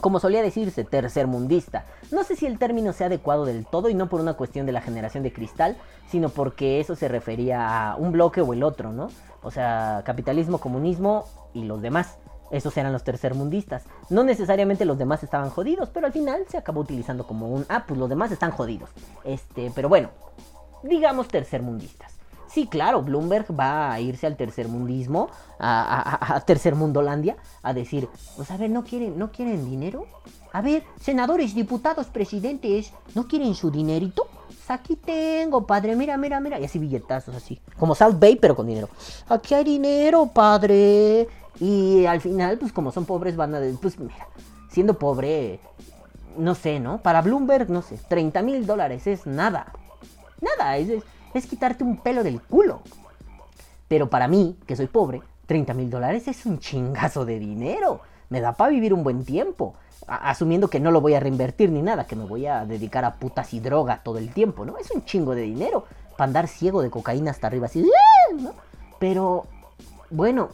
como 0.00 0.20
solía 0.20 0.42
decirse, 0.42 0.84
tercermundista. 0.84 1.84
No 2.10 2.24
sé 2.24 2.36
si 2.36 2.46
el 2.46 2.58
término 2.58 2.92
sea 2.92 3.08
adecuado 3.08 3.44
del 3.44 3.66
todo 3.66 3.88
y 3.88 3.94
no 3.94 4.08
por 4.08 4.20
una 4.20 4.34
cuestión 4.34 4.66
de 4.66 4.72
la 4.72 4.80
generación 4.80 5.22
de 5.22 5.32
cristal, 5.32 5.76
sino 6.08 6.28
porque 6.28 6.80
eso 6.80 6.96
se 6.96 7.08
refería 7.08 7.90
a 7.90 7.96
un 7.96 8.12
bloque 8.12 8.40
o 8.40 8.52
el 8.52 8.62
otro, 8.62 8.92
¿no? 8.92 9.08
O 9.42 9.50
sea, 9.50 10.02
capitalismo, 10.04 10.58
comunismo 10.58 11.26
y 11.54 11.64
los 11.64 11.82
demás. 11.82 12.18
Esos 12.50 12.76
eran 12.76 12.92
los 12.92 13.04
tercermundistas. 13.04 13.84
No 14.08 14.24
necesariamente 14.24 14.86
los 14.86 14.98
demás 14.98 15.22
estaban 15.22 15.50
jodidos, 15.50 15.90
pero 15.90 16.06
al 16.06 16.12
final 16.12 16.44
se 16.48 16.56
acabó 16.56 16.80
utilizando 16.80 17.26
como 17.26 17.48
un, 17.48 17.66
ah, 17.68 17.84
pues 17.86 17.98
los 18.00 18.08
demás 18.08 18.32
están 18.32 18.52
jodidos. 18.52 18.90
Este, 19.24 19.70
pero 19.74 19.88
bueno, 19.88 20.10
digamos 20.82 21.28
tercermundistas. 21.28 22.17
Sí, 22.48 22.66
claro, 22.66 23.02
Bloomberg 23.02 23.46
va 23.58 23.92
a 23.92 24.00
irse 24.00 24.26
al 24.26 24.36
tercermundismo, 24.36 25.28
a, 25.58 26.28
a, 26.32 26.36
a 26.36 26.40
tercermundolandia, 26.40 27.36
a 27.62 27.74
decir, 27.74 28.08
pues 28.36 28.50
a 28.50 28.56
ver, 28.56 28.70
¿no 28.70 28.84
quieren, 28.84 29.18
¿no 29.18 29.30
quieren 29.30 29.68
dinero? 29.68 30.06
A 30.52 30.62
ver, 30.62 30.82
senadores, 31.00 31.54
diputados, 31.54 32.06
presidentes, 32.06 32.92
¿no 33.14 33.28
quieren 33.28 33.54
su 33.54 33.70
dinerito? 33.70 34.26
Pues 34.46 34.70
aquí 34.70 34.96
tengo, 34.96 35.66
padre, 35.66 35.94
mira, 35.94 36.16
mira, 36.16 36.40
mira. 36.40 36.58
Y 36.58 36.64
así 36.64 36.78
billetazos, 36.78 37.34
así. 37.34 37.60
Como 37.78 37.94
South 37.94 38.18
Bay, 38.18 38.36
pero 38.36 38.56
con 38.56 38.66
dinero. 38.66 38.88
Aquí 39.28 39.54
hay 39.54 39.64
dinero, 39.64 40.26
padre. 40.26 41.28
Y 41.60 42.06
al 42.06 42.20
final, 42.20 42.58
pues 42.58 42.72
como 42.72 42.92
son 42.92 43.04
pobres, 43.04 43.36
van 43.36 43.54
a... 43.54 43.60
Pues 43.80 43.98
mira, 43.98 44.26
siendo 44.70 44.98
pobre, 44.98 45.60
no 46.36 46.54
sé, 46.54 46.80
¿no? 46.80 46.98
Para 46.98 47.20
Bloomberg, 47.22 47.68
no 47.68 47.82
sé, 47.82 47.98
30 48.08 48.42
mil 48.42 48.66
dólares 48.66 49.06
es 49.06 49.26
nada. 49.26 49.72
Nada, 50.40 50.76
es, 50.76 50.88
es, 50.88 51.02
es 51.34 51.46
quitarte 51.46 51.84
un 51.84 51.98
pelo 51.98 52.22
del 52.22 52.40
culo. 52.40 52.82
Pero 53.88 54.10
para 54.10 54.28
mí, 54.28 54.56
que 54.66 54.76
soy 54.76 54.86
pobre, 54.86 55.22
30 55.46 55.74
mil 55.74 55.90
dólares 55.90 56.28
es 56.28 56.44
un 56.46 56.58
chingazo 56.58 57.24
de 57.24 57.38
dinero. 57.38 58.00
Me 58.28 58.40
da 58.40 58.52
para 58.52 58.70
vivir 58.70 58.92
un 58.92 59.02
buen 59.02 59.24
tiempo. 59.24 59.74
Asumiendo 60.06 60.68
que 60.68 60.80
no 60.80 60.90
lo 60.90 61.00
voy 61.00 61.14
a 61.14 61.20
reinvertir 61.20 61.70
ni 61.70 61.82
nada, 61.82 62.06
que 62.06 62.16
me 62.16 62.24
voy 62.24 62.46
a 62.46 62.64
dedicar 62.64 63.04
a 63.04 63.14
putas 63.14 63.52
y 63.54 63.60
droga 63.60 64.02
todo 64.02 64.18
el 64.18 64.32
tiempo, 64.32 64.64
¿no? 64.64 64.78
Es 64.78 64.90
un 64.90 65.04
chingo 65.04 65.34
de 65.34 65.42
dinero. 65.42 65.84
Para 66.16 66.28
andar 66.28 66.48
ciego 66.48 66.82
de 66.82 66.90
cocaína 66.90 67.30
hasta 67.30 67.46
arriba 67.46 67.66
así, 67.66 67.84
¡ah! 67.84 68.34
¿no? 68.38 68.52
Pero, 68.98 69.46
bueno, 70.10 70.50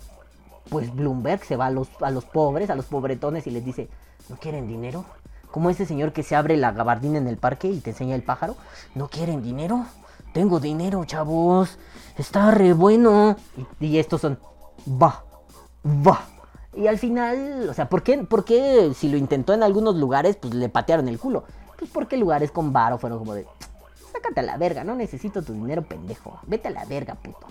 pues 0.68 0.94
Bloomberg 0.94 1.44
se 1.44 1.56
va 1.56 1.66
a 1.66 1.70
los, 1.70 1.88
a 2.00 2.10
los 2.10 2.24
pobres, 2.24 2.70
a 2.70 2.74
los 2.74 2.86
pobretones 2.86 3.46
y 3.46 3.50
les 3.50 3.64
dice, 3.64 3.88
¿no 4.28 4.36
quieren 4.36 4.68
dinero? 4.68 5.04
Como 5.50 5.70
ese 5.70 5.86
señor 5.86 6.12
que 6.12 6.22
se 6.22 6.36
abre 6.36 6.56
la 6.56 6.72
gabardina 6.72 7.18
en 7.18 7.28
el 7.28 7.36
parque 7.36 7.68
y 7.68 7.80
te 7.80 7.90
enseña 7.90 8.14
el 8.14 8.22
pájaro. 8.22 8.56
¿No 8.94 9.08
quieren 9.08 9.42
dinero? 9.42 9.86
Tengo 10.34 10.58
dinero, 10.58 11.04
chavos. 11.04 11.78
Está 12.18 12.50
re 12.50 12.72
bueno. 12.72 13.36
Y, 13.78 13.98
estos 13.98 14.20
son, 14.20 14.36
va, 14.86 15.24
va. 15.86 16.26
Y 16.74 16.88
al 16.88 16.98
final, 16.98 17.68
o 17.70 17.72
sea, 17.72 17.88
¿por 17.88 18.02
qué, 18.02 18.18
¿por 18.18 18.44
qué 18.44 18.92
si 18.96 19.08
lo 19.08 19.16
intentó 19.16 19.54
en 19.54 19.62
algunos 19.62 19.94
lugares, 19.94 20.34
pues 20.34 20.52
le 20.52 20.68
patearon 20.68 21.06
el 21.06 21.20
culo? 21.20 21.44
Pues 21.78 21.88
porque 21.88 22.16
lugares 22.16 22.50
con 22.50 22.72
varo 22.72 22.98
fueron 22.98 23.20
como 23.20 23.32
de, 23.34 23.46
sácate 24.12 24.40
a 24.40 24.42
la 24.42 24.56
verga, 24.56 24.82
no 24.82 24.96
necesito 24.96 25.42
tu 25.42 25.52
dinero, 25.52 25.82
pendejo. 25.82 26.40
Vete 26.48 26.66
a 26.66 26.72
la 26.72 26.84
verga, 26.84 27.14
puto. 27.14 27.46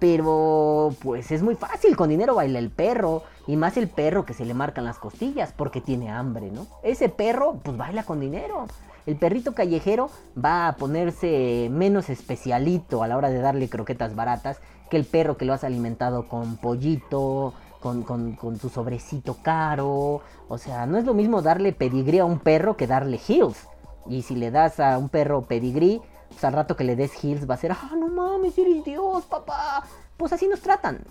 Pero, 0.00 0.92
pues 1.02 1.30
es 1.30 1.40
muy 1.40 1.54
fácil, 1.54 1.96
con 1.96 2.08
dinero 2.08 2.34
baila 2.34 2.58
el 2.58 2.70
perro. 2.70 3.22
Y 3.46 3.54
más 3.54 3.76
el 3.76 3.88
perro 3.88 4.24
que 4.24 4.34
se 4.34 4.44
le 4.44 4.54
marcan 4.54 4.84
las 4.84 4.98
costillas 4.98 5.52
porque 5.56 5.80
tiene 5.80 6.10
hambre, 6.10 6.50
¿no? 6.50 6.66
Ese 6.82 7.08
perro, 7.08 7.60
pues 7.62 7.76
baila 7.76 8.02
con 8.02 8.18
dinero. 8.18 8.66
El 9.06 9.16
perrito 9.16 9.54
callejero 9.54 10.08
va 10.42 10.66
a 10.66 10.76
ponerse 10.76 11.68
menos 11.70 12.08
especialito 12.08 13.02
a 13.02 13.08
la 13.08 13.18
hora 13.18 13.28
de 13.28 13.38
darle 13.38 13.68
croquetas 13.68 14.14
baratas 14.14 14.60
que 14.90 14.96
el 14.96 15.04
perro 15.04 15.36
que 15.36 15.44
lo 15.44 15.52
has 15.52 15.62
alimentado 15.62 16.26
con 16.26 16.56
pollito, 16.56 17.52
con, 17.80 18.02
con, 18.02 18.34
con 18.34 18.58
su 18.58 18.70
sobrecito 18.70 19.36
caro. 19.42 20.22
O 20.48 20.58
sea, 20.58 20.86
no 20.86 20.96
es 20.96 21.04
lo 21.04 21.12
mismo 21.12 21.42
darle 21.42 21.72
pedigrí 21.72 22.18
a 22.18 22.24
un 22.24 22.38
perro 22.38 22.78
que 22.78 22.86
darle 22.86 23.20
hills. 23.28 23.68
Y 24.06 24.22
si 24.22 24.36
le 24.36 24.50
das 24.50 24.80
a 24.80 24.96
un 24.96 25.10
perro 25.10 25.42
pedigrí, 25.42 26.00
pues 26.30 26.42
al 26.44 26.54
rato 26.54 26.74
que 26.74 26.84
le 26.84 26.96
des 26.96 27.22
hills 27.22 27.48
va 27.48 27.54
a 27.54 27.58
ser, 27.58 27.72
ah, 27.72 27.92
no 27.96 28.08
mames, 28.08 28.56
eres 28.56 28.84
Dios, 28.84 29.24
papá. 29.24 29.84
Pues 30.16 30.32
así 30.32 30.48
nos 30.48 30.60
tratan. 30.60 31.04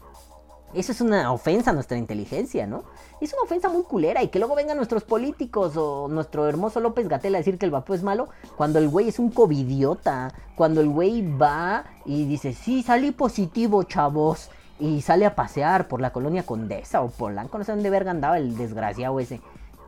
Eso 0.74 0.92
es 0.92 1.02
una 1.02 1.32
ofensa 1.32 1.70
a 1.70 1.74
nuestra 1.74 1.98
inteligencia, 1.98 2.66
¿no? 2.66 2.84
Es 3.22 3.32
una 3.34 3.44
ofensa 3.44 3.70
muy 3.70 3.84
culera 3.84 4.24
y 4.24 4.30
que 4.30 4.40
luego 4.40 4.56
vengan 4.56 4.78
nuestros 4.78 5.04
políticos 5.04 5.78
o 5.78 6.08
nuestro 6.08 6.48
hermoso 6.48 6.80
López 6.80 7.08
Gatel 7.08 7.36
a 7.36 7.38
decir 7.38 7.60
que 7.60 7.66
el 7.66 7.72
vapeo 7.72 7.96
es 7.96 8.04
malo 8.04 8.30
cuando 8.56 8.80
el 8.80 8.90
güey 8.90 9.10
es 9.10 9.20
un 9.20 9.30
covidiota, 9.30 10.34
cuando 10.56 10.82
el 10.82 10.90
güey 10.90 11.22
va 11.38 11.86
y 12.06 12.26
dice, 12.26 12.54
sí, 12.54 12.82
salí 12.82 13.12
positivo, 13.12 13.84
chavos, 13.84 14.50
y 14.80 15.02
sale 15.02 15.26
a 15.26 15.36
pasear 15.36 15.88
por 15.88 16.02
la 16.02 16.12
colonia 16.12 16.44
Condesa 16.44 17.02
o 17.02 17.10
Polanco, 17.10 17.58
no 17.58 17.64
sé 17.64 17.72
dónde 17.72 17.90
verga 17.90 18.12
andaba 18.12 18.38
el 18.38 18.58
desgraciado 18.58 19.20
ese. 19.20 19.42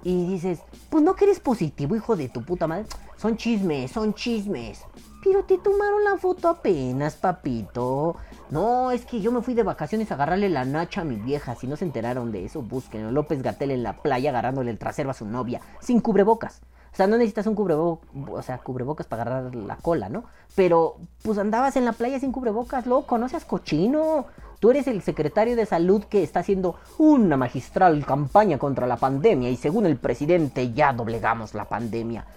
Y 0.03 0.27
dices, 0.27 0.59
pues 0.89 1.03
no 1.03 1.15
que 1.15 1.25
eres 1.25 1.39
positivo, 1.39 1.95
hijo 1.95 2.15
de 2.15 2.29
tu 2.29 2.43
puta 2.43 2.67
madre. 2.67 2.86
Son 3.17 3.36
chismes, 3.36 3.91
son 3.91 4.13
chismes. 4.13 4.83
Pero 5.26 5.43
te 5.43 5.57
tomaron 5.57 6.03
la 6.03 6.17
foto 6.17 6.47
apenas, 6.49 7.15
papito. 7.15 8.15
No, 8.51 8.91
es 8.91 9.07
que 9.07 9.21
yo 9.21 9.32
me 9.32 9.41
fui 9.41 9.55
de 9.55 9.63
vacaciones 9.63 10.11
a 10.11 10.13
agarrarle 10.13 10.49
la 10.49 10.65
nacha 10.65 11.01
a 11.01 11.03
mi 11.03 11.15
vieja. 11.15 11.55
Si 11.55 11.65
no 11.65 11.76
se 11.76 11.84
enteraron 11.84 12.32
de 12.32 12.45
eso, 12.45 12.61
busquen. 12.61 13.11
López 13.11 13.41
Gatel 13.41 13.71
en 13.71 13.82
la 13.82 13.93
playa 13.93 14.30
agarrándole 14.30 14.69
el 14.69 14.78
trasero 14.78 15.09
a 15.09 15.15
su 15.15 15.26
novia. 15.26 15.61
Sin 15.82 15.99
cubrebocas. 15.99 16.61
O 16.93 16.95
sea, 16.95 17.07
no 17.07 17.17
necesitas 17.17 17.47
un 17.47 17.55
cubrebocas, 17.55 18.07
o 18.30 18.41
sea, 18.43 18.59
cubrebocas 18.59 19.07
para 19.07 19.23
agarrar 19.23 19.55
la 19.55 19.78
cola, 19.78 20.09
¿no? 20.09 20.26
Pero, 20.53 20.97
pues 21.23 21.39
andabas 21.39 21.76
en 21.76 21.86
la 21.86 21.93
playa 21.93 22.19
sin 22.19 22.32
cubrebocas, 22.32 22.86
loco, 22.86 23.17
no 23.17 23.28
seas 23.28 23.45
cochino. 23.45 24.28
Tú 24.59 24.69
eres 24.69 24.86
el 24.86 25.01
secretario 25.01 25.55
de 25.55 25.65
salud 25.65 26.03
que 26.03 26.21
está 26.21 26.41
haciendo 26.41 26.76
una 26.99 27.36
magistral 27.36 28.05
campaña 28.05 28.59
contra 28.59 28.86
la 28.86 28.97
pandemia 28.97 29.49
y 29.49 29.57
según 29.57 29.88
el 29.88 29.97
presidente 29.97 30.71
ya 30.71 30.93
doblegamos 30.93 31.55
la 31.55 31.65
pandemia. 31.65 32.28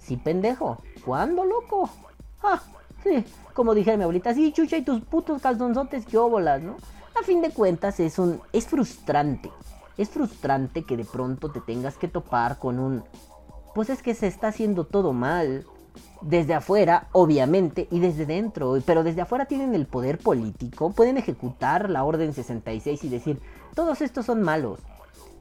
Sí, 0.00 0.16
pendejo. 0.16 0.78
¿Cuándo, 1.04 1.44
loco? 1.44 1.90
Ah, 2.42 2.62
sí, 3.02 3.24
como 3.54 3.74
dije 3.74 3.96
mi 3.96 4.04
abuelita, 4.04 4.34
sí, 4.34 4.52
chucha, 4.52 4.76
y 4.76 4.82
tus 4.82 5.00
putos 5.00 5.42
calzonzotes, 5.42 6.06
que 6.06 6.18
óbolas, 6.18 6.62
¿no? 6.62 6.76
A 7.20 7.24
fin 7.24 7.42
de 7.42 7.50
cuentas 7.50 7.98
es 8.00 8.18
un... 8.18 8.40
es 8.52 8.66
frustrante. 8.66 9.50
Es 9.96 10.10
frustrante 10.10 10.84
que 10.84 10.96
de 10.96 11.04
pronto 11.04 11.50
te 11.50 11.60
tengas 11.60 11.96
que 11.96 12.06
topar 12.06 12.58
con 12.58 12.78
un... 12.78 13.02
Pues 13.74 13.90
es 13.90 14.02
que 14.02 14.14
se 14.14 14.28
está 14.28 14.48
haciendo 14.48 14.84
todo 14.84 15.12
mal. 15.12 15.66
Desde 16.20 16.54
afuera, 16.54 17.08
obviamente, 17.12 17.88
y 17.90 17.98
desde 17.98 18.24
dentro. 18.24 18.78
Pero 18.86 19.02
desde 19.02 19.22
afuera 19.22 19.46
tienen 19.46 19.74
el 19.74 19.86
poder 19.86 20.18
político, 20.18 20.90
pueden 20.90 21.16
ejecutar 21.16 21.90
la 21.90 22.04
Orden 22.04 22.32
66 22.32 23.02
y 23.02 23.08
decir, 23.08 23.40
todos 23.74 24.00
estos 24.00 24.26
son 24.26 24.42
malos. 24.42 24.78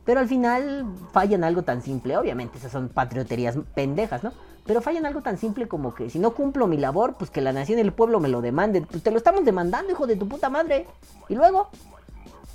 Pero 0.07 0.21
al 0.21 0.29
final 0.29 0.85
fallan 1.11 1.43
algo 1.43 1.63
tan 1.63 1.81
simple. 1.81 2.15
Obviamente, 2.15 2.57
esas 2.57 2.71
son 2.71 2.87
patrioterías 2.87 3.57
pendejas, 3.75 4.23
¿no? 4.23 4.31
Pero 4.65 4.81
fallan 4.81 5.05
algo 5.05 5.21
tan 5.21 5.37
simple 5.37 5.67
como 5.67 5.93
que 5.93 6.09
si 6.09 6.17
no 6.17 6.31
cumplo 6.31 6.65
mi 6.65 6.77
labor, 6.77 7.15
pues 7.19 7.29
que 7.29 7.41
la 7.41 7.51
nación 7.51 7.77
y 7.77 7.81
el 7.81 7.91
pueblo 7.91 8.21
me 8.21 8.29
lo 8.29 8.39
demanden. 8.39 8.85
Pues 8.85 9.03
te 9.03 9.11
lo 9.11 9.17
estamos 9.17 9.43
demandando, 9.43 9.91
hijo 9.91 10.07
de 10.07 10.15
tu 10.15 10.25
puta 10.25 10.49
madre. 10.49 10.87
Y 11.27 11.35
luego, 11.35 11.67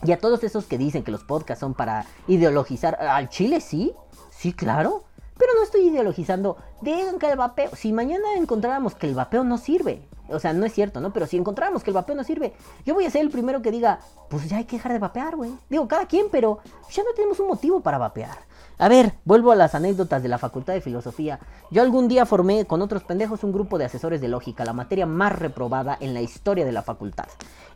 y 0.03 0.13
a 0.13 0.19
todos 0.19 0.43
esos 0.45 0.65
que 0.65 0.79
dicen 0.79 1.03
que 1.05 1.11
los 1.11 1.25
podcasts 1.25 1.61
son 1.61 1.75
para 1.75 2.07
ideologizar, 2.27 2.95
al 2.95 3.29
Chile 3.29 3.61
sí, 3.61 3.93
sí, 4.31 4.55
claro. 4.55 5.05
Pero 5.37 5.53
no 5.55 5.63
estoy 5.63 5.89
ideologizando. 5.89 6.57
Digan 6.81 7.19
que 7.19 7.31
el 7.31 7.37
vapeo. 7.37 7.77
Si 7.77 7.93
mañana 7.93 8.35
encontráramos 8.39 8.95
que 8.95 9.09
el 9.09 9.15
vapeo 9.15 9.45
no 9.45 9.59
sirve. 9.59 10.01
O 10.33 10.39
sea, 10.39 10.53
no 10.53 10.67
es 10.67 10.73
cierto, 10.73 11.01
¿no? 11.01 11.13
Pero 11.13 11.27
si 11.27 11.37
encontráramos 11.37 11.83
que 11.83 11.91
el 11.91 11.95
vapeo 11.95 12.15
no 12.15 12.25
sirve, 12.25 12.53
yo 12.85 12.95
voy 12.95 13.05
a 13.05 13.11
ser 13.11 13.23
el 13.23 13.31
primero 13.31 13.63
que 13.63 13.71
diga, 13.71 14.01
pues 14.29 14.49
ya 14.49 14.59
hay 14.59 14.65
que 14.65 14.77
dejar 14.77 14.93
de 14.93 14.99
vapear, 14.99 15.37
güey. 15.37 15.53
Digo, 15.69 15.87
cada 15.89 16.07
quien, 16.07 16.27
pero 16.31 16.61
ya 16.91 17.03
no 17.03 17.11
tenemos 17.15 17.39
un 17.41 17.49
motivo 17.49 17.81
para 17.81 17.99
vapear. 17.99 18.39
A 18.79 18.89
ver, 18.89 19.15
vuelvo 19.25 19.53
a 19.53 19.57
las 19.57 19.75
anécdotas 19.75 20.23
de 20.23 20.29
la 20.29 20.39
Facultad 20.39 20.73
de 20.73 20.81
Filosofía. 20.81 21.39
Yo 21.71 21.83
algún 21.83 22.09
día 22.09 22.27
formé 22.27 22.65
con 22.65 22.83
otros 22.83 23.05
pendejos 23.05 23.45
un 23.45 23.53
grupo 23.53 23.79
de 23.79 23.85
asesores 23.85 24.21
de 24.21 24.29
lógica, 24.29 24.65
la 24.65 24.73
materia 24.73 25.07
más 25.07 25.39
reprobada 25.39 25.97
en 26.01 26.15
la 26.15 26.21
historia 26.21 26.65
de 26.65 26.73
la 26.73 26.83
facultad. 26.83 27.27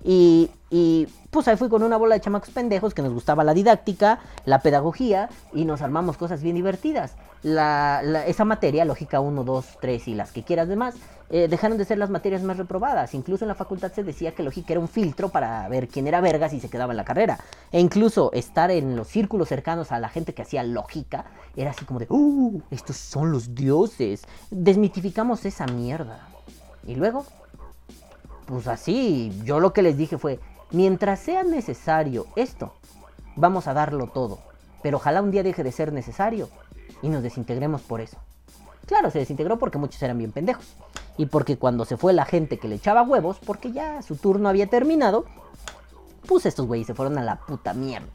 Y, 0.07 0.51
y 0.71 1.09
pues 1.31 1.49
ahí 1.49 1.57
fui 1.57 1.69
con 1.69 1.83
una 1.83 1.97
bola 1.97 2.15
de 2.15 2.21
chamacos 2.21 2.51
pendejos 2.51 2.95
que 2.95 3.03
nos 3.03 3.13
gustaba 3.13 3.43
la 3.43 3.55
didáctica, 3.55 4.21
la 4.45 4.61
pedagogía 4.61 5.29
y 5.53 5.65
nos 5.65 5.83
armamos 5.83 6.17
cosas 6.17 6.43
bien 6.43 6.55
divertidas. 6.55 7.17
La, 7.43 8.25
esa 8.27 8.45
materia, 8.45 8.85
lógica 8.85 9.19
1, 9.19 9.43
2, 9.43 9.67
3 9.81 10.09
y 10.09 10.15
las 10.15 10.31
que 10.31 10.45
quieras 10.45 10.69
demás, 10.69 10.95
eh, 11.29 11.49
dejaron 11.49 11.77
de 11.77 11.85
ser 11.85 11.99
las 11.99 12.09
materias 12.09 12.43
más 12.43 12.57
reprobadas. 12.57 13.15
Incluso 13.15 13.45
en 13.45 13.49
la 13.49 13.57
facultad 13.57 13.93
se 13.93 14.05
decía 14.05 14.33
que 14.33 14.45
lógica 14.45 14.75
era 14.75 14.81
un 14.81 14.87
filtro 14.87 15.29
para 15.29 15.69
ver 15.69 15.89
quién 15.89 16.07
era 16.07 16.21
vergas 16.21 16.53
y 16.53 16.61
se 16.61 16.71
quedaba 16.71 16.93
en 16.93 16.99
la 16.99 17.05
carrera. 17.05 17.39
E 17.73 17.81
incluso 17.81 18.31
estar 18.33 18.71
en 18.71 18.95
los 18.95 19.09
círculos 19.09 19.49
cercanos 19.49 19.91
a 19.91 19.99
la 19.99 20.09
gente 20.09 20.35
que 20.35 20.43
hacía 20.43 20.63
lógica 20.63 21.25
era 21.57 21.73
así 21.73 21.85
como 21.85 21.99
de, 21.99 22.07
¡uh! 22.11 22.63
Estos 22.71 22.97
son 22.97 23.33
los 23.33 23.57
dioses. 23.57 24.23
Desmitificamos 24.51 25.45
esa 25.45 25.67
mierda. 25.67 26.29
Y 26.87 26.95
luego, 26.95 27.27
pues 28.47 28.69
así, 28.69 29.33
yo 29.45 29.61
lo 29.61 29.73
que 29.73 29.83
les 29.83 29.97
dije 29.97 30.19
fue, 30.19 30.41
mientras 30.71 31.21
sea 31.21 31.43
necesario 31.43 32.27
esto, 32.37 32.73
vamos 33.35 33.67
a 33.67 33.75
darlo 33.75 34.07
todo. 34.07 34.39
Pero 34.83 34.99
ojalá 34.99 35.21
un 35.21 35.31
día 35.31 35.43
deje 35.43 35.65
de 35.65 35.73
ser 35.73 35.93
necesario 35.93 36.49
y 37.03 37.09
nos 37.09 37.23
desintegremos 37.23 37.83
por 37.83 38.01
eso. 38.01 38.19
Claro, 38.87 39.11
se 39.11 39.19
desintegró 39.19 39.59
porque 39.59 39.79
muchos 39.79 40.01
eran 40.03 40.19
bien 40.19 40.31
pendejos. 40.31 40.65
Y 41.19 41.27
porque 41.27 41.59
cuando 41.59 41.85
se 41.85 41.97
fue 41.97 42.13
la 42.13 42.25
gente 42.25 42.59
que 42.59 42.69
le 42.69 42.77
echaba 42.77 43.03
huevos, 43.03 43.39
porque 43.45 43.73
ya 43.73 44.01
su 44.03 44.17
turno 44.17 44.49
había 44.49 44.69
terminado, 44.69 45.25
pues 46.29 46.47
estos 46.47 46.67
güeyes 46.67 46.87
se 46.87 46.95
fueron 46.95 47.19
a 47.19 47.25
la 47.25 47.37
puta 47.37 47.75
mierda. 47.75 48.07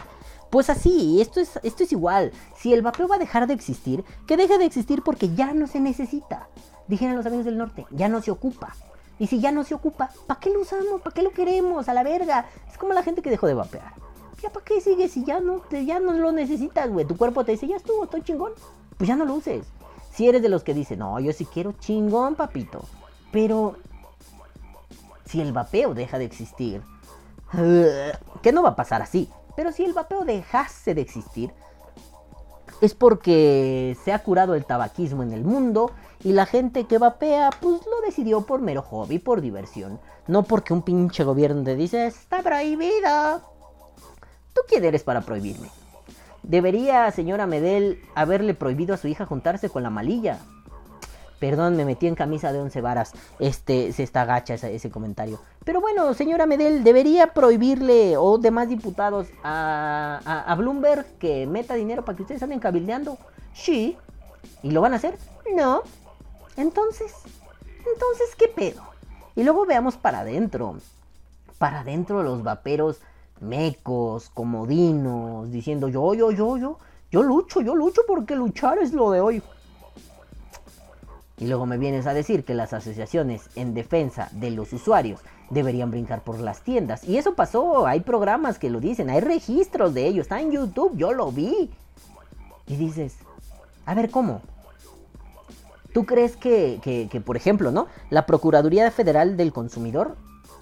Pues 0.50 0.70
así, 0.70 1.20
esto 1.22 1.40
es, 1.40 1.60
esto 1.64 1.84
es 1.84 1.92
igual. 1.92 2.32
Si 2.58 2.74
el 2.74 2.82
vapeo 2.82 3.08
va 3.08 3.16
a 3.16 3.20
dejar 3.20 3.48
de 3.48 3.54
existir, 3.54 4.04
que 4.28 4.38
deje 4.38 4.58
de 4.58 4.66
existir 4.66 5.02
porque 5.02 5.34
ya 5.34 5.54
no 5.54 5.68
se 5.68 5.80
necesita. 5.80 6.48
Dijeron 6.88 7.16
los 7.16 7.26
amigos 7.26 7.46
del 7.46 7.58
norte, 7.58 7.86
ya 7.90 8.08
no 8.08 8.22
se 8.22 8.32
ocupa. 8.32 8.76
Y 9.22 9.28
si 9.28 9.40
ya 9.40 9.52
no 9.52 9.64
se 9.64 9.76
ocupa, 9.76 10.10
¿para 10.26 10.40
qué 10.40 10.50
lo 10.50 10.62
usamos? 10.62 11.00
¿Para 11.00 11.14
qué 11.14 11.22
lo 11.22 11.30
queremos? 11.30 11.88
A 11.88 11.94
la 11.94 12.02
verga. 12.02 12.48
Es 12.68 12.76
como 12.80 12.92
la 12.94 13.04
gente 13.04 13.22
que 13.22 13.30
dejó 13.30 13.46
de 13.46 13.54
vapear. 13.54 13.94
¿Ya 14.42 14.50
para 14.50 14.66
qué 14.66 14.82
sigues 14.82 15.12
si 15.12 15.24
ya 15.24 15.40
no, 15.40 15.60
te- 15.60 15.86
ya 15.86 16.00
no 16.00 16.12
lo 16.14 16.32
necesitas, 16.32 16.90
güey? 16.90 17.06
Tu 17.06 17.16
cuerpo 17.16 17.46
te 17.46 17.52
dice, 17.52 17.68
ya 17.68 17.76
estuvo, 17.76 18.04
estoy 18.06 18.24
chingón. 18.24 18.54
Pues 18.98 19.08
ya 19.08 19.16
no 19.16 19.26
lo 19.26 19.36
uses. 19.36 19.68
Si 20.12 20.28
eres 20.28 20.42
de 20.42 20.50
los 20.50 20.64
que 20.64 20.74
dicen, 20.74 20.98
no, 20.98 21.20
yo 21.20 21.34
sí 21.34 21.46
quiero 21.46 21.74
chingón, 21.74 22.34
papito. 22.34 22.84
Pero 23.32 23.76
si 25.26 25.40
el 25.40 25.54
vapeo 25.54 25.94
deja 25.94 26.18
de 26.18 26.26
existir, 26.26 26.82
que 28.42 28.52
no 28.52 28.64
va 28.64 28.70
a 28.70 28.76
pasar 28.76 29.04
así, 29.04 29.30
pero 29.56 29.72
si 29.72 29.84
el 29.86 29.94
vapeo 29.94 30.26
dejase 30.26 30.96
de 30.96 31.02
existir, 31.02 31.54
es 32.82 32.96
porque 32.96 33.96
se 34.04 34.14
ha 34.14 34.18
curado 34.24 34.56
el 34.56 34.66
tabaquismo 34.66 35.22
en 35.22 35.32
el 35.32 35.44
mundo 35.44 35.92
y 36.24 36.34
la 36.34 36.46
gente 36.46 36.86
que 36.86 36.98
vapea, 36.98 37.50
pues 37.62 37.82
lo 37.86 38.02
decidió 38.06 38.42
por 38.42 38.62
mero 38.62 38.82
hobby, 38.82 39.20
por 39.20 39.42
diversión. 39.42 40.00
No 40.28 40.44
porque 40.44 40.74
un 40.74 40.84
pinche 40.84 41.24
gobierno 41.24 41.64
te 41.64 41.76
dice, 41.76 42.06
está 42.06 42.42
prohibido. 42.42 43.42
¿Tú 44.54 44.62
quién 44.68 44.84
eres 44.86 45.04
para 45.04 45.22
prohibirme? 45.22 45.70
Debería, 46.44 47.10
señora 47.12 47.48
Medel, 47.48 48.00
haberle 48.16 48.54
prohibido 48.54 48.94
a 48.94 48.98
su 48.98 49.08
hija 49.08 49.26
juntarse 49.26 49.70
con 49.70 49.84
la 49.84 49.90
malilla. 49.90 50.40
Perdón, 51.40 51.76
me 51.76 51.86
metí 51.86 52.06
en 52.06 52.14
camisa 52.14 52.54
de 52.54 52.60
once 52.60 52.82
varas. 52.82 53.14
Este, 53.40 53.92
se 53.94 54.04
está 54.04 54.26
gacha 54.26 54.54
ese, 54.54 54.92
comentario. 54.92 55.40
Pero 55.66 55.82
bueno, 55.82 56.14
señora 56.14 56.46
Medel, 56.46 56.84
debería 56.84 57.34
prohibirle 57.34 58.16
o 58.18 58.38
demás 58.38 58.70
diputados 58.70 59.28
a, 59.44 60.44
a 60.46 60.56
Bloomberg 60.56 61.06
que 61.18 61.48
meta 61.48 61.74
dinero 61.74 62.06
para 62.06 62.16
que 62.16 62.24
ustedes 62.24 62.44
anden 62.44 62.60
cabildeando. 62.60 63.18
Sí. 63.54 63.98
¿Y 64.62 64.70
lo 64.70 64.82
van 64.82 64.94
a 64.94 64.98
hacer? 64.98 65.18
No. 65.56 65.82
Entonces, 66.62 67.12
entonces, 67.80 68.36
¿qué 68.38 68.48
pedo? 68.48 68.84
Y 69.36 69.44
luego 69.44 69.66
veamos 69.66 69.98
para 69.98 70.20
adentro. 70.20 70.76
Para 71.58 71.80
adentro 71.80 72.22
los 72.22 72.44
vaperos 72.44 73.00
mecos, 73.40 74.30
comodinos, 74.30 75.52
diciendo 75.52 75.88
yo, 75.88 76.14
yo, 76.14 76.32
yo, 76.32 76.58
yo, 76.58 76.78
yo 77.12 77.24
lucho, 77.24 77.62
yo 77.62 77.76
lucho 77.76 78.04
porque 78.08 78.36
luchar 78.36 78.78
es 78.78 78.94
lo 78.94 79.10
de 79.10 79.22
hoy. 79.22 79.44
Y 81.40 81.48
luego 81.48 81.66
me 81.66 81.80
vienes 81.80 82.06
a 82.06 82.14
decir 82.14 82.46
que 82.46 82.54
las 82.54 82.74
asociaciones 82.74 83.50
en 83.56 83.74
defensa 83.74 84.30
de 84.32 84.52
los 84.52 84.72
usuarios 84.72 85.20
deberían 85.50 85.90
brincar 85.90 86.22
por 86.22 86.40
las 86.40 86.62
tiendas. 86.62 87.04
Y 87.04 87.18
eso 87.18 87.34
pasó, 87.34 87.88
hay 87.88 88.02
programas 88.02 88.60
que 88.60 88.70
lo 88.70 88.80
dicen, 88.80 89.10
hay 89.10 89.22
registros 89.22 89.96
de 89.96 90.06
ello, 90.06 90.22
está 90.22 90.40
en 90.40 90.52
YouTube, 90.52 90.96
yo 90.96 91.12
lo 91.12 91.32
vi. 91.32 91.72
Y 92.68 92.76
dices, 92.76 93.16
a 93.88 93.96
ver, 93.96 94.12
¿cómo? 94.12 94.44
¿Tú 95.94 96.06
crees 96.06 96.38
que, 96.38 96.80
que, 96.82 97.08
que, 97.10 97.22
por 97.22 97.38
ejemplo, 97.38 97.72
¿no? 97.72 97.88
La 98.10 98.26
Procuraduría 98.26 98.90
Federal 98.92 99.38
del 99.38 99.52
Consumidor, 99.52 100.16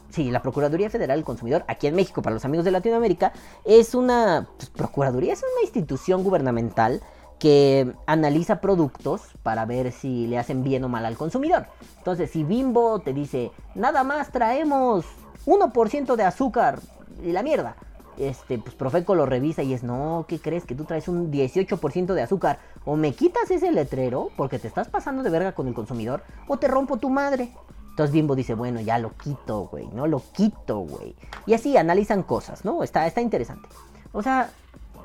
sí, 0.09 0.31
la 0.31 0.41
Procuraduría 0.41 0.89
Federal 0.89 1.17
del 1.17 1.25
Consumidor, 1.25 1.63
aquí 1.67 1.87
en 1.87 1.95
México, 1.95 2.21
para 2.21 2.33
los 2.33 2.45
amigos 2.45 2.65
de 2.65 2.71
Latinoamérica, 2.71 3.31
es 3.65 3.93
una 3.93 4.47
pues, 4.57 4.69
Procuraduría, 4.69 5.33
es 5.33 5.43
una 5.43 5.63
institución 5.63 6.23
gubernamental 6.23 7.01
que 7.37 7.93
analiza 8.05 8.59
productos 8.59 9.21
para 9.43 9.65
ver 9.65 9.91
si 9.91 10.27
le 10.27 10.37
hacen 10.37 10.63
bien 10.63 10.83
o 10.83 10.89
mal 10.89 11.05
al 11.05 11.15
consumidor. 11.15 11.67
Entonces, 11.97 12.31
si 12.31 12.43
Bimbo 12.43 12.99
te 12.99 13.13
dice, 13.13 13.51
nada 13.75 14.03
más 14.03 14.31
traemos 14.31 15.05
1% 15.45 16.15
de 16.15 16.23
azúcar 16.23 16.79
y 17.23 17.31
la 17.31 17.41
mierda, 17.41 17.75
este, 18.19 18.57
pues 18.59 18.75
Profeco 18.75 19.15
lo 19.15 19.25
revisa 19.25 19.63
y 19.63 19.73
es, 19.73 19.83
no, 19.83 20.25
¿qué 20.27 20.39
crees? 20.39 20.65
Que 20.65 20.75
tú 20.75 20.83
traes 20.83 21.07
un 21.07 21.31
18% 21.31 22.13
de 22.13 22.21
azúcar. 22.21 22.59
O 22.85 22.95
me 22.95 23.13
quitas 23.13 23.49
ese 23.49 23.71
letrero 23.71 24.29
porque 24.35 24.59
te 24.59 24.67
estás 24.67 24.89
pasando 24.89 25.23
de 25.23 25.29
verga 25.29 25.53
con 25.53 25.67
el 25.67 25.73
consumidor, 25.73 26.23
o 26.47 26.57
te 26.57 26.67
rompo 26.67 26.97
tu 26.97 27.09
madre. 27.09 27.51
Entonces 27.89 28.13
Bimbo 28.13 28.35
dice, 28.35 28.53
bueno, 28.53 28.79
ya 28.79 28.97
lo 28.97 29.15
quito, 29.17 29.67
güey, 29.67 29.87
no 29.87 30.07
lo 30.07 30.21
quito, 30.33 30.79
güey. 30.79 31.15
Y 31.45 31.53
así 31.53 31.75
analizan 31.75 32.23
cosas, 32.23 32.63
¿no? 32.63 32.83
Está, 32.83 33.07
está 33.07 33.21
interesante. 33.21 33.67
O 34.11 34.21
sea, 34.21 34.51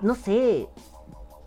no 0.02 0.14
sé, 0.14 0.68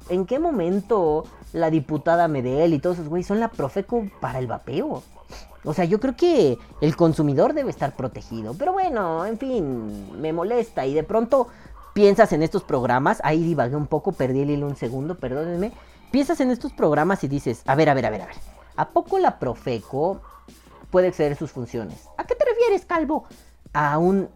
¿en 0.10 0.26
qué 0.26 0.40
momento 0.40 1.26
la 1.54 1.70
diputada 1.70 2.28
Medel 2.28 2.74
y 2.74 2.80
todos 2.80 2.98
esos 2.98 3.10
güeyes 3.10 3.28
son 3.28 3.40
la 3.40 3.50
Profeco 3.50 4.06
para 4.20 4.40
el 4.40 4.48
vapeo? 4.48 5.04
O 5.64 5.74
sea, 5.74 5.86
yo 5.86 6.00
creo 6.00 6.16
que 6.16 6.58
el 6.82 6.96
consumidor 6.96 7.54
debe 7.54 7.70
estar 7.70 7.96
protegido. 7.96 8.54
Pero 8.54 8.74
bueno, 8.74 9.26
en 9.26 9.38
fin, 9.38 10.22
me 10.22 10.34
molesta. 10.34 10.86
Y 10.86 10.94
de 10.94 11.04
pronto 11.04 11.48
piensas 11.94 12.32
en 12.34 12.44
estos 12.44 12.64
programas. 12.64 13.20
Ahí 13.24 13.44
divagué 13.44 13.76
un 13.76 13.88
poco, 13.88 14.12
perdí 14.12 14.42
el 14.42 14.52
hilo 14.52 14.68
un 14.68 14.76
segundo, 14.76 15.16
perdónenme. 15.16 15.72
Piensas 16.12 16.40
en 16.40 16.52
estos 16.52 16.72
programas 16.74 17.24
y 17.24 17.28
dices, 17.28 17.64
a 17.66 17.76
ver, 17.76 17.90
a 17.90 17.94
ver, 17.94 18.06
a 18.06 18.10
ver, 18.10 18.22
a 18.22 18.26
ver. 18.28 18.36
¿A 18.76 18.90
poco 18.90 19.20
la 19.20 19.40
Profeco 19.40 20.22
puede 20.92 21.08
exceder 21.08 21.36
sus 21.36 21.52
funciones? 21.52 22.08
¿A 22.18 22.26
qué 22.26 22.36
te 22.36 22.46
refieres, 22.46 22.86
Calvo? 22.86 23.26
A 23.74 23.98
un... 23.98 24.30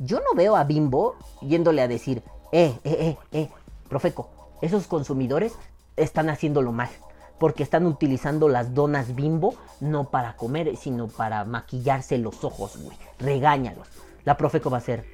Yo 0.00 0.18
no 0.18 0.34
veo 0.34 0.56
a 0.56 0.64
Bimbo 0.64 1.14
yéndole 1.40 1.80
a 1.80 1.88
decir, 1.88 2.22
eh, 2.50 2.76
eh, 2.82 2.96
eh, 3.00 3.16
eh, 3.32 3.48
Profeco, 3.88 4.28
esos 4.60 4.88
consumidores 4.88 5.52
están 5.96 6.28
haciéndolo 6.28 6.72
mal 6.72 6.90
porque 7.38 7.62
están 7.62 7.86
utilizando 7.86 8.48
las 8.48 8.74
donas 8.74 9.14
bimbo 9.14 9.54
no 9.80 10.10
para 10.10 10.36
comer, 10.36 10.76
sino 10.76 11.08
para 11.08 11.44
maquillarse 11.44 12.18
los 12.18 12.44
ojos, 12.44 12.78
güey. 12.82 12.96
Regáñalos. 13.18 13.88
La 14.24 14.36
Profeco 14.36 14.70
va 14.70 14.78
a 14.78 14.80
ser, 14.80 15.04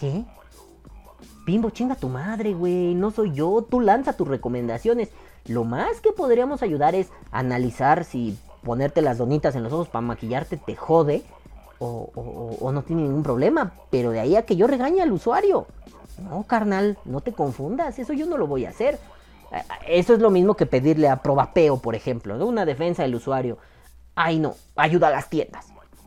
¿qué? 0.00 0.24
Bimbo, 1.44 1.70
chinga 1.70 1.96
tu 1.96 2.08
madre, 2.08 2.54
güey. 2.54 2.94
No 2.94 3.10
soy 3.10 3.32
yo. 3.32 3.66
Tú 3.68 3.80
lanza 3.80 4.12
tus 4.12 4.28
recomendaciones. 4.28 5.10
Lo 5.46 5.64
más 5.64 6.00
que 6.00 6.12
podríamos 6.12 6.62
ayudar 6.62 6.94
es 6.94 7.08
analizar 7.32 8.04
si 8.04 8.38
ponerte 8.62 9.02
las 9.02 9.18
donitas 9.18 9.56
en 9.56 9.64
los 9.64 9.72
ojos 9.72 9.88
para 9.88 10.02
maquillarte 10.02 10.56
te 10.56 10.76
jode 10.76 11.24
o, 11.80 12.70
no 12.72 12.82
tiene 12.82 13.02
ningún 13.02 13.24
problema. 13.24 13.72
Pero 13.90 14.10
de 14.10 14.20
ahí 14.20 14.36
a 14.36 14.46
que 14.46 14.56
yo 14.56 14.66
regañe 14.66 15.02
al 15.02 15.12
usuario. 15.12 15.66
No, 16.22 16.44
carnal, 16.44 16.98
no 17.04 17.20
te 17.20 17.32
confundas. 17.32 17.98
Eso 17.98 18.12
yo 18.12 18.26
no 18.26 18.36
lo 18.36 18.46
voy 18.46 18.66
a 18.66 18.70
hacer. 18.70 18.98
Eso 19.86 20.14
es 20.14 20.20
lo 20.20 20.30
mismo 20.30 20.54
que 20.54 20.66
pedirle 20.66 21.08
a 21.08 21.22
Probapeo, 21.22 21.78
por 21.78 21.94
ejemplo, 21.94 22.36
¿no? 22.36 22.46
Una 22.46 22.64
defensa 22.64 23.02
del 23.02 23.14
usuario. 23.14 23.58
Ay, 24.14 24.38
no, 24.38 24.54
ayuda 24.76 25.08
a 25.08 25.10
las 25.10 25.28
tiendas. 25.28 25.66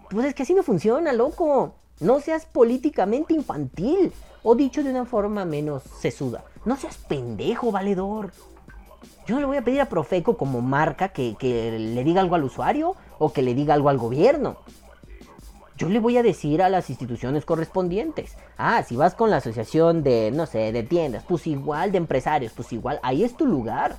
Pues 0.09 0.27
es 0.27 0.35
que 0.35 0.43
así 0.43 0.53
no 0.53 0.63
funciona, 0.63 1.13
loco. 1.13 1.75
No 1.99 2.19
seas 2.19 2.45
políticamente 2.45 3.33
infantil. 3.33 4.11
O 4.43 4.55
dicho 4.55 4.83
de 4.83 4.91
una 4.91 5.05
forma 5.05 5.45
menos 5.45 5.83
sesuda. 5.99 6.43
No 6.65 6.75
seas 6.77 6.97
pendejo, 6.97 7.71
valedor. 7.71 8.31
Yo 9.25 9.35
no 9.35 9.41
le 9.41 9.47
voy 9.47 9.57
a 9.57 9.63
pedir 9.63 9.81
a 9.81 9.89
Profeco 9.89 10.37
como 10.37 10.61
marca 10.61 11.09
que, 11.09 11.35
que 11.39 11.79
le 11.79 12.03
diga 12.03 12.21
algo 12.21 12.35
al 12.35 12.43
usuario 12.43 12.95
o 13.17 13.33
que 13.33 13.41
le 13.41 13.55
diga 13.55 13.73
algo 13.73 13.89
al 13.89 13.97
gobierno 13.97 14.57
yo 15.77 15.89
le 15.89 15.99
voy 15.99 16.17
a 16.17 16.23
decir 16.23 16.61
a 16.61 16.69
las 16.69 16.89
instituciones 16.89 17.43
correspondientes. 17.43 18.37
Ah, 18.57 18.83
si 18.83 18.95
vas 18.95 19.13
con 19.13 19.29
la 19.29 19.37
asociación 19.37 20.03
de, 20.03 20.31
no 20.31 20.45
sé, 20.45 20.71
de 20.71 20.83
tiendas, 20.83 21.23
pues 21.27 21.47
igual 21.47 21.91
de 21.91 21.97
empresarios, 21.97 22.53
pues 22.53 22.71
igual, 22.71 22.99
ahí 23.03 23.23
es 23.23 23.35
tu 23.35 23.45
lugar. 23.45 23.97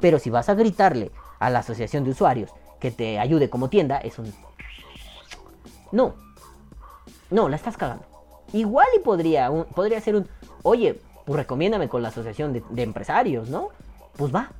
Pero 0.00 0.18
si 0.18 0.30
vas 0.30 0.48
a 0.48 0.54
gritarle 0.54 1.10
a 1.38 1.50
la 1.50 1.58
asociación 1.58 2.04
de 2.04 2.10
usuarios 2.10 2.50
que 2.78 2.90
te 2.90 3.18
ayude 3.18 3.50
como 3.50 3.68
tienda, 3.68 3.98
es 3.98 4.18
un... 4.18 4.32
No. 5.92 6.14
No, 7.30 7.48
la 7.48 7.56
estás 7.56 7.76
cagando. 7.76 8.04
Igual 8.54 8.86
y 8.96 9.00
podría, 9.00 9.50
podría 9.74 10.00
ser 10.00 10.16
un... 10.16 10.28
Oye, 10.62 10.98
pues 11.26 11.36
recomiéndame 11.36 11.88
con 11.88 12.02
la 12.02 12.08
asociación 12.08 12.54
de, 12.54 12.62
de 12.70 12.82
empresarios, 12.82 13.50
¿no? 13.50 13.68
Pues 14.16 14.34
va, 14.34 14.52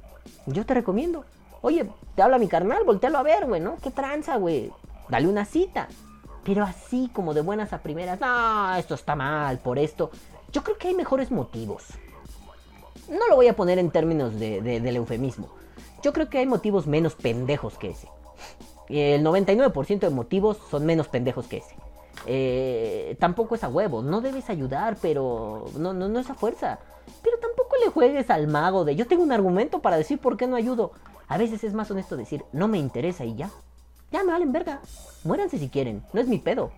yo 0.46 0.66
te 0.66 0.74
recomiendo. 0.74 1.24
Oye, 1.62 1.88
te 2.14 2.22
habla 2.22 2.38
mi 2.38 2.48
carnal, 2.48 2.84
voltealo 2.84 3.18
a 3.18 3.22
ver, 3.22 3.46
güey, 3.46 3.62
¿no? 3.62 3.76
¿Qué 3.82 3.90
tranza, 3.90 4.36
güey? 4.36 4.70
Dale 5.08 5.26
una 5.26 5.46
cita. 5.46 5.88
Pero 6.44 6.64
así 6.64 7.10
como 7.12 7.34
de 7.34 7.42
buenas 7.42 7.72
a 7.72 7.78
primeras, 7.78 8.20
no, 8.20 8.74
esto 8.76 8.94
está 8.94 9.14
mal 9.14 9.58
por 9.58 9.78
esto. 9.78 10.10
Yo 10.52 10.62
creo 10.62 10.78
que 10.78 10.88
hay 10.88 10.94
mejores 10.94 11.30
motivos. 11.30 11.88
No 13.08 13.28
lo 13.28 13.36
voy 13.36 13.48
a 13.48 13.56
poner 13.56 13.78
en 13.78 13.90
términos 13.90 14.38
de, 14.38 14.60
de, 14.60 14.80
del 14.80 14.96
eufemismo. 14.96 15.48
Yo 16.02 16.12
creo 16.12 16.28
que 16.28 16.38
hay 16.38 16.46
motivos 16.46 16.86
menos 16.86 17.14
pendejos 17.14 17.76
que 17.76 17.90
ese. 17.90 18.08
El 18.88 19.24
99% 19.24 20.00
de 20.00 20.10
motivos 20.10 20.58
son 20.70 20.86
menos 20.86 21.08
pendejos 21.08 21.46
que 21.46 21.58
ese. 21.58 21.76
Eh, 22.26 23.16
tampoco 23.20 23.54
es 23.54 23.64
a 23.64 23.68
huevo. 23.68 24.02
No 24.02 24.20
debes 24.20 24.50
ayudar, 24.50 24.96
pero 25.00 25.66
no, 25.76 25.92
no, 25.92 26.08
no 26.08 26.18
es 26.20 26.30
a 26.30 26.34
fuerza. 26.34 26.78
Pero 27.22 27.38
tampoco 27.38 27.76
le 27.84 27.90
juegues 27.90 28.30
al 28.30 28.46
mago 28.46 28.84
de 28.84 28.96
yo 28.96 29.06
tengo 29.06 29.22
un 29.22 29.32
argumento 29.32 29.80
para 29.80 29.96
decir 29.96 30.18
por 30.18 30.36
qué 30.36 30.46
no 30.46 30.56
ayudo. 30.56 30.92
A 31.28 31.38
veces 31.38 31.62
es 31.64 31.74
más 31.74 31.90
honesto 31.90 32.16
decir 32.16 32.44
no 32.52 32.68
me 32.68 32.78
interesa 32.78 33.24
y 33.24 33.36
ya. 33.36 33.50
Ya 34.12 34.24
me 34.24 34.32
valen 34.32 34.52
verga. 34.52 34.80
Muéranse 35.24 35.58
si 35.58 35.68
quieren. 35.68 36.02
No 36.12 36.20
es 36.20 36.28
mi 36.28 36.38
pedo. 36.38 36.72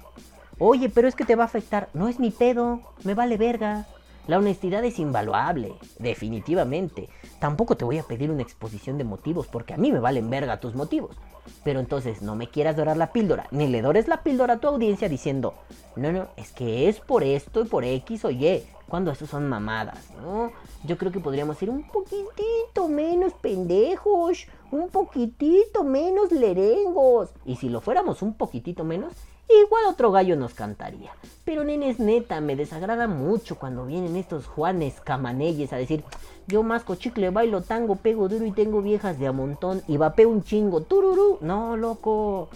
Oye, 0.59 0.89
pero 0.89 1.09
es 1.09 1.14
que 1.14 1.24
te 1.24 1.37
va 1.37 1.45
a 1.45 1.47
afectar. 1.47 1.89
No 1.95 2.09
es 2.09 2.18
mi 2.18 2.30
pedo. 2.30 2.80
Me 3.05 3.14
vale 3.14 3.37
verga. 3.37 3.87
La 4.28 4.39
honestidad 4.39 4.85
es 4.85 5.01
invaluable, 5.01 5.72
definitivamente. 5.99 7.09
Tampoco 7.41 7.76
te 7.76 7.85
voy 7.85 7.99
a 7.99 8.05
pedir 8.05 8.30
una 8.30 8.43
exposición 8.43 8.97
de 8.97 9.03
motivos 9.03 9.49
porque 9.49 9.74
a 9.74 9.76
mí 9.76 9.91
me 9.91 9.99
valen 9.99 10.30
verga 10.30 10.61
tus 10.61 10.76
motivos. 10.76 11.16
Pero 11.64 11.80
entonces 11.80 12.22
no 12.22 12.37
me 12.37 12.49
quieras 12.49 12.76
dorar 12.76 12.97
la 12.97 13.11
píldora, 13.11 13.49
ni 13.51 13.66
le 13.66 13.83
dores 13.83 14.07
la 14.07 14.22
píldora 14.22 14.55
a 14.55 14.59
tu 14.59 14.68
audiencia 14.68 15.09
diciendo, 15.09 15.55
no, 15.97 16.12
no, 16.12 16.28
es 16.37 16.53
que 16.53 16.89
es 16.89 17.01
por 17.01 17.24
esto 17.24 17.62
y 17.62 17.64
por 17.64 17.83
X 17.83 18.24
o 18.24 18.30
Y, 18.30 18.62
cuando 18.93 19.11
eso 19.11 19.26
son 19.26 19.49
mamadas, 19.49 20.11
¿no? 20.20 20.53
Yo 20.84 20.99
creo 20.99 21.11
que 21.11 21.18
podríamos 21.18 21.57
ser 21.57 21.70
un 21.70 21.82
poquitito 21.82 22.88
menos 22.90 23.32
pendejos, 23.32 24.47
un 24.70 24.90
poquitito 24.90 25.82
menos 25.82 26.30
lerengos. 26.30 27.30
Y 27.47 27.57
si 27.57 27.70
lo 27.70 27.80
fuéramos 27.80 28.20
un 28.20 28.34
poquitito 28.34 28.84
menos, 28.84 29.14
igual 29.49 29.86
otro 29.86 30.12
gallo 30.12 30.36
nos 30.36 30.53
cantaría. 30.53 31.11
Pero 31.43 31.64
nenes, 31.64 32.01
neta, 32.01 32.43
me 32.43 32.55
desagrada 32.55 33.09
mucho 33.09 33.59
cuando 33.59 33.86
vienen 33.86 34.14
estos 34.14 34.47
Juanes 34.47 35.01
camanelles 35.01 35.72
a 35.72 35.76
decir, 35.76 36.05
yo 36.47 36.62
masco 36.62 36.95
chicle, 36.97 37.30
bailo 37.30 37.62
tango, 37.62 37.97
pego 37.97 38.28
duro 38.28 38.45
y 38.45 38.53
tengo 38.53 38.82
viejas 38.82 39.18
de 39.18 39.26
a 39.26 39.32
montón 39.32 39.80
y 39.88 39.97
vapeo 39.97 40.28
un 40.28 40.43
chingo, 40.43 40.82
tururú. 40.82 41.38
No, 41.40 41.78
loco. 41.78 42.51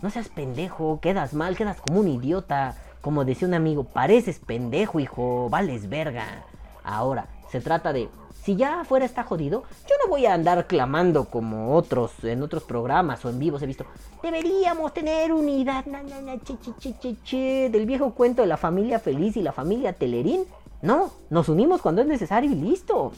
No 0.00 0.08
seas 0.08 0.30
pendejo, 0.30 0.98
quedas 1.02 1.34
mal, 1.34 1.58
quedas 1.58 1.78
como 1.82 2.00
un 2.00 2.08
idiota. 2.08 2.74
Como 3.02 3.24
decía 3.24 3.48
un 3.48 3.54
amigo, 3.54 3.84
pareces 3.84 4.38
pendejo, 4.38 5.00
hijo, 5.00 5.48
vales 5.50 5.88
verga. 5.88 6.44
Ahora, 6.84 7.26
se 7.50 7.60
trata 7.60 7.92
de, 7.92 8.08
si 8.42 8.56
ya 8.56 8.80
afuera 8.80 9.04
está 9.04 9.24
jodido, 9.24 9.64
yo 9.88 9.94
no 10.02 10.08
voy 10.08 10.26
a 10.26 10.34
andar 10.34 10.66
clamando 10.66 11.24
como 11.24 11.74
otros 11.74 12.12
en 12.22 12.42
otros 12.42 12.62
programas 12.62 13.24
o 13.24 13.28
en 13.28 13.40
vivos 13.40 13.60
he 13.62 13.66
visto. 13.66 13.84
Deberíamos 14.22 14.94
tener 14.94 15.32
unidad, 15.32 15.84
na, 15.86 16.02
na, 16.02 16.20
na, 16.20 16.38
che, 16.38 16.56
che, 16.78 17.16
che, 17.24 17.70
del 17.70 17.86
viejo 17.86 18.14
cuento 18.14 18.42
de 18.42 18.48
la 18.48 18.56
familia 18.56 19.00
feliz 19.00 19.36
y 19.36 19.42
la 19.42 19.52
familia 19.52 19.92
Telerín. 19.92 20.44
No, 20.80 21.10
nos 21.28 21.48
unimos 21.48 21.82
cuando 21.82 22.02
es 22.02 22.08
necesario 22.08 22.50
y 22.52 22.54
listo. 22.54 23.12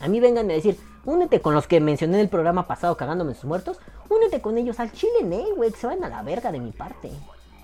A 0.00 0.06
mí 0.06 0.20
vengan 0.20 0.48
a 0.48 0.54
decir, 0.54 0.78
únete 1.04 1.40
con 1.40 1.54
los 1.54 1.66
que 1.66 1.80
mencioné 1.80 2.14
en 2.14 2.20
el 2.20 2.28
programa 2.28 2.68
pasado 2.68 2.96
cagándome 2.96 3.32
en 3.32 3.36
sus 3.36 3.46
muertos, 3.46 3.78
únete 4.08 4.40
con 4.40 4.58
ellos 4.58 4.78
al 4.78 4.92
chile, 4.92 5.44
güey, 5.56 5.72
que 5.72 5.78
se 5.78 5.88
van 5.88 6.04
a 6.04 6.08
la 6.08 6.22
verga 6.22 6.52
de 6.52 6.60
mi 6.60 6.70
parte. 6.70 7.10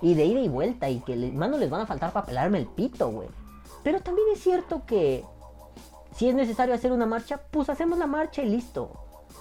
Y 0.04 0.14
de 0.14 0.24
ida 0.26 0.40
y 0.40 0.48
vuelta, 0.48 0.88
y 0.90 1.00
que 1.00 1.16
les, 1.16 1.32
manos 1.32 1.58
les 1.58 1.70
van 1.70 1.80
a 1.80 1.86
faltar 1.86 2.12
para 2.12 2.26
pelarme 2.26 2.58
el 2.58 2.66
pito, 2.66 3.10
güey. 3.10 3.28
Pero 3.82 4.00
también 4.00 4.26
es 4.34 4.40
cierto 4.42 4.82
que 4.86 5.24
si 6.14 6.28
es 6.28 6.34
necesario 6.34 6.74
hacer 6.74 6.92
una 6.92 7.06
marcha, 7.06 7.40
pues 7.50 7.68
hacemos 7.70 7.98
la 7.98 8.06
marcha 8.06 8.42
y 8.42 8.48
listo. 8.48 8.90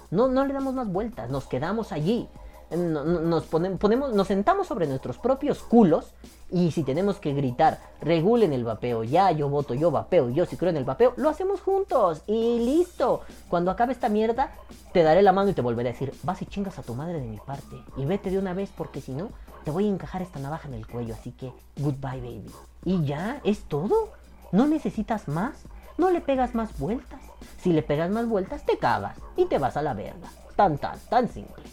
No, 0.09 0.27
no 0.27 0.45
le 0.45 0.53
damos 0.53 0.73
más 0.73 0.87
vueltas, 0.87 1.29
nos 1.29 1.45
quedamos 1.45 1.91
allí. 1.91 2.27
No- 2.71 3.03
no- 3.03 3.19
Nos, 3.19 3.43
ponemos, 3.45 4.13
nos 4.13 4.27
sentamos 4.27 4.67
sobre 4.67 4.87
nuestros 4.87 5.17
propios 5.17 5.59
culos 5.61 6.13
y 6.49 6.71
si 6.71 6.83
tenemos 6.83 7.17
que 7.17 7.33
gritar, 7.33 7.79
regulen 8.01 8.51
el 8.53 8.63
vapeo, 8.63 9.03
ya 9.03 9.29
yo 9.31 9.49
voto, 9.49 9.73
yo 9.75 9.91
vapeo, 9.91 10.29
yo 10.29 10.45
sí 10.45 10.55
creo 10.57 10.69
en 10.71 10.77
el 10.77 10.83
vapeo, 10.85 11.13
lo 11.17 11.29
hacemos 11.29 11.61
juntos 11.61 12.21
y 12.25 12.59
listo. 12.59 13.21
Cuando 13.49 13.69
acabe 13.69 13.91
esta 13.93 14.09
mierda, 14.09 14.53
te 14.93 15.03
daré 15.03 15.21
la 15.21 15.33
mano 15.33 15.49
y 15.49 15.53
te 15.53 15.61
volveré 15.61 15.89
a 15.89 15.91
decir, 15.91 16.13
vas 16.23 16.41
y 16.41 16.45
chingas 16.47 16.79
a 16.79 16.83
tu 16.83 16.95
madre 16.95 17.19
de 17.19 17.27
mi 17.27 17.37
parte 17.37 17.75
y 17.97 18.05
vete 18.05 18.31
de 18.31 18.39
una 18.39 18.53
vez 18.53 18.71
porque 18.75 19.01
si 19.01 19.11
no, 19.11 19.29
te 19.63 19.71
voy 19.71 19.85
a 19.85 19.89
encajar 19.89 20.21
esta 20.21 20.39
navaja 20.39 20.67
en 20.67 20.75
el 20.75 20.87
cuello, 20.87 21.13
así 21.13 21.31
que 21.31 21.51
goodbye 21.77 22.21
baby. 22.21 22.51
Y 22.85 23.05
ya, 23.05 23.39
es 23.43 23.63
todo. 23.63 24.11
No 24.51 24.67
necesitas 24.67 25.27
más, 25.27 25.63
no 25.97 26.11
le 26.11 26.21
pegas 26.21 26.53
más 26.53 26.77
vueltas. 26.77 27.21
Si 27.61 27.73
le 27.73 27.81
pegas 27.81 28.11
más 28.11 28.27
vueltas, 28.27 28.65
te 28.65 28.77
cagas 28.77 29.17
y 29.35 29.45
te 29.45 29.57
vas 29.57 29.77
a 29.77 29.81
la 29.81 29.93
verga. 29.93 30.29
Tan, 30.55 30.77
tan, 30.77 30.99
tan 31.09 31.29
simple. 31.29 31.63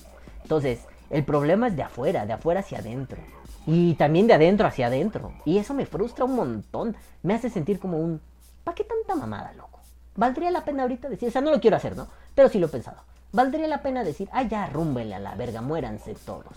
Entonces, 0.43 0.81
el 1.11 1.25
problema 1.25 1.69
es 1.69 1.77
de 1.77 1.83
afuera, 1.83 2.27
de 2.27 2.33
afuera 2.33 2.61
hacia 2.61 2.79
adentro. 2.79 3.19
Y 3.67 3.95
también 3.95 4.27
de 4.27 4.35
adentro 4.35 4.67
hacia 4.67 4.87
adentro. 4.87 5.33
Y 5.45 5.59
eso 5.59 5.75
me 5.75 5.87
frustra 5.87 6.25
un 6.25 6.37
montón. 6.37 6.97
Me 7.23 7.35
hace 7.35 7.51
sentir 7.51 7.79
como 7.79 7.99
un... 7.99 8.21
¿Para 8.65 8.75
qué 8.75 8.85
tanta 8.85 9.15
mamada, 9.15 9.53
loco? 9.53 9.81
Valdría 10.17 10.51
la 10.51 10.65
pena 10.65 10.83
ahorita 10.83 11.09
decir... 11.09 11.29
O 11.29 11.33
sea, 11.33 11.43
no 11.43 11.51
lo 11.51 11.61
quiero 11.61 11.77
hacer, 11.77 11.97
¿no? 11.97 12.09
Pero 12.35 12.49
sí 12.49 12.59
lo 12.59 12.67
he 12.67 12.71
pensado. 12.71 13.03
Valdría 13.33 13.69
la 13.69 13.83
pena 13.83 14.05
decir... 14.05 14.29
Ah, 14.33 14.43
ya, 14.43 14.65
a 14.65 14.71
la 14.71 15.35
verga, 15.35 15.61
muéranse 15.61 16.15
todos. 16.15 16.55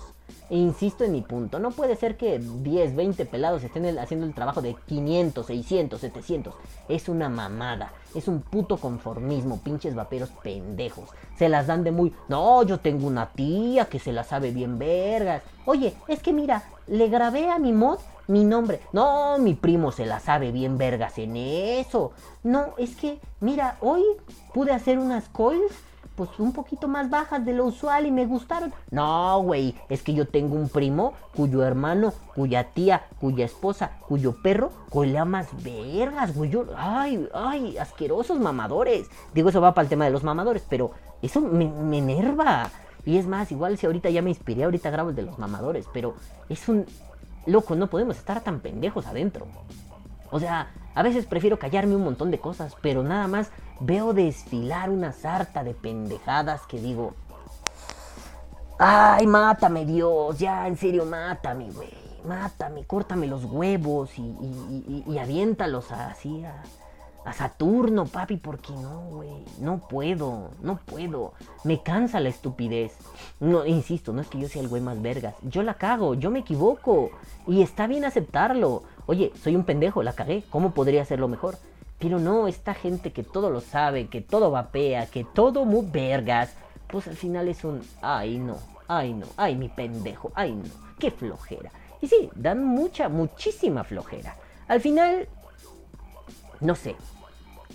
E 0.49 0.57
insisto 0.57 1.03
en 1.03 1.11
mi 1.11 1.21
punto. 1.21 1.59
No 1.59 1.71
puede 1.71 1.95
ser 1.95 2.17
que 2.17 2.39
10, 2.39 2.95
20 2.95 3.25
pelados 3.25 3.63
estén 3.63 3.97
haciendo 3.97 4.25
el 4.25 4.33
trabajo 4.33 4.61
de 4.61 4.75
500, 4.87 5.45
600, 5.45 6.01
700. 6.01 6.53
Es 6.89 7.09
una 7.09 7.29
mamada. 7.29 7.93
Es 8.13 8.27
un 8.27 8.41
puto 8.41 8.77
conformismo. 8.77 9.59
Pinches 9.59 9.95
vaperos 9.95 10.29
pendejos. 10.43 11.09
Se 11.37 11.49
las 11.49 11.67
dan 11.67 11.83
de 11.83 11.91
muy... 11.91 12.13
No, 12.27 12.63
yo 12.63 12.79
tengo 12.79 13.07
una 13.07 13.29
tía 13.31 13.85
que 13.85 13.99
se 13.99 14.13
la 14.13 14.23
sabe 14.23 14.51
bien 14.51 14.77
vergas. 14.77 15.43
Oye, 15.65 15.93
es 16.07 16.21
que 16.21 16.33
mira, 16.33 16.63
le 16.87 17.07
grabé 17.09 17.49
a 17.49 17.59
mi 17.59 17.71
mod 17.71 17.99
mi 18.27 18.45
nombre. 18.45 18.79
No, 18.93 19.37
mi 19.37 19.53
primo 19.53 19.91
se 19.91 20.05
la 20.05 20.19
sabe 20.19 20.51
bien 20.51 20.77
vergas 20.77 21.17
en 21.17 21.35
eso. 21.35 22.11
No, 22.43 22.73
es 22.77 22.95
que, 22.95 23.19
mira, 23.41 23.77
hoy 23.81 24.03
pude 24.53 24.71
hacer 24.71 24.97
unas 24.99 25.27
calls 25.29 25.73
pues 26.15 26.29
un 26.37 26.53
poquito 26.53 26.87
más 26.87 27.09
bajas 27.09 27.43
de 27.45 27.53
lo 27.53 27.65
usual 27.65 28.05
y 28.05 28.11
me 28.11 28.25
gustaron. 28.25 28.73
No, 28.91 29.41
güey, 29.41 29.75
es 29.89 30.03
que 30.03 30.13
yo 30.13 30.27
tengo 30.27 30.55
un 30.55 30.69
primo 30.69 31.13
cuyo 31.35 31.63
hermano, 31.63 32.13
cuya 32.35 32.65
tía, 32.65 33.07
cuya 33.19 33.45
esposa, 33.45 33.97
cuyo 34.07 34.41
perro 34.41 34.71
colea 34.89 35.25
más 35.25 35.47
vergas, 35.63 36.35
güey. 36.35 36.51
Ay, 36.75 37.27
ay, 37.33 37.77
asquerosos 37.77 38.39
mamadores. 38.39 39.07
Digo, 39.33 39.49
eso 39.49 39.61
va 39.61 39.73
para 39.73 39.83
el 39.83 39.89
tema 39.89 40.05
de 40.05 40.11
los 40.11 40.23
mamadores, 40.23 40.63
pero 40.69 40.91
eso 41.21 41.41
me, 41.41 41.65
me 41.67 41.97
enerva. 41.97 42.69
Y 43.05 43.17
es 43.17 43.27
más, 43.27 43.51
igual 43.51 43.77
si 43.77 43.85
ahorita 43.85 44.09
ya 44.09 44.21
me 44.21 44.29
inspiré, 44.29 44.63
ahorita 44.63 44.89
grabo 44.89 45.09
el 45.09 45.15
de 45.15 45.23
los 45.23 45.39
mamadores, 45.39 45.87
pero 45.93 46.15
es 46.49 46.67
un... 46.69 46.85
Loco, 47.45 47.75
no 47.75 47.87
podemos 47.87 48.17
estar 48.17 48.39
tan 48.39 48.61
pendejos 48.61 49.05
adentro. 49.05 49.47
O 50.31 50.39
sea, 50.39 50.71
a 50.95 51.03
veces 51.03 51.25
prefiero 51.25 51.59
callarme 51.59 51.95
un 51.95 52.03
montón 52.03 52.31
de 52.31 52.39
cosas, 52.39 52.75
pero 52.81 53.03
nada 53.03 53.27
más 53.27 53.51
veo 53.85 54.13
desfilar 54.13 54.89
una 54.89 55.11
sarta 55.11 55.63
de 55.63 55.73
pendejadas 55.73 56.61
que 56.67 56.79
digo, 56.79 57.13
ay, 58.79 59.27
mátame 59.27 59.85
Dios, 59.85 60.39
ya, 60.39 60.67
en 60.67 60.77
serio, 60.77 61.05
mátame, 61.05 61.69
güey, 61.71 61.93
mátame, 62.25 62.85
córtame 62.85 63.27
los 63.27 63.43
huevos 63.43 64.17
y, 64.17 65.03
y, 65.05 65.17
aviéntalos 65.17 65.91
así 65.91 66.45
a, 66.45 66.63
a 67.25 67.33
Saturno, 67.33 68.05
papi, 68.05 68.37
porque 68.37 68.71
no, 68.71 69.01
güey, 69.09 69.43
no 69.59 69.79
puedo, 69.79 70.51
no 70.61 70.77
puedo, 70.77 71.33
me 71.65 71.81
cansa 71.83 72.21
la 72.21 72.29
estupidez. 72.29 72.93
No, 73.41 73.65
insisto, 73.65 74.13
no 74.13 74.21
es 74.21 74.27
que 74.27 74.39
yo 74.39 74.47
sea 74.47 74.61
el 74.61 74.69
güey 74.69 74.81
más 74.81 75.01
vergas, 75.01 75.35
yo 75.41 75.61
la 75.61 75.73
cago, 75.73 76.13
yo 76.13 76.31
me 76.31 76.39
equivoco 76.39 77.11
y 77.47 77.61
está 77.61 77.87
bien 77.87 78.05
aceptarlo. 78.05 78.83
Oye, 79.07 79.33
soy 79.43 79.57
un 79.57 79.65
pendejo, 79.65 80.03
la 80.03 80.13
cagué, 80.13 80.45
¿cómo 80.49 80.71
podría 80.71 81.01
hacerlo 81.01 81.27
mejor? 81.27 81.57
Pero 82.03 82.19
no, 82.19 82.49
esta 82.49 82.73
gente 82.73 83.13
que 83.13 83.23
todo 83.23 83.49
lo 83.49 83.61
sabe, 83.61 84.07
que 84.07 84.19
todo 84.19 84.51
vapea, 84.51 85.05
que 85.05 85.23
todo 85.23 85.63
muy 85.63 85.85
vergas, 85.89 86.53
pues 86.87 87.07
al 87.07 87.15
final 87.15 87.47
es 87.47 87.63
un, 87.63 87.81
ay 88.01 88.39
no, 88.39 88.57
ay 88.89 89.13
no, 89.13 89.25
ay 89.37 89.55
mi 89.55 89.69
pendejo, 89.69 90.29
ay 90.35 90.51
no, 90.51 90.69
qué 90.99 91.11
flojera. 91.11 91.71
Y 92.01 92.07
sí, 92.09 92.29
dan 92.35 92.65
mucha, 92.65 93.07
muchísima 93.07 93.85
flojera. 93.85 94.35
Al 94.67 94.81
final, 94.81 95.29
no 96.59 96.75
sé, 96.75 96.97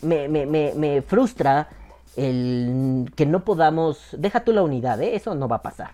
me, 0.02 0.28
me, 0.28 0.44
me, 0.44 0.74
me 0.74 1.00
frustra 1.00 1.70
el 2.14 3.10
que 3.16 3.24
no 3.24 3.46
podamos, 3.46 4.08
deja 4.12 4.44
tú 4.44 4.52
la 4.52 4.62
unidad, 4.62 5.00
¿eh? 5.00 5.16
eso 5.16 5.34
no 5.34 5.48
va 5.48 5.56
a 5.56 5.62
pasar. 5.62 5.92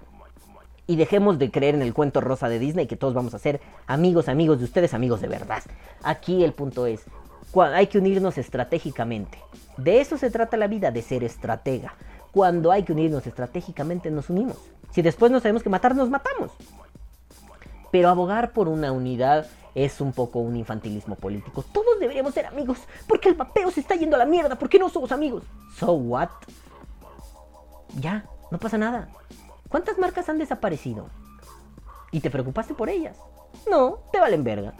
Y 0.88 0.96
dejemos 0.96 1.38
de 1.38 1.52
creer 1.52 1.76
en 1.76 1.82
el 1.82 1.94
cuento 1.94 2.20
rosa 2.20 2.48
de 2.48 2.58
Disney 2.58 2.88
que 2.88 2.96
todos 2.96 3.14
vamos 3.14 3.32
a 3.34 3.38
ser 3.38 3.60
amigos, 3.86 4.28
amigos 4.28 4.58
de 4.58 4.64
ustedes, 4.64 4.92
amigos 4.92 5.20
de 5.20 5.28
verdad. 5.28 5.62
Aquí 6.02 6.42
el 6.42 6.52
punto 6.52 6.86
es, 6.86 7.04
hay 7.62 7.86
que 7.86 7.98
unirnos 7.98 8.38
estratégicamente. 8.38 9.38
De 9.76 10.00
eso 10.00 10.18
se 10.18 10.30
trata 10.30 10.56
la 10.56 10.66
vida, 10.66 10.90
de 10.90 11.02
ser 11.02 11.24
estratega. 11.24 11.94
Cuando 12.32 12.72
hay 12.72 12.82
que 12.82 12.92
unirnos 12.92 13.26
estratégicamente, 13.26 14.10
nos 14.10 14.30
unimos. 14.30 14.58
Si 14.90 15.02
después 15.02 15.30
no 15.30 15.40
sabemos 15.40 15.62
que 15.62 15.68
matar, 15.68 15.94
nos 15.94 16.10
matamos. 16.10 16.50
Pero 17.90 18.08
abogar 18.08 18.52
por 18.52 18.68
una 18.68 18.92
unidad 18.92 19.46
es 19.74 20.00
un 20.00 20.12
poco 20.12 20.38
un 20.38 20.56
infantilismo 20.56 21.16
político. 21.16 21.62
Todos 21.62 21.98
deberíamos 22.00 22.34
ser 22.34 22.46
amigos, 22.46 22.78
porque 23.08 23.28
el 23.28 23.34
vapeo 23.34 23.70
se 23.70 23.80
está 23.80 23.94
yendo 23.94 24.16
a 24.16 24.20
la 24.20 24.26
mierda, 24.26 24.56
¿por 24.56 24.68
qué 24.68 24.78
no 24.78 24.88
somos 24.88 25.12
amigos? 25.12 25.42
So 25.76 25.92
what? 25.92 26.30
Ya, 28.00 28.24
no 28.50 28.58
pasa 28.58 28.78
nada. 28.78 29.08
¿Cuántas 29.68 29.98
marcas 29.98 30.28
han 30.28 30.38
desaparecido? 30.38 31.08
¿Y 32.10 32.20
te 32.20 32.30
preocupaste 32.30 32.74
por 32.74 32.88
ellas? 32.88 33.16
No, 33.68 33.98
te 34.12 34.20
valen 34.20 34.44
verga. 34.44 34.74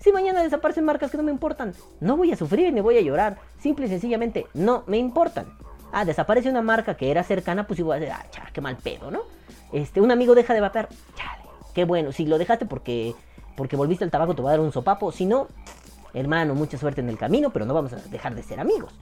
Si 0.00 0.12
mañana 0.12 0.42
desaparecen 0.42 0.84
marcas 0.84 1.10
que 1.10 1.18
no 1.18 1.22
me 1.22 1.30
importan, 1.30 1.74
no 2.00 2.16
voy 2.16 2.32
a 2.32 2.36
sufrir 2.36 2.72
ni 2.72 2.80
voy 2.80 2.96
a 2.96 3.02
llorar. 3.02 3.36
Simple 3.60 3.84
y 3.86 3.88
sencillamente 3.90 4.46
no 4.54 4.82
me 4.86 4.96
importan. 4.96 5.46
Ah, 5.92 6.06
desaparece 6.06 6.48
una 6.48 6.62
marca 6.62 6.96
que 6.96 7.10
era 7.10 7.22
cercana, 7.22 7.66
pues 7.66 7.80
igual, 7.80 8.02
ah, 8.10 8.24
chale, 8.30 8.48
qué 8.52 8.62
mal 8.62 8.76
pedo, 8.76 9.10
¿no? 9.10 9.22
Este, 9.72 10.00
un 10.00 10.10
amigo 10.10 10.34
deja 10.34 10.54
de 10.54 10.60
vapear, 10.60 10.88
chale, 11.16 11.42
qué 11.74 11.84
bueno. 11.84 12.12
Si 12.12 12.24
lo 12.24 12.38
dejaste 12.38 12.64
porque, 12.64 13.14
porque 13.56 13.76
volviste 13.76 14.04
al 14.04 14.10
tabaco, 14.10 14.34
te 14.34 14.40
va 14.40 14.50
a 14.50 14.52
dar 14.52 14.60
un 14.60 14.72
sopapo. 14.72 15.12
Si 15.12 15.26
no, 15.26 15.48
hermano, 16.14 16.54
mucha 16.54 16.78
suerte 16.78 17.02
en 17.02 17.10
el 17.10 17.18
camino, 17.18 17.50
pero 17.50 17.66
no 17.66 17.74
vamos 17.74 17.92
a 17.92 17.96
dejar 17.96 18.34
de 18.34 18.42
ser 18.42 18.58
amigos. 18.58 18.94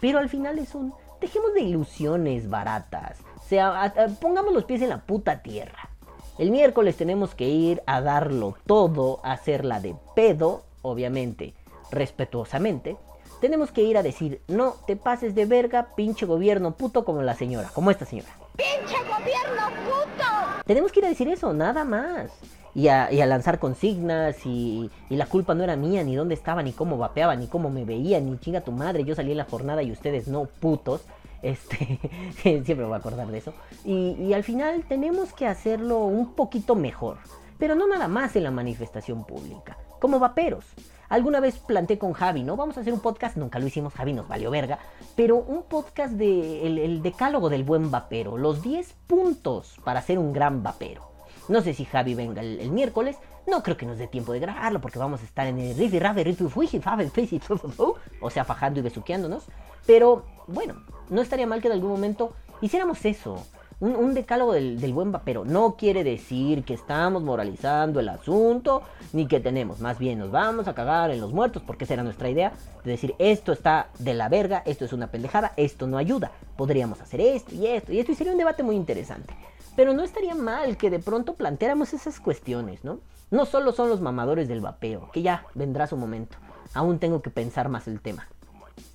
Pero 0.00 0.20
al 0.20 0.28
final 0.28 0.60
es 0.60 0.76
un, 0.76 0.94
dejemos 1.20 1.54
de 1.54 1.62
ilusiones 1.62 2.48
baratas. 2.48 3.18
O 3.36 3.48
sea, 3.48 3.92
pongamos 4.20 4.52
los 4.52 4.64
pies 4.64 4.82
en 4.82 4.90
la 4.90 5.00
puta 5.00 5.42
tierra. 5.42 5.90
El 6.38 6.50
miércoles 6.50 6.96
tenemos 6.96 7.34
que 7.34 7.48
ir 7.48 7.82
a 7.86 8.02
darlo 8.02 8.56
todo, 8.66 9.20
a 9.22 9.32
hacerla 9.32 9.80
de 9.80 9.96
pedo, 10.14 10.64
obviamente, 10.82 11.54
respetuosamente. 11.90 12.98
Tenemos 13.40 13.72
que 13.72 13.82
ir 13.82 13.96
a 13.96 14.02
decir, 14.02 14.42
no 14.46 14.74
te 14.86 14.96
pases 14.96 15.34
de 15.34 15.46
verga, 15.46 15.94
pinche 15.96 16.26
gobierno 16.26 16.72
puto 16.72 17.06
como 17.06 17.22
la 17.22 17.34
señora, 17.34 17.70
como 17.72 17.90
esta 17.90 18.04
señora. 18.04 18.28
¡Pinche 18.54 18.96
gobierno 18.98 19.66
puto! 19.86 20.62
Tenemos 20.66 20.92
que 20.92 21.00
ir 21.00 21.06
a 21.06 21.10
decir 21.10 21.28
eso, 21.28 21.54
nada 21.54 21.84
más. 21.84 22.30
Y 22.74 22.88
a, 22.88 23.10
y 23.10 23.22
a 23.22 23.26
lanzar 23.26 23.58
consignas 23.58 24.44
y, 24.44 24.90
y 25.08 25.16
la 25.16 25.24
culpa 25.24 25.54
no 25.54 25.64
era 25.64 25.76
mía, 25.76 26.04
ni 26.04 26.16
dónde 26.16 26.34
estaba, 26.34 26.62
ni 26.62 26.72
cómo 26.72 26.98
vapeaba, 26.98 27.34
ni 27.34 27.46
cómo 27.46 27.70
me 27.70 27.86
veía, 27.86 28.20
ni 28.20 28.36
chinga 28.38 28.60
tu 28.60 28.72
madre, 28.72 29.04
yo 29.04 29.14
salí 29.14 29.30
en 29.30 29.38
la 29.38 29.44
jornada 29.44 29.82
y 29.82 29.90
ustedes 29.90 30.28
no, 30.28 30.44
putos. 30.44 31.00
Este, 31.42 31.98
siempre 32.42 32.84
voy 32.84 32.94
a 32.94 32.96
acordar 32.96 33.28
de 33.28 33.38
eso. 33.38 33.54
Y, 33.84 34.16
y 34.18 34.34
al 34.34 34.44
final 34.44 34.84
tenemos 34.88 35.32
que 35.32 35.46
hacerlo 35.46 36.04
un 36.04 36.34
poquito 36.34 36.74
mejor. 36.74 37.18
Pero 37.58 37.74
no 37.74 37.86
nada 37.86 38.08
más 38.08 38.36
en 38.36 38.44
la 38.44 38.50
manifestación 38.50 39.24
pública. 39.24 39.78
Como 39.98 40.18
vaperos. 40.18 40.64
Alguna 41.08 41.40
vez 41.40 41.58
planteé 41.58 41.98
con 41.98 42.12
Javi, 42.12 42.42
¿no? 42.42 42.56
Vamos 42.56 42.76
a 42.76 42.80
hacer 42.80 42.92
un 42.92 43.00
podcast, 43.00 43.36
nunca 43.36 43.58
lo 43.58 43.66
hicimos, 43.66 43.94
Javi 43.94 44.12
nos 44.12 44.26
valió 44.26 44.50
verga. 44.50 44.78
Pero 45.14 45.36
un 45.36 45.62
podcast 45.62 46.14
de 46.14 46.66
el, 46.66 47.02
decálogo 47.02 47.48
del 47.48 47.64
buen 47.64 47.90
vapero. 47.90 48.36
Los 48.36 48.62
10 48.62 48.92
puntos 49.06 49.76
para 49.84 50.02
ser 50.02 50.18
un 50.18 50.32
gran 50.32 50.62
vapero. 50.62 51.02
No 51.48 51.60
sé 51.62 51.74
si 51.74 51.84
Javi 51.84 52.14
venga 52.14 52.42
el, 52.42 52.70
miércoles. 52.72 53.16
No 53.46 53.62
creo 53.62 53.76
que 53.76 53.86
nos 53.86 53.98
dé 53.98 54.08
tiempo 54.08 54.32
de 54.32 54.40
grabarlo 54.40 54.80
porque 54.80 54.98
vamos 54.98 55.20
a 55.22 55.24
estar 55.24 55.46
en 55.46 55.60
el 55.60 55.74
fisi, 55.76 57.38
fu, 57.38 57.56
fu, 57.56 57.68
fu, 57.70 57.94
o 58.20 58.30
sea, 58.30 58.44
fajando 58.44 58.80
y 58.80 58.82
besuqueándonos. 58.82 59.44
Pero 59.86 60.24
bueno, 60.48 60.74
no 61.10 61.22
estaría 61.22 61.46
mal 61.46 61.60
que 61.60 61.68
en 61.68 61.74
algún 61.74 61.90
momento 61.90 62.34
hiciéramos 62.60 63.04
eso. 63.04 63.44
Un, 63.78 64.14
decálogo 64.14 64.54
del, 64.54 64.80
del 64.80 64.94
buen 64.94 65.12
vapero. 65.12 65.44
No 65.44 65.76
quiere 65.76 66.02
decir 66.02 66.64
que 66.64 66.72
estamos 66.72 67.22
moralizando 67.22 68.00
el 68.00 68.08
asunto, 68.08 68.82
ni 69.12 69.28
que 69.28 69.38
tenemos. 69.38 69.80
Más 69.80 69.98
bien 69.98 70.18
nos 70.18 70.30
vamos 70.30 70.66
a 70.66 70.74
cagar 70.74 71.10
en 71.10 71.20
los 71.20 71.34
muertos, 71.34 71.62
porque 71.66 71.84
esa 71.84 71.92
era 71.92 72.02
nuestra 72.02 72.30
idea. 72.30 72.52
De 72.84 72.92
decir, 72.92 73.14
esto 73.18 73.52
está 73.52 73.88
de 73.98 74.14
la 74.14 74.30
verga, 74.30 74.62
esto 74.64 74.86
es 74.86 74.94
una 74.94 75.08
pendejada, 75.08 75.52
esto 75.58 75.86
no 75.86 75.98
ayuda. 75.98 76.32
Podríamos 76.56 77.02
hacer 77.02 77.20
esto 77.20 77.54
y 77.54 77.66
esto 77.66 77.92
y 77.92 78.00
esto, 78.00 78.12
y 78.12 78.14
sería 78.14 78.32
un 78.32 78.38
debate 78.38 78.62
muy 78.62 78.76
interesante. 78.76 79.34
Pero 79.76 79.92
no 79.92 80.04
estaría 80.04 80.34
mal 80.34 80.78
que 80.78 80.88
de 80.88 80.98
pronto 80.98 81.34
planteáramos 81.34 81.92
esas 81.92 82.18
cuestiones, 82.18 82.82
¿no? 82.82 83.00
No 83.30 83.44
solo 83.44 83.72
son 83.72 83.90
los 83.90 84.00
mamadores 84.00 84.48
del 84.48 84.62
vapeo, 84.62 85.10
que 85.12 85.20
ya 85.20 85.44
vendrá 85.54 85.86
su 85.86 85.98
momento. 85.98 86.38
Aún 86.72 86.98
tengo 86.98 87.20
que 87.20 87.28
pensar 87.28 87.68
más 87.68 87.86
el 87.88 88.00
tema. 88.00 88.26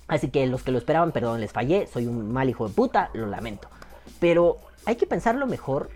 Así 0.08 0.28
que 0.28 0.46
los 0.46 0.62
que 0.62 0.72
lo 0.72 0.78
esperaban, 0.78 1.12
perdón, 1.12 1.40
les 1.40 1.52
fallé, 1.52 1.86
soy 1.86 2.06
un 2.06 2.32
mal 2.32 2.48
hijo 2.48 2.68
de 2.68 2.74
puta, 2.74 3.10
lo 3.14 3.26
lamento. 3.26 3.68
Pero 4.20 4.58
hay 4.84 4.96
que 4.96 5.06
pensarlo 5.06 5.46
mejor 5.46 5.90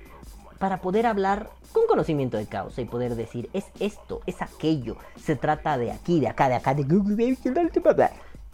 para 0.59 0.81
poder 0.81 1.07
hablar 1.07 1.51
con 1.73 1.87
conocimiento 1.87 2.37
de 2.37 2.47
causa 2.47 2.81
y 2.81 2.87
poder 2.87 3.15
decir, 3.17 3.51
es 3.53 3.67
esto, 3.81 4.21
es 4.27 4.41
aquello, 4.41 4.97
se 5.23 5.37
trata 5.37 5.77
de 5.77 5.93
aquí, 5.93 6.21
de 6.21 6.29
acá, 6.29 6.49
de 6.49 6.55
acá, 6.55 6.75
de 6.75 6.85
Google, 6.85 7.37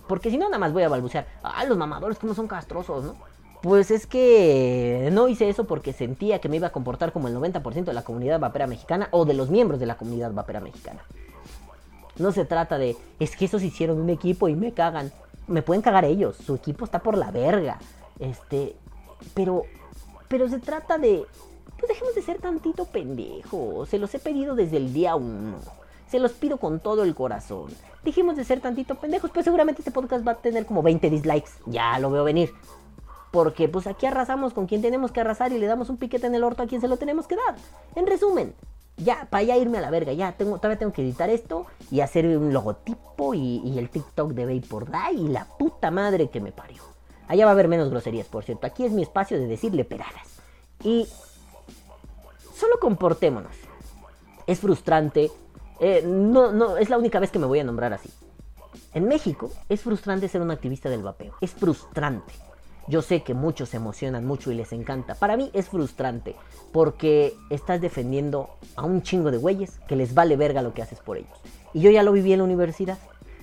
porque 0.08 0.30
si 0.30 0.38
no, 0.38 0.46
nada 0.46 0.58
más 0.58 0.72
voy 0.72 0.82
a 0.82 0.88
balbucear, 0.88 1.26
ah, 1.42 1.64
los 1.64 1.78
mamadores 1.78 2.18
como 2.18 2.34
son 2.34 2.48
castrosos, 2.48 3.04
¿no? 3.04 3.14
Pues 3.62 3.92
es 3.92 4.08
que 4.08 5.08
no 5.12 5.28
hice 5.28 5.48
eso 5.48 5.64
porque 5.64 5.92
sentía 5.92 6.40
que 6.40 6.48
me 6.48 6.56
iba 6.56 6.66
a 6.66 6.72
comportar 6.72 7.12
como 7.12 7.28
el 7.28 7.36
90% 7.36 7.84
de 7.84 7.92
la 7.92 8.02
comunidad 8.02 8.40
vapera 8.40 8.66
mexicana 8.66 9.08
o 9.12 9.24
de 9.24 9.34
los 9.34 9.50
miembros 9.50 9.78
de 9.78 9.86
la 9.86 9.96
comunidad 9.96 10.32
vapera 10.32 10.58
mexicana. 10.58 11.00
No 12.18 12.32
se 12.32 12.44
trata 12.44 12.76
de, 12.76 12.96
es 13.20 13.36
que 13.36 13.44
esos 13.44 13.62
hicieron 13.62 14.00
un 14.00 14.10
equipo 14.10 14.48
y 14.48 14.56
me 14.56 14.72
cagan. 14.72 15.12
Me 15.46 15.62
pueden 15.62 15.82
cagar 15.82 16.04
ellos, 16.04 16.36
su 16.36 16.54
equipo 16.54 16.84
está 16.84 17.00
por 17.00 17.16
la 17.16 17.30
verga. 17.30 17.78
Este, 18.18 18.76
pero, 19.34 19.62
pero 20.28 20.48
se 20.48 20.58
trata 20.58 20.98
de, 20.98 21.26
pues 21.82 21.88
dejemos 21.88 22.14
de 22.14 22.22
ser 22.22 22.38
tantito 22.40 22.84
pendejos. 22.84 23.88
Se 23.88 23.98
los 23.98 24.14
he 24.14 24.20
pedido 24.20 24.54
desde 24.54 24.76
el 24.76 24.92
día 24.92 25.16
uno. 25.16 25.56
Se 26.08 26.20
los 26.20 26.32
pido 26.32 26.58
con 26.58 26.78
todo 26.78 27.02
el 27.02 27.14
corazón. 27.14 27.72
Dejemos 28.04 28.36
de 28.36 28.44
ser 28.44 28.60
tantito 28.60 28.94
pendejos. 28.96 29.30
Pues 29.32 29.44
seguramente 29.44 29.80
este 29.80 29.90
podcast 29.90 30.24
va 30.24 30.32
a 30.32 30.36
tener 30.36 30.66
como 30.66 30.82
20 30.82 31.10
dislikes. 31.10 31.50
Ya 31.66 31.98
lo 31.98 32.10
veo 32.10 32.22
venir. 32.22 32.52
Porque 33.32 33.68
pues 33.68 33.86
aquí 33.86 34.06
arrasamos 34.06 34.52
con 34.52 34.66
quien 34.66 34.82
tenemos 34.82 35.10
que 35.10 35.22
arrasar 35.22 35.52
y 35.52 35.58
le 35.58 35.66
damos 35.66 35.88
un 35.88 35.96
piquete 35.96 36.26
en 36.26 36.34
el 36.34 36.44
orto 36.44 36.62
a 36.62 36.66
quien 36.66 36.80
se 36.80 36.86
lo 36.86 36.98
tenemos 36.98 37.26
que 37.26 37.34
dar. 37.34 37.56
En 37.96 38.06
resumen, 38.06 38.54
ya, 39.02 39.26
para 39.30 39.42
ya 39.42 39.56
irme 39.56 39.78
a 39.78 39.80
la 39.80 39.90
verga, 39.90 40.12
ya 40.12 40.32
tengo, 40.32 40.58
todavía 40.58 40.78
tengo 40.78 40.92
que 40.92 41.02
editar 41.02 41.30
esto 41.30 41.66
y 41.90 42.00
hacer 42.00 42.26
un 42.26 42.52
logotipo 42.52 43.34
y, 43.34 43.78
el 43.78 43.88
TikTok 43.90 44.32
de 44.32 44.46
Vapor 44.46 44.90
Day 44.90 45.16
y 45.16 45.28
la 45.28 45.44
puta 45.44 45.90
madre 45.90 46.28
que 46.30 46.40
me 46.40 46.52
parió. 46.52 46.82
Allá 47.28 47.44
va 47.44 47.52
a 47.52 47.54
haber 47.54 47.68
menos 47.68 47.90
groserías, 47.90 48.26
por 48.26 48.44
cierto. 48.44 48.66
Aquí 48.66 48.84
es 48.84 48.92
mi 48.92 49.02
espacio 49.02 49.38
de 49.38 49.46
decirle 49.46 49.84
peradas. 49.84 50.40
Y 50.82 51.06
solo 52.54 52.78
comportémonos. 52.80 53.56
Es 54.46 54.60
frustrante. 54.60 55.30
eh, 55.80 56.02
no, 56.04 56.52
no, 56.52 56.76
es 56.76 56.90
la 56.90 56.98
única 56.98 57.20
vez 57.20 57.30
que 57.30 57.38
me 57.38 57.46
voy 57.46 57.60
a 57.60 57.64
nombrar 57.64 57.92
así. 57.92 58.10
En 58.92 59.06
México 59.06 59.50
es 59.68 59.80
frustrante 59.80 60.28
ser 60.28 60.42
un 60.42 60.50
activista 60.50 60.90
del 60.90 61.02
vapeo. 61.02 61.34
Es 61.40 61.52
frustrante. 61.52 62.32
Yo 62.88 63.02
sé 63.02 63.22
que 63.22 63.34
muchos 63.34 63.70
se 63.70 63.76
emocionan 63.76 64.24
mucho 64.24 64.50
y 64.50 64.54
les 64.54 64.72
encanta. 64.72 65.14
Para 65.14 65.36
mí 65.36 65.50
es 65.52 65.68
frustrante 65.68 66.34
porque 66.72 67.34
estás 67.50 67.80
defendiendo 67.80 68.50
a 68.76 68.84
un 68.84 69.02
chingo 69.02 69.30
de 69.30 69.38
güeyes 69.38 69.78
que 69.86 69.96
les 69.96 70.14
vale 70.14 70.36
verga 70.36 70.62
lo 70.62 70.74
que 70.74 70.82
haces 70.82 70.98
por 71.00 71.16
ellos. 71.16 71.38
Y 71.72 71.80
yo 71.80 71.90
ya 71.90 72.02
lo 72.02 72.12
viví 72.12 72.32
en 72.32 72.38
la 72.38 72.44
universidad. 72.44 72.98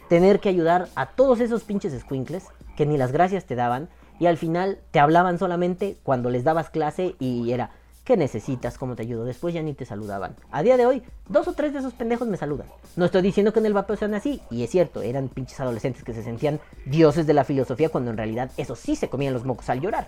Tener 0.09 0.39
que 0.39 0.49
ayudar 0.49 0.89
a 0.95 1.07
todos 1.07 1.39
esos 1.39 1.63
pinches 1.63 1.97
squinkles 1.99 2.47
que 2.75 2.85
ni 2.85 2.97
las 2.97 3.11
gracias 3.11 3.45
te 3.45 3.55
daban 3.55 3.89
y 4.19 4.25
al 4.25 4.37
final 4.37 4.79
te 4.91 4.99
hablaban 4.99 5.39
solamente 5.39 5.97
cuando 6.03 6.29
les 6.29 6.43
dabas 6.43 6.69
clase 6.69 7.15
y 7.19 7.51
era, 7.51 7.71
¿qué 8.09 8.17
necesitas? 8.17 8.79
¿Cómo 8.79 8.95
te 8.95 9.03
ayudo? 9.03 9.23
Después 9.23 9.53
ya 9.53 9.61
ni 9.61 9.75
te 9.75 9.85
saludaban. 9.85 10.35
A 10.49 10.63
día 10.63 10.77
de 10.77 10.87
hoy, 10.87 11.03
dos 11.27 11.47
o 11.47 11.53
tres 11.53 11.73
de 11.73 11.79
esos 11.79 11.93
pendejos 11.93 12.27
me 12.27 12.37
saludan. 12.37 12.65
No 12.95 13.05
estoy 13.05 13.21
diciendo 13.21 13.53
que 13.53 13.59
en 13.59 13.67
el 13.67 13.73
vapeo 13.73 13.97
sean 13.97 14.15
así, 14.15 14.41
y 14.49 14.63
es 14.63 14.71
cierto, 14.71 15.03
eran 15.03 15.29
pinches 15.29 15.59
adolescentes 15.59 16.03
que 16.03 16.15
se 16.15 16.23
sentían 16.23 16.59
dioses 16.87 17.27
de 17.27 17.35
la 17.35 17.43
filosofía 17.43 17.89
cuando 17.89 18.09
en 18.09 18.17
realidad 18.17 18.49
eso 18.57 18.75
sí 18.75 18.95
se 18.95 19.09
comían 19.09 19.35
los 19.35 19.45
mocos 19.45 19.69
al 19.69 19.79
llorar. 19.79 20.07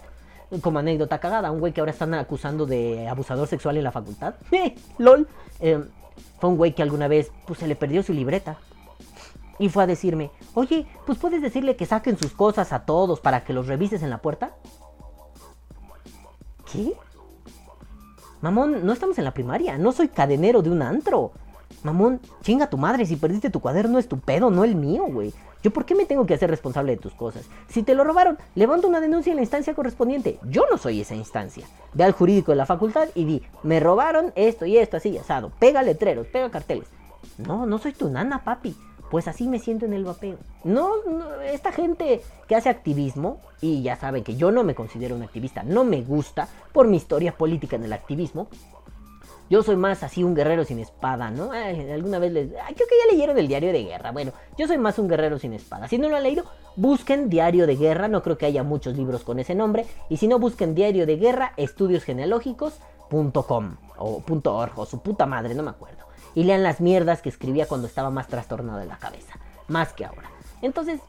Como 0.62 0.80
anécdota 0.80 1.20
cagada, 1.20 1.52
un 1.52 1.60
güey 1.60 1.74
que 1.74 1.80
ahora 1.80 1.92
están 1.92 2.16
acusando 2.16 2.66
de 2.66 3.08
abusador 3.08 3.48
sexual 3.48 3.78
en 3.78 3.84
la 3.84 3.92
facultad. 3.92 4.34
¡Eh! 4.52 4.74
¡Lol! 4.98 5.28
Eh, 5.60 5.84
fue 6.40 6.50
un 6.50 6.58
güey 6.58 6.74
que 6.74 6.82
alguna 6.82 7.08
vez 7.08 7.32
pues, 7.46 7.60
se 7.60 7.68
le 7.68 7.76
perdió 7.76 8.02
su 8.02 8.14
libreta. 8.14 8.58
Y 9.60 9.70
fue 9.70 9.84
a 9.84 9.86
decirme, 9.86 10.32
oye, 10.56 10.88
pues 11.06 11.20
puedes 11.20 11.40
decirle 11.40 11.76
que 11.76 11.86
saquen 11.86 12.18
sus 12.18 12.32
cosas 12.32 12.74
a 12.74 12.84
todos 12.84 13.20
para 13.20 13.44
que 13.44 13.54
los 13.54 13.68
revises 13.68 14.02
en 14.02 14.10
la 14.10 14.24
puerta. 14.24 14.56
¿Qué? 16.72 16.96
Mamón, 18.42 18.86
no 18.86 18.92
estamos 18.92 19.18
en 19.18 19.24
la 19.24 19.34
primaria, 19.34 19.78
no 19.78 19.92
soy 19.92 20.08
cadenero 20.08 20.62
de 20.62 20.72
un 20.72 20.82
antro. 20.82 21.32
Mamón, 21.84 22.20
chinga 22.42 22.70
tu 22.70 22.78
madre, 22.78 23.06
si 23.06 23.16
perdiste 23.16 23.50
tu 23.50 23.60
cuaderno 23.60 24.00
es 24.00 24.08
tu 24.08 24.20
pedo, 24.20 24.50
no 24.50 24.64
el 24.64 24.76
mío, 24.76 25.06
güey. 25.06 25.34
¿Yo 25.64 25.72
por 25.72 25.86
qué 25.86 25.94
me 25.94 26.06
tengo 26.06 26.26
que 26.26 26.34
hacer 26.34 26.50
responsable 26.50 26.94
de 26.94 26.98
tus 26.98 27.14
cosas? 27.14 27.46
Si 27.68 27.84
te 27.84 27.94
lo 27.94 28.04
robaron, 28.04 28.40
levanta 28.56 28.88
una 28.88 29.00
denuncia 29.00 29.30
en 29.30 29.36
la 29.36 29.44
instancia 29.44 29.76
correspondiente. 29.76 30.40
Yo 30.50 30.66
no 30.72 30.78
soy 30.80 31.02
esa 31.02 31.14
instancia. 31.14 31.68
Ve 31.94 32.04
al 32.04 32.14
jurídico 32.14 32.52
de 32.52 32.56
la 32.56 32.66
facultad 32.66 33.10
y 33.14 33.26
di, 33.26 33.44
me 33.62 33.80
robaron 33.80 34.34
esto 34.36 34.66
y 34.66 34.78
esto, 34.78 34.98
así, 34.98 35.16
asado. 35.20 35.52
Pega 35.60 35.84
letreros, 35.84 36.26
pega 36.28 36.50
carteles. 36.50 36.88
No, 37.38 37.68
no 37.68 37.78
soy 37.78 37.94
tu 37.94 38.10
nana, 38.10 38.44
papi. 38.44 38.76
Pues 39.12 39.28
así 39.28 39.48
me 39.48 39.60
siento 39.60 39.86
en 39.86 39.94
el 39.94 40.06
vapeo. 40.06 40.38
No, 40.64 40.94
esta 41.44 41.72
gente 41.74 42.22
que 42.48 42.56
hace 42.56 42.70
activismo, 42.70 43.42
y 43.60 43.82
ya 43.84 43.98
saben 43.98 44.24
que 44.24 44.38
yo 44.38 44.52
no 44.52 44.64
me 44.64 44.74
considero 44.74 45.18
un 45.18 45.22
activista, 45.22 45.64
no 45.64 45.84
me 45.84 46.02
gusta 46.02 46.48
por 46.72 46.88
mi 46.88 46.96
historia 46.96 47.38
política 47.38 47.76
en 47.76 47.84
el 47.84 47.92
activismo. 47.92 48.48
Yo 49.50 49.64
soy 49.64 49.76
más 49.76 50.04
así 50.04 50.24
un 50.24 50.34
guerrero 50.34 50.64
sin 50.64 50.80
espada, 50.80 51.30
¿no? 51.30 51.52
Alguna 51.52 52.20
vez 52.20 52.32
les... 52.32 52.52
Creo 52.52 52.88
que 52.88 52.96
ya 53.06 53.12
leyeron 53.12 53.38
el 53.38 53.50
diario 53.50 53.74
de 53.74 53.84
guerra. 53.84 54.14
Bueno, 54.14 54.32
yo 54.58 54.66
soy 54.66 54.78
más 54.78 54.98
un 54.98 55.10
guerrero 55.10 55.38
sin 55.40 55.52
espada. 55.52 55.90
Si 55.90 55.98
no 55.98 56.08
lo 56.08 56.16
han 56.16 56.24
leído, 56.24 56.46
busquen 56.78 57.30
diario 57.30 57.68
de 57.68 57.76
guerra. 57.76 58.08
No 58.08 58.24
creo 58.24 58.38
que 58.38 58.46
haya 58.46 58.64
muchos 58.64 58.96
libros 58.96 59.26
con 59.26 59.40
ese 59.40 59.54
nombre. 59.54 59.86
Y 60.08 60.16
si 60.16 60.30
no, 60.30 60.40
busquen 60.40 60.74
diario 60.74 61.06
de 61.06 61.18
guerra, 61.18 61.52
estudiosgenealógicos.com 61.58 63.76
o 63.98 64.24
.org 64.26 64.80
o 64.80 64.86
su 64.86 65.02
puta 65.02 65.26
madre, 65.26 65.54
no 65.54 65.64
me 65.64 65.72
acuerdo. 65.72 66.01
Y 66.36 66.44
lean 66.44 66.64
las 66.64 66.82
mierdas 66.82 67.22
que 67.22 67.30
escribía 67.30 67.68
cuando 67.68 67.88
estaba 67.88 68.10
más 68.10 68.28
trastornado 68.28 68.80
de 68.80 68.86
la 68.86 68.98
cabeza. 68.98 69.34
Más 69.68 69.94
que 69.94 70.06
ahora. 70.06 70.30
Entonces, 70.62 71.02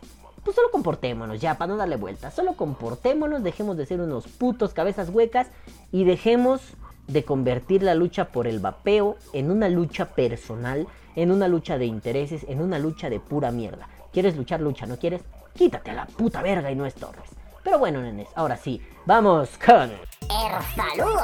pues 0.45 0.57
solo 0.57 0.71
comportémonos 0.71 1.41
ya, 1.41 1.57
para 1.57 1.73
no 1.73 1.77
darle 1.77 1.97
vuelta. 1.97 2.31
Solo 2.31 2.55
comportémonos, 2.55 3.43
dejemos 3.43 3.77
de 3.77 3.87
ser 3.87 4.01
unos 4.01 4.27
putos 4.27 4.75
cabezas 4.75 5.11
huecas 5.11 5.49
y 5.93 6.05
dejemos 6.05 6.61
de 7.07 7.25
convertir 7.25 7.83
la 7.83 7.95
lucha 7.95 8.27
por 8.27 8.47
el 8.47 8.59
vapeo 8.59 9.17
en 9.33 9.51
una 9.51 9.69
lucha 9.69 10.07
personal, 10.07 10.87
en 11.15 11.31
una 11.31 11.49
lucha 11.49 11.79
de 11.79 11.87
intereses, 11.87 12.45
en 12.49 12.61
una 12.61 12.79
lucha 12.79 13.11
de 13.11 13.21
pura 13.21 13.51
mierda. 13.51 13.89
¿Quieres 14.13 14.37
luchar? 14.37 14.61
Lucha, 14.61 14.87
¿no 14.87 14.97
quieres? 14.97 15.23
Quítate 15.55 15.91
a 15.91 15.95
la 15.95 16.07
puta 16.07 16.43
verga 16.43 16.71
y 16.71 16.77
no 16.77 16.87
estorbes. 16.87 17.42
Pero 17.63 17.79
bueno, 17.79 18.01
nenes, 18.01 18.29
ahora 18.35 18.57
sí, 18.57 18.81
vamos 19.07 19.51
con... 19.65 19.91
El 19.91 20.63
saludo. 20.75 21.23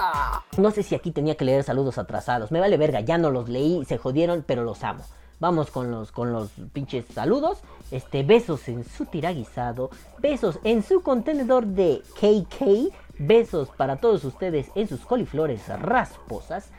No 0.56 0.70
sé 0.70 0.82
si 0.82 0.94
aquí 0.94 1.12
tenía 1.12 1.36
que 1.36 1.44
leer 1.44 1.64
saludos 1.64 1.98
atrasados. 1.98 2.50
Me 2.52 2.60
vale 2.60 2.76
verga, 2.76 3.00
ya 3.00 3.18
no 3.18 3.30
los 3.30 3.48
leí, 3.48 3.84
se 3.84 3.98
jodieron, 3.98 4.44
pero 4.46 4.64
los 4.64 4.84
amo. 4.84 5.04
Vamos 5.40 5.70
con 5.70 5.90
los, 5.90 6.12
con 6.12 6.32
los 6.32 6.50
pinches 6.72 7.06
saludos. 7.06 7.58
Este, 7.90 8.22
besos 8.22 8.68
en 8.68 8.84
su 8.84 9.06
tiraguisado. 9.06 9.90
Besos 10.18 10.58
en 10.64 10.82
su 10.82 11.00
contenedor 11.00 11.66
de 11.66 12.02
KK. 12.20 12.92
Besos 13.18 13.68
para 13.76 13.96
todos 13.96 14.24
ustedes 14.24 14.70
en 14.74 14.88
sus 14.88 15.00
coliflores 15.00 15.66
rasposas. 15.80 16.70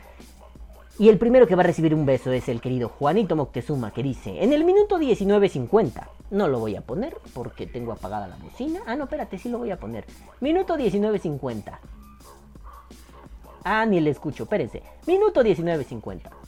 Y 1.00 1.08
el 1.08 1.16
primero 1.16 1.46
que 1.46 1.54
va 1.54 1.62
a 1.62 1.66
recibir 1.66 1.94
un 1.94 2.04
beso 2.04 2.30
es 2.30 2.46
el 2.50 2.60
querido 2.60 2.90
Juanito 2.90 3.34
Moctezuma 3.34 3.90
que 3.90 4.02
dice, 4.02 4.44
en 4.44 4.52
el 4.52 4.64
minuto 4.64 4.98
19.50, 4.98 6.06
no 6.30 6.46
lo 6.46 6.60
voy 6.60 6.76
a 6.76 6.82
poner 6.82 7.16
porque 7.32 7.66
tengo 7.66 7.92
apagada 7.92 8.28
la 8.28 8.36
bocina. 8.36 8.80
Ah, 8.84 8.96
no, 8.96 9.04
espérate, 9.04 9.38
sí 9.38 9.48
lo 9.48 9.56
voy 9.56 9.70
a 9.70 9.80
poner. 9.80 10.04
Minuto 10.40 10.76
19.50. 10.76 11.78
Ah, 13.64 13.86
ni 13.86 13.98
le 14.00 14.10
escucho, 14.10 14.42
espérense. 14.42 14.82
Minuto 15.06 15.42
19.50. 15.42 16.39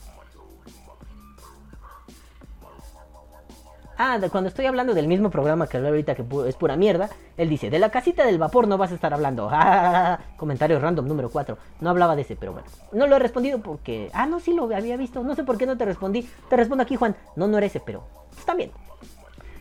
Ah, 3.97 4.19
cuando 4.31 4.47
estoy 4.47 4.65
hablando 4.65 4.93
del 4.93 5.07
mismo 5.07 5.29
programa 5.29 5.67
que 5.67 5.77
hablé 5.77 5.89
ahorita 5.89 6.15
que 6.15 6.25
es 6.47 6.55
pura 6.55 6.75
mierda, 6.75 7.09
él 7.37 7.49
dice, 7.49 7.69
de 7.69 7.79
la 7.79 7.91
casita 7.91 8.25
del 8.25 8.39
vapor 8.39 8.67
no 8.67 8.77
vas 8.77 8.91
a 8.91 8.95
estar 8.95 9.13
hablando. 9.13 9.49
Ah, 9.65 10.19
comentario 10.37 10.79
random 10.79 11.07
número 11.07 11.29
4. 11.29 11.57
No 11.79 11.89
hablaba 11.89 12.15
de 12.15 12.23
ese, 12.23 12.35
pero 12.35 12.51
bueno. 12.51 12.67
No 12.91 13.07
lo 13.07 13.15
he 13.15 13.19
respondido 13.19 13.59
porque... 13.59 14.09
Ah, 14.13 14.25
no, 14.25 14.39
sí 14.39 14.53
lo 14.53 14.63
había 14.75 14.97
visto. 14.97 15.23
No 15.23 15.35
sé 15.35 15.43
por 15.43 15.57
qué 15.57 15.65
no 15.65 15.77
te 15.77 15.85
respondí. 15.85 16.27
Te 16.49 16.57
respondo 16.57 16.83
aquí, 16.83 16.95
Juan. 16.95 17.15
No, 17.35 17.47
no 17.47 17.57
era 17.57 17.67
ese, 17.67 17.79
pero... 17.79 18.03
Está 18.37 18.53
bien. 18.53 18.71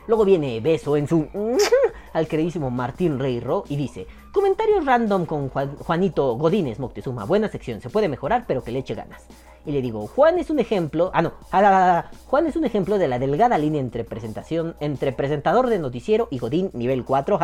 Luego 0.06 0.24
viene 0.24 0.60
beso 0.60 0.96
en 0.96 1.06
su... 1.06 1.28
al 2.12 2.26
queridísimo 2.26 2.70
Martín 2.70 3.18
Rey 3.18 3.40
Ro 3.40 3.64
y 3.68 3.76
dice, 3.76 4.06
Comentarios 4.32 4.86
random 4.86 5.26
con 5.26 5.48
Juan- 5.50 5.76
Juanito 5.76 6.36
Godínez 6.36 6.78
Moctezuma. 6.78 7.24
Buena 7.26 7.48
sección, 7.48 7.80
se 7.82 7.90
puede 7.90 8.08
mejorar, 8.08 8.44
pero 8.46 8.64
que 8.64 8.72
le 8.72 8.78
eche 8.78 8.94
ganas. 8.94 9.22
Y 9.66 9.72
le 9.72 9.82
digo, 9.82 10.06
Juan 10.06 10.38
es 10.38 10.48
un 10.48 10.58
ejemplo. 10.58 11.10
Ah, 11.12 11.20
no. 11.22 11.34
ah. 11.52 12.06
Juan 12.26 12.46
es 12.46 12.56
un 12.56 12.64
ejemplo 12.64 12.96
de 12.98 13.08
la 13.08 13.18
delgada 13.18 13.58
línea 13.58 13.80
entre 13.80 14.04
presentación, 14.04 14.74
entre 14.80 15.12
presentador 15.12 15.68
de 15.68 15.78
noticiero 15.78 16.28
y 16.30 16.38
Godín 16.38 16.70
nivel 16.72 17.04
4. 17.04 17.38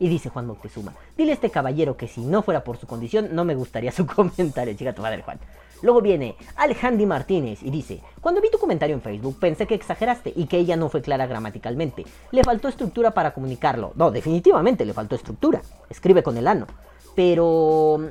Y 0.00 0.08
dice 0.08 0.30
Juan 0.30 0.46
Moctezuma, 0.46 0.94
dile 1.16 1.30
a 1.30 1.34
este 1.34 1.50
caballero 1.50 1.96
que 1.96 2.08
si 2.08 2.22
no 2.22 2.42
fuera 2.42 2.64
por 2.64 2.78
su 2.78 2.86
condición, 2.86 3.28
no 3.32 3.44
me 3.44 3.54
gustaría 3.54 3.92
su 3.92 4.06
comentario. 4.06 4.74
Chica 4.74 4.94
tu 4.94 5.02
madre, 5.02 5.22
Juan. 5.22 5.38
Luego 5.82 6.00
viene 6.00 6.36
Alejandro 6.56 7.06
Martínez 7.06 7.62
y 7.62 7.70
dice, 7.70 8.00
cuando 8.20 8.40
vi 8.40 8.50
tu 8.50 8.58
comentario 8.58 8.94
en 8.94 9.02
Facebook 9.02 9.38
pensé 9.38 9.66
que 9.66 9.74
exageraste 9.74 10.32
y 10.34 10.46
que 10.46 10.58
ella 10.58 10.76
no 10.76 10.88
fue 10.88 11.02
clara 11.02 11.26
gramaticalmente. 11.26 12.04
Le 12.32 12.42
faltó 12.42 12.68
estructura 12.68 13.12
para 13.12 13.32
comunicarlo. 13.32 13.92
No, 13.94 14.10
definitivamente 14.10 14.84
le 14.84 14.92
faltó 14.92 15.14
estructura. 15.14 15.62
Escribe 15.88 16.22
con 16.22 16.36
el 16.36 16.48
ano. 16.48 16.66
Pero 17.14 18.10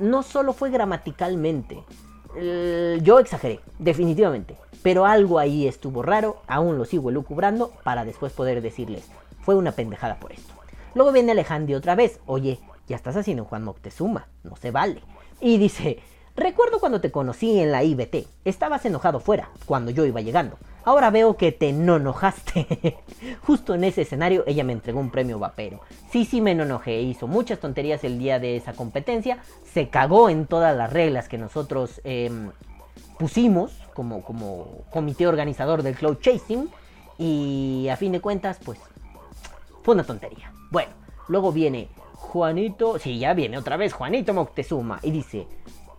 no 0.00 0.22
solo 0.22 0.52
fue 0.52 0.70
gramaticalmente. 0.70 1.82
Yo 3.02 3.18
exageré, 3.18 3.60
definitivamente. 3.78 4.56
Pero 4.82 5.06
algo 5.06 5.38
ahí 5.38 5.66
estuvo 5.66 6.02
raro, 6.02 6.42
aún 6.46 6.78
lo 6.78 6.84
sigo 6.84 7.10
elucubrando 7.10 7.72
para 7.82 8.04
después 8.04 8.32
poder 8.32 8.62
decirles, 8.62 9.08
fue 9.40 9.56
una 9.56 9.72
pendejada 9.72 10.20
por 10.20 10.32
esto. 10.32 10.57
Luego 10.94 11.12
viene 11.12 11.32
Alejandro 11.32 11.76
otra 11.76 11.94
vez, 11.94 12.20
oye, 12.26 12.58
ya 12.88 12.96
estás 12.96 13.16
haciendo 13.16 13.44
Juan 13.44 13.64
Moctezuma, 13.64 14.28
no 14.42 14.56
se 14.56 14.70
vale. 14.70 15.02
Y 15.40 15.58
dice, 15.58 15.98
recuerdo 16.34 16.80
cuando 16.80 17.00
te 17.00 17.12
conocí 17.12 17.60
en 17.60 17.70
la 17.70 17.84
IBT, 17.84 18.26
estabas 18.44 18.84
enojado 18.86 19.20
fuera, 19.20 19.50
cuando 19.66 19.90
yo 19.90 20.04
iba 20.04 20.20
llegando. 20.20 20.56
Ahora 20.84 21.10
veo 21.10 21.36
que 21.36 21.52
te 21.52 21.72
no 21.72 21.96
enojaste. 21.96 22.96
Justo 23.46 23.74
en 23.74 23.84
ese 23.84 24.02
escenario 24.02 24.42
ella 24.46 24.64
me 24.64 24.72
entregó 24.72 25.00
un 25.00 25.10
premio 25.10 25.38
vapero. 25.38 25.80
Sí, 26.10 26.24
sí 26.24 26.40
me 26.40 26.52
enojé, 26.52 27.02
hizo 27.02 27.26
muchas 27.26 27.58
tonterías 27.58 28.02
el 28.04 28.18
día 28.18 28.38
de 28.38 28.56
esa 28.56 28.72
competencia, 28.72 29.38
se 29.70 29.90
cagó 29.90 30.30
en 30.30 30.46
todas 30.46 30.74
las 30.74 30.90
reglas 30.90 31.28
que 31.28 31.36
nosotros 31.36 32.00
em, 32.04 32.50
pusimos 33.18 33.72
como, 33.92 34.22
como 34.22 34.84
comité 34.90 35.26
organizador 35.26 35.82
del 35.82 35.94
Cloud 35.94 36.18
Chasing 36.20 36.70
y 37.18 37.88
a 37.90 37.96
fin 37.96 38.12
de 38.12 38.20
cuentas 38.20 38.58
pues 38.64 38.78
fue 39.82 39.94
una 39.94 40.04
tontería. 40.04 40.52
Bueno, 40.70 40.92
luego 41.28 41.52
viene 41.52 41.88
Juanito, 42.14 42.98
sí, 42.98 43.18
ya 43.18 43.32
viene 43.32 43.56
otra 43.56 43.76
vez 43.76 43.92
Juanito 43.92 44.34
Moctezuma 44.34 44.98
y 45.02 45.10
dice, 45.10 45.46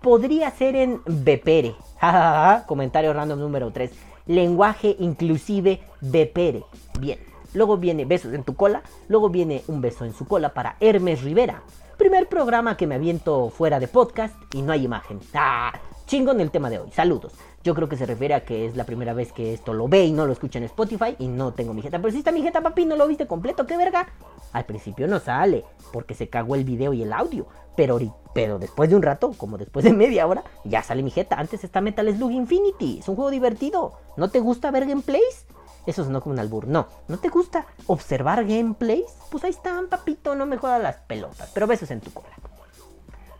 podría 0.02 0.52
ser 0.52 0.76
en 0.76 1.02
Bepere. 1.06 1.76
Comentario 2.68 3.14
random 3.14 3.40
número 3.40 3.72
3. 3.72 3.92
Lenguaje 4.28 4.96
inclusive 5.00 5.82
Bepere. 6.02 6.64
Bien. 7.00 7.20
Luego 7.54 7.78
viene 7.78 8.06
besos 8.06 8.34
en 8.34 8.44
tu 8.44 8.56
cola. 8.56 8.84
Luego 9.08 9.30
viene 9.30 9.64
un 9.68 9.82
beso 9.82 10.06
en 10.06 10.14
su 10.14 10.28
cola 10.28 10.54
para 10.54 10.76
Hermes 10.80 11.24
Rivera. 11.24 11.64
Primer 11.98 12.30
programa 12.30 12.78
que 12.78 12.86
me 12.86 12.96
aviento 12.96 13.50
fuera 13.50 13.80
de 13.80 13.88
podcast 13.88 14.36
y 14.54 14.62
no 14.62 14.72
hay 14.72 14.86
imagen. 14.86 15.20
¡Ah! 15.34 15.74
Chingón 16.06 16.40
el 16.42 16.52
tema 16.52 16.70
de 16.70 16.80
hoy. 16.80 16.92
Saludos. 16.92 17.34
Yo 17.64 17.76
creo 17.76 17.89
que 17.89 17.97
se 17.97 18.05
refiere 18.05 18.34
a 18.34 18.45
que 18.45 18.66
es 18.66 18.78
la 18.78 18.86
primera 18.86 19.14
vez 19.14 19.34
que 19.34 19.53
esto 19.53 19.74
lo 19.74 19.89
ve 19.89 20.05
y 20.05 20.14
no 20.14 20.26
lo 20.26 20.32
escucha 20.32 20.60
en 20.60 20.66
Spotify 20.66 21.16
y 21.20 21.28
no 21.28 21.53
tengo 21.53 21.74
mi 21.74 21.82
jeta. 21.82 21.99
Pero 21.99 22.12
si 22.12 22.20
está 22.20 22.32
mi 22.32 22.41
jeta, 22.41 22.62
papi, 22.62 22.86
no 22.86 22.95
lo 22.95 23.07
viste 23.07 23.28
completo, 23.28 23.68
qué 23.68 23.76
verga. 23.76 24.07
Al 24.53 24.66
principio 24.66 25.07
no 25.07 25.20
sale 25.20 25.66
porque 25.91 26.14
se 26.14 26.30
cagó 26.30 26.55
el 26.55 26.64
video 26.64 26.93
y 26.93 27.03
el 27.03 27.12
audio. 27.12 27.47
Pero, 27.76 27.99
pero 28.34 28.60
después 28.60 28.89
de 28.89 28.95
un 28.95 29.01
rato, 29.01 29.34
como 29.36 29.57
después 29.57 29.84
de 29.84 29.91
media 29.93 30.26
hora, 30.26 30.43
ya 30.64 30.84
sale 30.84 31.03
mi 31.03 31.12
jeta. 31.12 31.38
Antes 31.38 31.64
está 31.64 31.82
Metal 31.82 32.10
Slug 32.16 32.32
Infinity. 32.32 32.99
Es 32.99 33.10
un 33.10 33.16
juego 33.16 33.30
divertido. 33.30 33.93
¿No 34.16 34.30
te 34.30 34.39
gusta 34.39 34.72
ver 34.72 34.86
gameplays? 34.86 35.45
Eso 35.86 36.03
sonó 36.05 36.22
como 36.22 36.34
un 36.34 36.39
albur. 36.39 36.68
No, 36.68 36.88
¿no 37.07 37.18
te 37.18 37.30
gusta 37.30 37.66
observar 37.88 38.45
gameplays? 38.45 39.12
Pues 39.32 39.43
ahí 39.43 39.49
están, 39.49 39.88
papito, 39.88 40.36
no 40.36 40.45
me 40.45 40.57
jodas 40.57 40.82
las 40.82 40.97
pelotas. 40.97 41.49
Pero 41.53 41.68
besos 41.68 41.91
en 41.91 41.99
tu 41.99 42.12
cola. 42.12 42.30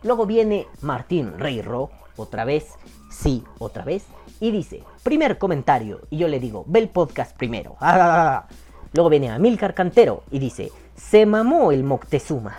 Luego 0.04 0.26
viene 0.26 0.68
Martín 0.82 1.38
Reiro, 1.38 1.90
otra 2.16 2.46
vez, 2.46 2.76
sí, 3.10 3.44
otra 3.58 3.84
vez, 3.84 4.06
y 4.40 4.52
dice, 4.52 4.84
primer 5.04 5.38
comentario, 5.38 6.02
y 6.10 6.18
yo 6.18 6.28
le 6.28 6.40
digo, 6.40 6.64
ve 6.68 6.80
el 6.80 6.90
podcast 6.90 7.36
primero. 7.36 7.76
Luego 8.94 9.10
viene 9.10 9.30
Amilcar 9.30 9.74
Cantero 9.74 10.24
y 10.32 10.40
dice, 10.40 10.72
se 10.96 11.26
mamó 11.26 11.72
el 11.72 11.84
Moctezuma 11.84 12.56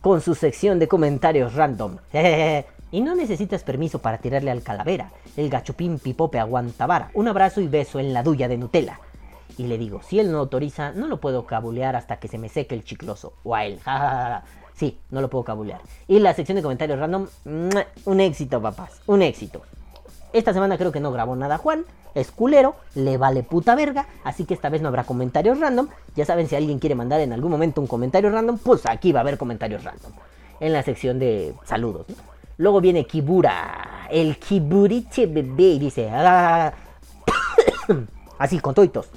con 0.00 0.20
su 0.20 0.34
sección 0.34 0.78
de 0.78 0.88
comentarios 0.88 1.54
random. 1.54 1.98
Y 2.92 3.00
no 3.00 3.16
necesitas 3.16 3.64
permiso 3.64 3.98
para 3.98 4.18
tirarle 4.18 4.52
al 4.52 4.62
calavera. 4.62 5.10
El 5.36 5.50
gachupín 5.50 5.98
pipope 5.98 6.38
aguanta 6.38 6.86
vara. 6.86 7.10
Un 7.14 7.26
abrazo 7.26 7.60
y 7.60 7.66
beso 7.66 7.98
en 7.98 8.14
la 8.14 8.22
duya 8.22 8.46
de 8.46 8.56
Nutella. 8.56 9.00
Y 9.58 9.66
le 9.66 9.76
digo, 9.76 10.02
si 10.02 10.20
él 10.20 10.30
no 10.30 10.38
autoriza, 10.38 10.92
no 10.92 11.08
lo 11.08 11.20
puedo 11.20 11.46
cabulear 11.46 11.96
hasta 11.96 12.18
que 12.18 12.28
se 12.28 12.38
me 12.38 12.48
seque 12.48 12.76
el 12.76 12.84
chicloso. 12.84 13.34
O 13.42 13.54
a 13.54 13.64
él. 13.64 13.80
Sí, 14.76 14.98
no 15.10 15.22
lo 15.22 15.30
puedo 15.30 15.42
cabulear. 15.42 15.80
Y 16.06 16.18
la 16.18 16.34
sección 16.34 16.56
de 16.56 16.62
comentarios 16.62 16.98
random, 16.98 17.26
un 18.04 18.20
éxito, 18.20 18.60
papás. 18.60 19.00
Un 19.06 19.22
éxito. 19.22 19.62
Esta 20.36 20.52
semana 20.52 20.76
creo 20.76 20.92
que 20.92 21.00
no 21.00 21.12
grabó 21.12 21.34
nada 21.34 21.56
Juan. 21.56 21.86
Es 22.14 22.30
culero, 22.30 22.76
le 22.94 23.16
vale 23.16 23.42
puta 23.42 23.74
verga. 23.74 24.06
Así 24.22 24.44
que 24.44 24.52
esta 24.52 24.68
vez 24.68 24.82
no 24.82 24.88
habrá 24.88 25.04
comentarios 25.04 25.58
random. 25.58 25.88
Ya 26.14 26.26
saben, 26.26 26.46
si 26.46 26.54
alguien 26.54 26.78
quiere 26.78 26.94
mandar 26.94 27.20
en 27.20 27.32
algún 27.32 27.50
momento 27.50 27.80
un 27.80 27.86
comentario 27.86 28.28
random, 28.28 28.58
pues 28.58 28.84
aquí 28.84 29.12
va 29.12 29.20
a 29.20 29.22
haber 29.22 29.38
comentarios 29.38 29.82
random. 29.82 30.12
En 30.60 30.74
la 30.74 30.82
sección 30.82 31.18
de 31.18 31.54
saludos. 31.64 32.06
¿no? 32.10 32.16
Luego 32.58 32.82
viene 32.82 33.06
Kibura. 33.06 34.08
El 34.10 34.36
Kiburiche 34.36 35.24
bebé. 35.26 35.62
Y 35.62 35.78
dice. 35.78 36.10
"Ah". 36.12 36.70
Así, 38.38 38.58
con 38.60 38.74
toitos. 38.74 39.08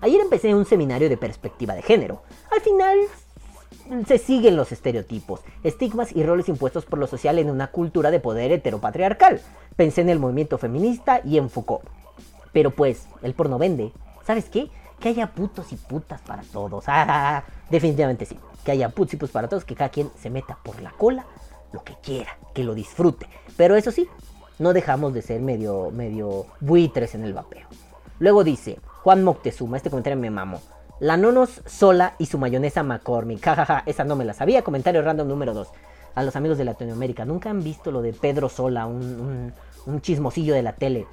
Ayer 0.00 0.20
empecé 0.20 0.54
un 0.54 0.66
seminario 0.66 1.08
de 1.08 1.16
perspectiva 1.16 1.74
de 1.74 1.82
género. 1.82 2.22
Al 2.54 2.60
final 2.60 2.96
se 4.06 4.18
siguen 4.18 4.56
los 4.56 4.72
estereotipos, 4.72 5.40
estigmas 5.62 6.14
y 6.14 6.22
roles 6.22 6.48
impuestos 6.48 6.84
por 6.84 6.98
lo 6.98 7.06
social 7.06 7.38
en 7.38 7.50
una 7.50 7.68
cultura 7.68 8.10
de 8.10 8.20
poder 8.20 8.52
heteropatriarcal. 8.52 9.40
Pensé 9.76 10.00
en 10.00 10.10
el 10.10 10.18
movimiento 10.18 10.58
feminista 10.58 11.20
y 11.24 11.38
en 11.38 11.50
Foucault. 11.50 11.84
Pero 12.52 12.70
pues, 12.70 13.06
el 13.22 13.34
porno 13.34 13.58
vende. 13.58 13.92
¿Sabes 14.24 14.48
qué? 14.48 14.70
Que 14.98 15.10
haya 15.10 15.32
putos 15.32 15.72
y 15.72 15.76
putas 15.76 16.20
para 16.22 16.42
todos. 16.42 16.84
Ah, 16.86 17.44
definitivamente 17.70 18.26
sí. 18.26 18.38
Que 18.64 18.72
haya 18.72 18.90
putos 18.90 19.14
y 19.14 19.16
putas 19.16 19.32
para 19.32 19.48
todos, 19.48 19.64
que 19.64 19.74
cada 19.74 19.90
quien 19.90 20.10
se 20.20 20.30
meta 20.30 20.58
por 20.62 20.80
la 20.82 20.90
cola 20.92 21.26
lo 21.72 21.84
que 21.84 21.94
quiera, 22.02 22.36
que 22.54 22.64
lo 22.64 22.74
disfrute. 22.74 23.26
Pero 23.56 23.76
eso 23.76 23.90
sí, 23.90 24.08
no 24.58 24.72
dejamos 24.72 25.14
de 25.14 25.22
ser 25.22 25.40
medio, 25.40 25.90
medio 25.90 26.46
buitres 26.60 27.14
en 27.14 27.24
el 27.24 27.32
vapeo. 27.32 27.66
Luego 28.18 28.44
dice, 28.44 28.78
Juan 29.02 29.24
Moctezuma, 29.24 29.76
este 29.76 29.90
comentario 29.90 30.18
me 30.18 30.30
mamó. 30.30 30.60
La 31.00 31.16
nonos 31.16 31.62
sola 31.64 32.12
y 32.18 32.26
su 32.26 32.36
mayonesa 32.36 32.82
McCormick. 32.82 33.42
Jajaja, 33.42 33.84
esa 33.86 34.04
no 34.04 34.16
me 34.16 34.26
la 34.26 34.34
sabía. 34.34 34.60
Comentario 34.62 35.00
random 35.00 35.28
número 35.28 35.54
2. 35.54 35.68
A 36.14 36.22
los 36.22 36.36
amigos 36.36 36.58
de 36.58 36.64
Latinoamérica, 36.64 37.24
¿nunca 37.24 37.48
han 37.48 37.64
visto 37.64 37.90
lo 37.90 38.02
de 38.02 38.12
Pedro 38.12 38.50
Sola, 38.50 38.84
un, 38.84 39.54
chismosillo 40.02 40.52
de 40.52 40.62
la 40.62 40.74
tele? 40.74 41.06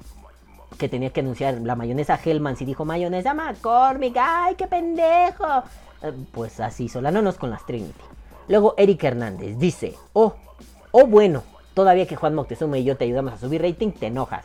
Que 0.76 0.90
tenía 0.90 1.08
que 1.08 1.20
anunciar 1.20 1.54
la 1.62 1.74
mayonesa 1.74 2.20
Hellmann's 2.22 2.60
y 2.60 2.66
dijo 2.66 2.84
mayonesa 2.84 3.32
McCormick. 3.32 4.14
¡Ay, 4.20 4.56
qué 4.56 4.66
pendejo! 4.66 5.62
Eh, 6.02 6.12
pues 6.32 6.60
así 6.60 6.84
hizo 6.84 7.00
la 7.00 7.10
nonos 7.10 7.38
con 7.38 7.48
las 7.48 7.64
Trinity. 7.64 7.94
Luego 8.48 8.74
Eric 8.76 9.02
Hernández 9.02 9.58
dice, 9.58 9.94
oh, 10.12 10.34
oh 10.90 11.06
bueno, 11.06 11.44
todavía 11.72 12.06
que 12.06 12.16
Juan 12.16 12.34
Moctezuma 12.34 12.76
y 12.76 12.84
yo 12.84 12.98
te 12.98 13.04
ayudamos 13.06 13.32
a 13.32 13.38
subir 13.38 13.62
rating, 13.62 13.92
te 13.92 14.08
enojas. 14.08 14.44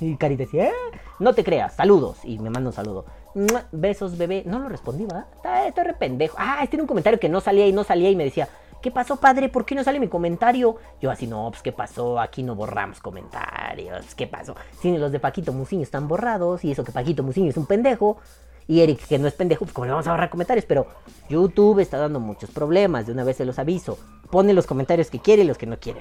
Y 0.00 0.16
Cari 0.16 0.36
decía, 0.36 0.66
"Eh, 0.68 0.72
no 1.18 1.34
te 1.34 1.42
creas, 1.42 1.74
saludos. 1.74 2.18
Y 2.24 2.38
me 2.38 2.50
manda 2.50 2.70
un 2.70 2.74
saludo. 2.74 3.04
"Mua, 3.34 3.64
Besos, 3.72 4.16
bebé. 4.16 4.42
No 4.46 4.58
lo 4.58 4.68
respondí, 4.68 5.04
¿verdad? 5.04 5.26
Está, 5.36 5.66
está 5.66 5.84
re 5.84 5.94
pendejo. 5.94 6.36
Ah, 6.38 6.60
este 6.62 6.76
era 6.76 6.82
un 6.82 6.88
comentario 6.88 7.18
que 7.18 7.28
no 7.28 7.40
salía 7.40 7.66
y 7.66 7.72
no 7.72 7.84
salía 7.84 8.10
y 8.10 8.16
me 8.16 8.24
decía, 8.24 8.48
¿qué 8.80 8.90
pasó, 8.90 9.16
padre? 9.16 9.48
¿Por 9.48 9.64
qué 9.64 9.74
no 9.74 9.82
sale 9.82 9.98
mi 9.98 10.08
comentario? 10.08 10.76
Yo 11.00 11.10
así, 11.10 11.26
no, 11.26 11.48
pues, 11.50 11.62
¿qué 11.62 11.72
pasó? 11.72 12.20
Aquí 12.20 12.42
no 12.42 12.54
borramos 12.54 13.00
comentarios. 13.00 14.14
¿Qué 14.14 14.26
pasó? 14.26 14.54
Los 14.82 15.10
de 15.10 15.20
Paquito 15.20 15.52
Muciño 15.52 15.82
están 15.82 16.06
borrados 16.06 16.64
y 16.64 16.72
eso 16.72 16.84
que 16.84 16.92
Paquito 16.92 17.22
Muciño 17.22 17.50
es 17.50 17.56
un 17.56 17.66
pendejo. 17.66 18.18
Y 18.66 18.80
Eric, 18.80 19.06
que 19.06 19.18
no 19.18 19.26
es 19.26 19.34
pendejo, 19.34 19.64
pues 19.64 19.74
como 19.74 19.86
le 19.86 19.92
vamos 19.92 20.06
a 20.06 20.12
borrar 20.12 20.30
comentarios. 20.30 20.64
Pero 20.66 20.86
YouTube 21.28 21.80
está 21.80 21.98
dando 21.98 22.20
muchos 22.20 22.50
problemas. 22.50 23.06
De 23.06 23.12
una 23.12 23.24
vez 23.24 23.36
se 23.36 23.44
los 23.44 23.58
aviso. 23.58 23.98
Pone 24.30 24.54
los 24.54 24.66
comentarios 24.66 25.10
que 25.10 25.18
quiere 25.18 25.42
y 25.42 25.46
los 25.46 25.58
que 25.58 25.66
no 25.66 25.78
quiere. 25.78 26.00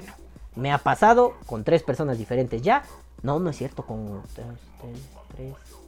Me 0.55 0.71
ha 0.71 0.77
pasado 0.77 1.33
con 1.45 1.63
tres 1.63 1.83
personas 1.83 2.17
diferentes 2.17 2.61
ya. 2.61 2.83
No, 3.21 3.39
no 3.39 3.49
es 3.49 3.57
cierto, 3.57 3.83
con 3.85 4.21
tres, 4.33 4.45
tres, 4.81 4.99
tres. 5.35 5.82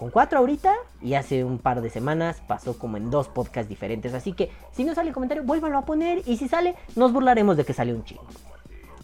Con 0.00 0.08
cuatro 0.08 0.38
ahorita 0.38 0.72
y 1.02 1.12
hace 1.12 1.44
un 1.44 1.58
par 1.58 1.82
de 1.82 1.90
semanas 1.90 2.40
pasó 2.46 2.78
como 2.78 2.96
en 2.96 3.10
dos 3.10 3.28
podcasts 3.28 3.68
diferentes. 3.68 4.14
Así 4.14 4.32
que 4.32 4.50
si 4.72 4.82
no 4.82 4.94
sale 4.94 5.08
el 5.08 5.14
comentario, 5.14 5.44
vuélvalo 5.44 5.76
a 5.76 5.84
poner. 5.84 6.22
Y 6.24 6.38
si 6.38 6.48
sale, 6.48 6.74
nos 6.96 7.12
burlaremos 7.12 7.58
de 7.58 7.66
que 7.66 7.74
salió 7.74 7.94
un 7.94 8.04
chingo. 8.04 8.24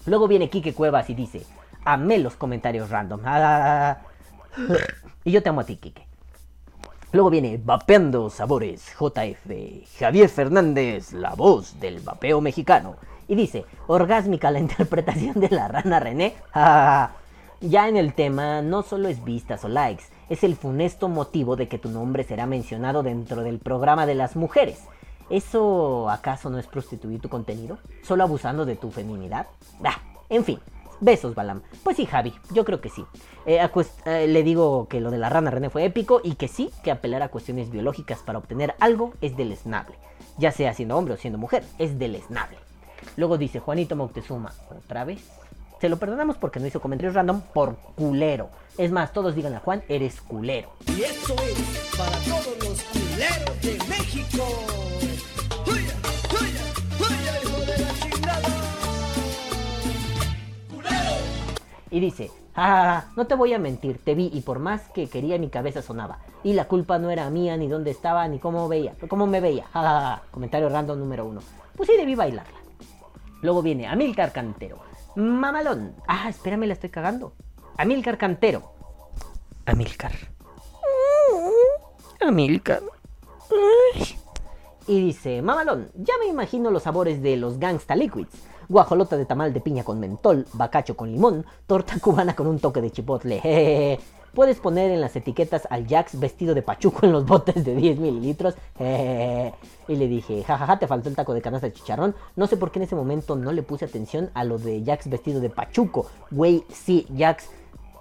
Luego 0.07 0.27
viene 0.27 0.49
Quique 0.49 0.73
Cuevas 0.73 1.11
y 1.11 1.15
dice: 1.15 1.43
Amé 1.85 2.17
los 2.17 2.37
comentarios 2.37 2.89
random. 2.89 3.21
Y 5.25 5.33
yo 5.33 5.43
te 5.43 5.51
amo 5.51 5.61
a 5.61 5.65
ti, 5.65 5.77
Quique. 5.77 6.07
Luego 7.13 7.29
viene 7.29 7.61
Vapeando 7.63 8.31
Sabores 8.31 8.95
JF, 8.99 9.99
Javier 9.99 10.31
Fernández, 10.31 11.13
la 11.13 11.35
voz 11.35 11.79
del 11.79 12.01
vapeo 12.01 12.41
mexicano. 12.41 12.97
Y 13.29 13.35
dice, 13.35 13.67
orgásmica 13.87 14.51
la 14.51 14.61
interpretación 14.61 15.41
de 15.41 15.51
la 15.51 15.69
rana 15.69 16.01
René. 16.01 16.37
Ya 17.63 17.89
en 17.89 17.97
el 17.97 18.13
tema 18.13 18.61
no 18.61 18.83
solo 18.83 19.09
es 19.09 19.25
vistas 19.25 19.65
o 19.65 19.69
likes, 19.69 20.05
es 20.29 20.45
el 20.45 20.57
funesto 20.57 21.09
motivo 21.09 21.57
de 21.57 21.69
que 21.69 21.79
tu 21.79 21.89
nombre 21.89 22.25
será 22.25 22.47
mencionado 22.47 23.03
dentro 23.03 23.43
del 23.43 23.59
programa 23.59 24.07
de 24.07 24.15
las 24.15 24.37
mujeres. 24.37 24.85
¿Eso 25.31 26.09
acaso 26.09 26.51
no 26.51 26.59
es 26.59 26.67
prostituir 26.67 27.21
tu 27.21 27.29
contenido? 27.29 27.79
¿Solo 28.03 28.23
abusando 28.23 28.65
de 28.65 28.77
tu 28.77 28.91
feminidad? 28.91 29.47
Bah, 29.81 30.01
en 30.29 30.45
fin. 30.45 30.61
Besos, 31.01 31.35
Balam. 31.35 31.63
Pues 31.83 31.97
sí, 31.97 32.07
Javi, 32.07 32.33
yo 32.53 32.65
creo 32.65 32.81
que 32.81 32.89
sí. 32.89 33.05
Eh, 33.45 33.61
eh, 34.07 34.27
le 34.29 34.43
digo 34.43 34.89
que 34.89 35.01
lo 35.01 35.11
de 35.11 35.19
la 35.19 35.29
rana 35.29 35.51
René 35.51 35.69
fue 35.69 35.85
épico 35.85 36.21
y 36.25 36.37
que 36.37 36.49
sí, 36.49 36.71
que 36.83 36.91
apelar 36.91 37.23
a 37.23 37.29
cuestiones 37.29 37.71
biológicas 37.71 38.21
para 38.21 38.39
obtener 38.39 38.75
algo 38.81 39.13
es 39.21 39.37
deleznable. 39.37 39.97
Ya 40.39 40.53
sea 40.53 40.73
siendo 40.73 40.97
hombre 40.97 41.15
o 41.15 41.17
siendo 41.17 41.39
mujer, 41.39 41.65
es 41.79 41.99
deleznable. 41.99 42.57
Luego 43.17 43.37
dice 43.37 43.61
Juanito 43.61 43.95
Moctezuma, 43.95 44.53
¿otra 44.71 45.05
vez? 45.05 45.23
Se 45.81 45.89
lo 45.91 45.99
perdonamos 45.99 46.37
porque 46.39 46.59
no 46.59 46.67
hizo 46.67 46.81
comentarios 46.81 47.15
random 47.15 47.43
por 47.53 47.77
culero. 47.97 48.49
Es 48.79 48.91
más, 48.91 49.13
todos 49.13 49.35
digan 49.35 49.55
a 49.55 49.61
Juan, 49.61 49.83
eres 49.89 50.23
culero. 50.23 50.71
Y 50.87 51.03
eso 51.03 51.35
es 51.35 51.97
para 51.97 52.19
todos 52.21 52.57
los 52.61 52.83
culeros 52.83 53.61
de 53.61 53.79
México. 53.89 54.45
¡Huya, 55.67 55.95
huya, 56.41 56.65
huya, 56.99 57.43
hijo 57.43 57.61
de 57.61 57.79
la 57.79 57.93
chingada! 58.01 58.49
Y 61.91 62.01
dice, 62.01 62.31
ah, 62.55 63.05
no 63.15 63.27
te 63.27 63.35
voy 63.35 63.53
a 63.53 63.59
mentir, 63.59 63.99
te 64.03 64.15
vi 64.15 64.31
y 64.33 64.41
por 64.41 64.59
más 64.59 64.89
que 64.89 65.09
quería 65.11 65.39
mi 65.39 65.51
cabeza 65.51 65.83
sonaba. 65.83 66.21
Y 66.43 66.55
la 66.55 66.65
culpa 66.69 66.99
no 66.99 67.11
era 67.11 67.29
mía, 67.29 67.57
ni 67.59 67.69
dónde 67.69 67.91
estaba, 67.91 68.27
ni 68.29 68.39
cómo 68.39 68.67
veía, 68.69 68.95
cómo 69.09 69.27
me 69.27 69.41
veía. 69.41 69.67
Comentario 70.31 70.71
random 70.71 70.99
número 70.99 71.27
uno. 71.27 71.43
Pues 71.77 71.89
sí, 71.89 71.97
debí 71.99 72.15
bailarla. 72.15 72.59
Luego 73.43 73.61
viene 73.61 73.87
Amilcar 73.87 74.33
Cantero. 74.33 74.79
Mamalón. 75.17 75.95
Ah, 76.07 76.29
espérame, 76.29 76.67
la 76.67 76.75
estoy 76.75 76.91
cagando. 76.91 77.33
Amilcar 77.79 78.19
Cantero. 78.19 78.73
Amilcar. 79.65 80.13
Amilcar. 82.21 82.83
Y 84.87 85.01
dice, 85.01 85.43
mamalón, 85.43 85.91
ya 85.95 86.15
me 86.21 86.27
imagino 86.27 86.71
los 86.71 86.85
sabores 86.85 87.21
de 87.23 87.37
los 87.37 87.59
Gangsta 87.59 87.97
Liquids. 87.97 88.31
Guajolota 88.69 89.17
de 89.17 89.25
tamal 89.25 89.53
de 89.53 89.61
piña 89.61 89.85
con 89.85 89.99
mentol, 89.99 90.47
bacacho 90.53 90.97
con 90.97 91.11
limón, 91.11 91.45
torta 91.67 91.99
cubana 92.01 92.37
con 92.37 92.47
un 92.47 92.59
toque 92.59 92.81
de 92.81 92.91
chipotle. 92.91 93.41
jejeje. 93.41 94.01
Puedes 94.37 94.59
poner 94.59 94.91
en 94.91 95.01
las 95.01 95.17
etiquetas 95.17 95.67
al 95.71 95.89
Jax 95.89 96.21
vestido 96.21 96.55
de 96.55 96.61
pachuco 96.61 97.07
en 97.07 97.13
los 97.13 97.25
botes 97.25 97.65
de 97.65 97.75
10 97.75 97.99
mililitros. 97.99 98.55
Y 99.89 99.95
le 99.97 100.09
dije, 100.09 100.43
jajaja, 100.43 100.79
te 100.81 100.87
faltó 100.89 101.09
el 101.09 101.15
taco 101.15 101.33
de 101.33 101.41
canasta 101.41 101.69
de 101.69 101.73
chicharrón. 101.73 102.15
No 102.35 102.47
sé 102.49 102.57
por 102.57 102.71
qué 102.73 102.81
en 102.81 102.83
ese 102.83 102.97
momento 102.97 103.37
no 103.37 103.53
le 103.53 103.63
puse 103.63 103.85
atención 103.85 104.31
a 104.35 104.43
lo 104.45 104.59
de 104.59 104.83
Jax 104.85 105.09
vestido 105.09 105.41
de 105.41 105.49
pachuco. 105.49 106.07
Güey, 106.33 106.65
sí, 106.69 107.07
Jax, 107.17 107.49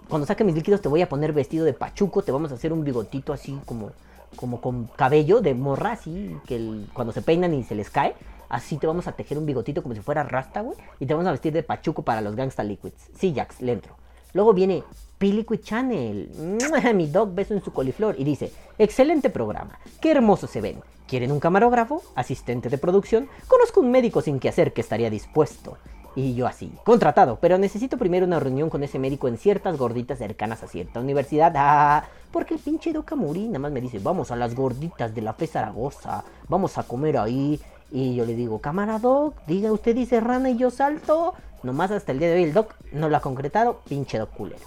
cuando 0.10 0.26
saque 0.28 0.44
mis 0.44 0.56
líquidos 0.56 0.82
te 0.82 0.90
voy 0.90 1.02
a 1.04 1.08
poner 1.10 1.32
vestido 1.32 1.64
de 1.64 1.74
pachuco, 1.74 2.22
te 2.24 2.32
vamos 2.32 2.52
a 2.52 2.56
hacer 2.56 2.74
un 2.74 2.84
bigotito 2.84 3.32
así 3.34 3.58
como, 3.66 3.92
como 4.36 4.60
con 4.62 4.88
cabello 4.96 5.40
de 5.42 5.54
morra, 5.54 5.92
así, 5.94 6.36
que 6.48 6.56
el- 6.58 6.90
cuando 6.94 7.14
se 7.14 7.22
peinan 7.22 7.54
y 7.54 7.64
se 7.64 7.76
les 7.76 7.90
cae, 7.92 8.16
así 8.50 8.78
te 8.78 8.88
vamos 8.88 9.08
a 9.08 9.12
tejer 9.12 9.38
un 9.38 9.46
bigotito 9.46 9.84
como 9.84 9.94
si 9.96 10.02
fuera 10.02 10.24
rasta, 10.24 10.62
güey, 10.62 10.76
y 11.00 11.06
te 11.06 11.14
vamos 11.14 11.28
a 11.28 11.32
vestir 11.32 11.54
de 11.54 11.62
pachuco 11.64 12.02
para 12.02 12.20
los 12.22 12.36
Gangsta 12.36 12.64
Liquids. 12.64 13.10
Sí, 13.18 13.32
Jax, 13.36 13.62
le 13.62 13.74
entro. 13.74 13.96
Luego 14.34 14.54
viene 14.54 14.84
P-Liquid 15.18 15.62
Channel, 15.62 16.58
mi 16.94 17.08
dog 17.08 17.34
beso 17.34 17.54
en 17.54 17.64
su 17.64 17.72
coliflor, 17.72 18.16
y 18.18 18.24
dice, 18.24 18.52
excelente 18.78 19.30
programa, 19.30 19.80
qué 20.02 20.12
hermoso 20.12 20.48
se 20.48 20.62
ven. 20.62 20.82
¿Quieren 21.08 21.32
un 21.32 21.40
camarógrafo? 21.40 22.02
¿Asistente 22.16 22.70
de 22.70 22.78
producción? 22.78 23.30
Conozco 23.48 23.80
un 23.80 23.92
médico 23.92 24.22
sin 24.22 24.40
que 24.40 24.50
hacer 24.50 24.74
que 24.74 24.82
estaría 24.82 25.10
dispuesto. 25.10 25.78
Y 26.16 26.34
yo 26.34 26.48
así, 26.48 26.72
contratado, 26.84 27.40
pero 27.42 27.58
necesito 27.58 27.98
primero 27.98 28.26
una 28.26 28.40
reunión 28.40 28.70
con 28.70 28.84
ese 28.84 29.00
médico 29.00 29.28
en 29.28 29.38
ciertas 29.38 29.78
gorditas 29.78 30.18
cercanas 30.18 30.64
a 30.64 30.68
cierta 30.68 31.02
universidad. 31.02 31.54
Ah, 31.56 32.06
porque 32.32 32.54
el 32.54 32.60
pinche 32.60 32.94
Doca 32.94 33.16
nada 33.16 33.60
más 33.60 33.72
me 33.72 33.82
dice, 33.82 34.00
vamos 34.00 34.32
a 34.32 34.36
las 34.36 34.56
gorditas 34.56 35.14
de 35.14 35.22
la 35.22 35.34
Fe 35.34 35.46
Zaragoza, 35.46 36.24
vamos 36.48 36.78
a 36.78 36.84
comer 36.84 37.18
ahí. 37.18 37.60
Y 37.92 38.16
yo 38.16 38.26
le 38.26 38.36
digo, 38.36 38.60
cámara 38.60 39.00
Doc, 39.00 39.36
diga 39.48 39.72
usted 39.72 39.96
dice 39.96 40.20
rana 40.20 40.50
y 40.50 40.58
yo 40.58 40.72
salto. 40.72 41.34
Nomás 41.64 41.92
hasta 41.92 42.12
el 42.12 42.20
día 42.20 42.30
de 42.30 42.36
hoy 42.36 42.44
el 42.44 42.54
Doc 42.54 42.76
no 42.92 43.10
lo 43.10 43.18
ha 43.18 43.22
concretado, 43.22 43.82
pinche 43.88 44.18
Doc 44.18 44.32
culero. 44.32 44.66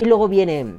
Y 0.00 0.04
luego 0.04 0.28
viene 0.28 0.78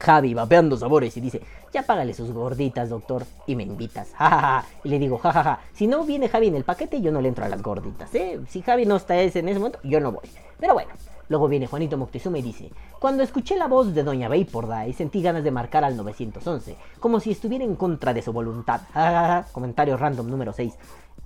Javi 0.00 0.34
vapeando 0.34 0.76
sabores 0.76 1.16
y 1.16 1.20
dice, 1.20 1.40
ya 1.72 1.82
págale 1.82 2.14
sus 2.14 2.32
gorditas, 2.32 2.88
doctor, 2.88 3.24
y 3.46 3.56
me 3.56 3.62
invitas. 3.62 4.08
jajaja. 4.16 4.66
Y 4.84 4.88
le 4.88 4.98
digo, 4.98 5.18
jajaja, 5.18 5.60
si 5.74 5.86
no 5.86 6.04
viene 6.04 6.28
Javi 6.28 6.48
en 6.48 6.56
el 6.56 6.64
paquete, 6.64 7.00
yo 7.00 7.12
no 7.12 7.20
le 7.20 7.28
entro 7.28 7.44
a 7.44 7.48
las 7.48 7.62
gorditas, 7.62 8.14
¿eh? 8.14 8.40
Si 8.48 8.62
Javi 8.62 8.86
no 8.86 8.96
está 8.96 9.20
en 9.20 9.28
ese 9.28 9.58
momento, 9.58 9.78
yo 9.82 10.00
no 10.00 10.12
voy. 10.12 10.28
Pero 10.58 10.74
bueno, 10.74 10.90
luego 11.28 11.48
viene 11.48 11.66
Juanito 11.66 11.96
Moctezuma 11.96 12.38
y 12.38 12.42
dice, 12.42 12.70
cuando 12.98 13.22
escuché 13.22 13.56
la 13.56 13.66
voz 13.66 13.94
de 13.94 14.02
Doña 14.02 14.28
Vaporda 14.28 14.86
y 14.86 14.92
sentí 14.92 15.22
ganas 15.22 15.44
de 15.44 15.50
marcar 15.50 15.84
al 15.84 15.96
911, 15.96 16.76
como 17.00 17.20
si 17.20 17.32
estuviera 17.32 17.64
en 17.64 17.76
contra 17.76 18.12
de 18.14 18.22
su 18.22 18.32
voluntad. 18.32 18.80
Comentario 19.52 19.96
random 19.96 20.28
número 20.28 20.52
6. 20.52 20.74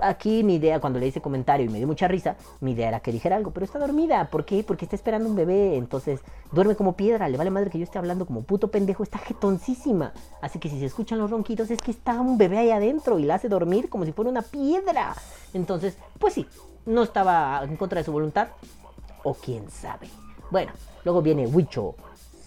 Aquí 0.03 0.43
mi 0.43 0.55
idea, 0.55 0.81
cuando 0.81 0.99
le 0.99 1.07
hice 1.07 1.21
comentario 1.21 1.67
y 1.67 1.69
me 1.69 1.77
dio 1.77 1.87
mucha 1.87 2.09
risa, 2.09 2.37
mi 2.61 2.73
idea 2.73 2.89
era 2.89 3.01
que 3.01 3.13
dijera 3.13 3.37
algo, 3.37 3.51
pero 3.51 3.67
está 3.67 3.79
dormida. 3.79 4.31
¿Por 4.31 4.47
qué? 4.47 4.65
Porque 4.65 4.87
está 4.87 4.97
esperando 4.97 5.29
un 5.29 5.37
bebé. 5.37 5.77
Entonces 5.77 6.21
duerme 6.53 6.75
como 6.75 6.97
piedra. 6.97 7.29
Le 7.29 7.37
vale 7.37 7.51
madre 7.51 7.69
que 7.69 7.79
yo 7.79 7.85
esté 7.85 7.99
hablando 7.99 8.25
como 8.25 8.43
puto 8.43 8.71
pendejo. 8.71 9.03
Está 9.03 9.19
jetoncísima. 9.19 10.15
Así 10.41 10.59
que 10.59 10.71
si 10.71 10.79
se 10.79 10.87
escuchan 10.87 11.19
los 11.19 11.31
ronquidos, 11.31 11.71
es 11.71 11.79
que 11.81 11.91
está 11.91 12.19
un 12.19 12.39
bebé 12.39 12.59
ahí 12.59 12.71
adentro 12.71 13.19
y 13.19 13.25
la 13.25 13.35
hace 13.35 13.51
dormir 13.51 13.91
como 13.91 14.07
si 14.07 14.13
fuera 14.13 14.31
una 14.31 14.43
piedra. 14.43 15.15
Entonces, 15.53 15.99
pues 16.19 16.33
sí, 16.33 16.47
no 16.87 17.03
estaba 17.03 17.63
en 17.65 17.77
contra 17.77 18.01
de 18.01 18.05
su 18.05 18.13
voluntad. 18.13 18.49
O 19.23 19.35
quién 19.35 19.71
sabe. 19.71 20.09
Bueno, 20.51 20.73
luego 21.05 21.23
viene 21.23 21.47
Wicho 21.47 21.95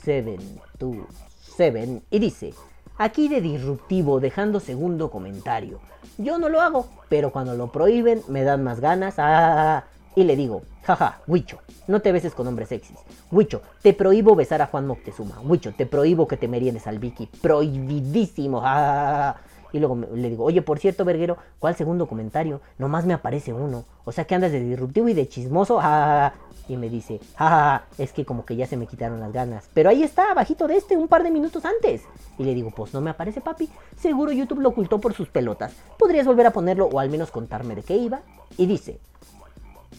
727 0.04 2.02
y 2.10 2.20
dice. 2.20 2.54
Aquí 2.98 3.28
de 3.28 3.42
disruptivo, 3.42 4.20
dejando 4.20 4.60
segundo 4.60 5.10
comentario. 5.10 5.80
Yo 6.20 6.38
no 6.38 6.48
lo 6.48 6.62
hago, 6.62 6.86
pero 7.10 7.32
cuando 7.32 7.56
lo 7.56 7.72
prohíben 7.72 8.22
me 8.28 8.44
dan 8.44 8.64
más 8.64 8.80
ganas. 8.80 9.16
Ah, 9.18 9.86
y 10.16 10.24
le 10.24 10.36
digo, 10.36 10.62
jaja, 10.84 11.22
Huicho, 11.26 11.58
no 11.88 12.02
te 12.02 12.12
beses 12.12 12.36
con 12.36 12.46
hombres 12.46 12.70
sexys. 12.70 13.00
Huicho, 13.32 13.64
te 13.82 13.94
prohíbo 13.94 14.36
besar 14.36 14.62
a 14.62 14.68
Juan 14.68 14.86
Moctezuma. 14.86 15.42
Huicho, 15.42 15.74
te 15.74 15.88
prohíbo 15.88 16.28
que 16.28 16.38
te 16.38 16.48
meriendes 16.48 16.86
al 16.86 17.00
Vicky. 17.00 17.26
Prohibidísimo. 17.42 18.62
Ah. 18.64 19.38
Y 19.74 19.80
luego 19.80 19.96
me- 19.96 20.08
le 20.08 20.30
digo, 20.30 20.46
oye, 20.46 20.62
por 20.62 20.80
cierto, 20.80 21.04
verguero, 21.04 21.38
¿cuál 21.60 21.76
segundo 21.76 22.08
comentario? 22.08 22.62
Nomás 22.78 23.06
me 23.06 23.14
aparece 23.14 23.52
uno. 23.52 23.84
O 24.06 24.12
sea 24.14 24.24
que 24.26 24.36
andas 24.36 24.52
de 24.54 24.62
disruptivo 24.62 25.10
y 25.10 25.14
de 25.14 25.28
chismoso. 25.28 25.82
Y 26.70 26.78
me 26.78 26.88
dice, 26.90 27.20
ah, 27.38 27.82
es 27.98 28.14
que 28.14 28.24
como 28.24 28.46
que 28.46 28.56
ya 28.56 28.66
se 28.68 28.78
me 28.78 28.88
quitaron 28.88 29.20
las 29.20 29.34
ganas. 29.34 29.68
Pero 29.74 29.90
ahí 29.90 30.02
está, 30.02 30.32
abajito 30.32 30.66
de 30.66 30.78
este, 30.78 30.96
un 30.96 31.10
par 31.10 31.24
de 31.24 31.30
minutos 31.32 31.66
antes. 31.66 32.04
Y 32.38 32.44
le 32.46 32.54
digo, 32.54 32.72
pues 32.72 32.94
no 32.94 33.02
me 33.02 33.10
aparece, 33.10 33.42
papi. 33.42 33.68
Seguro 34.00 34.32
YouTube 34.32 34.62
lo 34.62 34.70
ocultó 34.70 35.00
por 35.02 35.14
sus 35.14 35.28
pelotas. 35.28 35.74
¿Podrías 36.00 36.26
volver 36.26 36.46
a 36.48 36.52
ponerlo 36.52 36.86
o 36.86 37.00
al 37.00 37.10
menos 37.10 37.32
contarme 37.32 37.76
de 37.76 37.84
qué 37.84 37.98
iba? 37.98 38.22
Y 38.58 38.66
dice, 38.68 38.98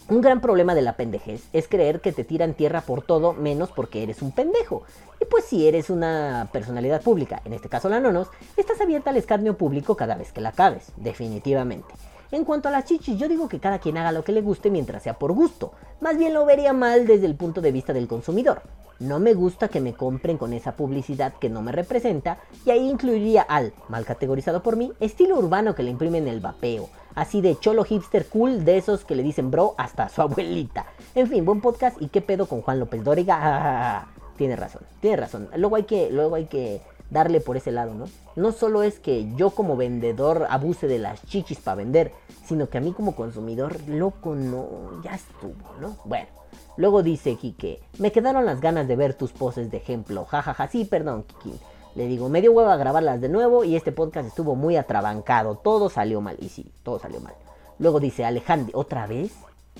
un 0.07 0.21
gran 0.21 0.39
problema 0.39 0.75
de 0.75 0.83
la 0.83 0.97
pendejez 0.97 1.47
es 1.51 1.67
creer 1.67 1.99
que 1.99 2.11
te 2.11 2.23
tiran 2.23 2.53
tierra 2.53 2.81
por 2.81 3.01
todo 3.01 3.33
menos 3.33 3.71
porque 3.71 4.03
eres 4.03 4.21
un 4.21 4.31
pendejo. 4.31 4.83
Y 5.19 5.25
pues 5.25 5.45
si 5.45 5.67
eres 5.67 5.89
una 5.89 6.49
personalidad 6.51 7.01
pública, 7.01 7.41
en 7.43 7.53
este 7.53 7.69
caso 7.69 7.89
la 7.89 7.99
nonos, 7.99 8.27
estás 8.55 8.79
abierta 8.81 9.09
al 9.09 9.17
escarnio 9.17 9.57
público 9.57 9.95
cada 9.95 10.15
vez 10.15 10.31
que 10.31 10.41
la 10.41 10.51
cabes, 10.51 10.91
definitivamente. 10.97 11.93
En 12.31 12.45
cuanto 12.45 12.69
a 12.69 12.71
las 12.71 12.85
chichis, 12.85 13.17
yo 13.17 13.27
digo 13.27 13.49
que 13.49 13.59
cada 13.59 13.79
quien 13.79 13.97
haga 13.97 14.11
lo 14.11 14.23
que 14.23 14.31
le 14.31 14.41
guste 14.41 14.69
mientras 14.69 15.03
sea 15.03 15.17
por 15.17 15.31
gusto. 15.31 15.71
Más 16.01 16.17
bien 16.17 16.33
lo 16.33 16.45
vería 16.45 16.73
mal 16.73 17.07
desde 17.07 17.25
el 17.25 17.35
punto 17.35 17.61
de 17.61 17.71
vista 17.71 17.93
del 17.93 18.07
consumidor. 18.07 18.61
No 18.99 19.19
me 19.19 19.33
gusta 19.33 19.69
que 19.69 19.81
me 19.81 19.93
compren 19.93 20.37
con 20.37 20.53
esa 20.53 20.75
publicidad 20.75 21.33
que 21.33 21.49
no 21.49 21.61
me 21.61 21.71
representa 21.71 22.37
y 22.65 22.69
ahí 22.69 22.89
incluiría 22.89 23.41
al, 23.41 23.73
mal 23.89 24.05
categorizado 24.05 24.63
por 24.63 24.75
mí, 24.75 24.93
estilo 24.99 25.37
urbano 25.37 25.75
que 25.75 25.83
le 25.83 25.91
imprimen 25.91 26.27
el 26.27 26.39
vapeo. 26.39 26.89
Así 27.15 27.41
de 27.41 27.57
cholo 27.57 27.83
hipster 27.83 28.27
cool 28.27 28.65
de 28.65 28.77
esos 28.77 29.05
que 29.05 29.15
le 29.15 29.23
dicen 29.23 29.49
bro 29.49 29.73
hasta 29.77 30.09
su 30.09 30.21
abuelita. 30.21 30.85
En 31.15 31.27
fin, 31.27 31.45
buen 31.45 31.61
podcast 31.61 32.01
y 32.01 32.09
qué 32.09 32.21
pedo 32.21 32.45
con 32.45 32.61
Juan 32.61 32.79
López 32.79 33.03
Dóriga. 33.03 34.07
Tiene 34.37 34.57
razón, 34.57 34.81
tiene 34.99 35.15
razón. 35.15 35.47
Luego 35.55 35.77
hay 35.77 35.83
que, 35.83 36.09
luego 36.11 36.35
hay 36.35 36.47
que 36.47 36.81
darle 37.09 37.39
por 37.39 37.55
ese 37.55 37.71
lado, 37.71 37.93
¿no? 37.93 38.09
No 38.35 38.51
solo 38.51 38.83
es 38.83 38.99
que 38.99 39.33
yo 39.35 39.51
como 39.51 39.77
vendedor 39.77 40.47
abuse 40.49 40.87
de 40.87 40.99
las 40.99 41.25
chichis 41.25 41.59
para 41.59 41.75
vender, 41.75 42.11
sino 42.43 42.67
que 42.67 42.77
a 42.77 42.81
mí 42.81 42.91
como 42.91 43.15
consumidor, 43.15 43.77
loco, 43.87 44.35
no, 44.35 45.01
ya 45.03 45.15
estuvo, 45.15 45.55
¿no? 45.79 45.95
Bueno. 46.03 46.27
Luego 46.77 47.03
dice 47.03 47.35
Quique, 47.37 47.81
me 47.99 48.11
quedaron 48.11 48.45
las 48.45 48.59
ganas 48.59 48.87
de 48.87 48.97
ver 48.97 49.13
tus 49.13 49.31
poses 49.31 49.71
de 49.71 49.77
ejemplo, 49.77 50.25
jajaja, 50.25 50.67
sí, 50.67 50.83
perdón, 50.83 51.23
Kiki. 51.23 51.57
Le 51.95 52.07
digo, 52.07 52.27
me 52.27 52.41
dio 52.41 52.51
huevo 52.51 52.69
a 52.69 52.75
grabarlas 52.75 53.21
de 53.21 53.29
nuevo 53.29 53.63
y 53.63 53.77
este 53.77 53.93
podcast 53.93 54.27
estuvo 54.27 54.55
muy 54.55 54.75
atrabancado, 54.75 55.55
todo 55.55 55.89
salió 55.89 56.19
mal, 56.19 56.35
y 56.39 56.49
sí, 56.49 56.69
todo 56.83 56.99
salió 56.99 57.21
mal. 57.21 57.33
Luego 57.79 58.01
dice 58.01 58.25
Alejandro, 58.25 58.77
¿otra 58.77 59.07
vez? 59.07 59.31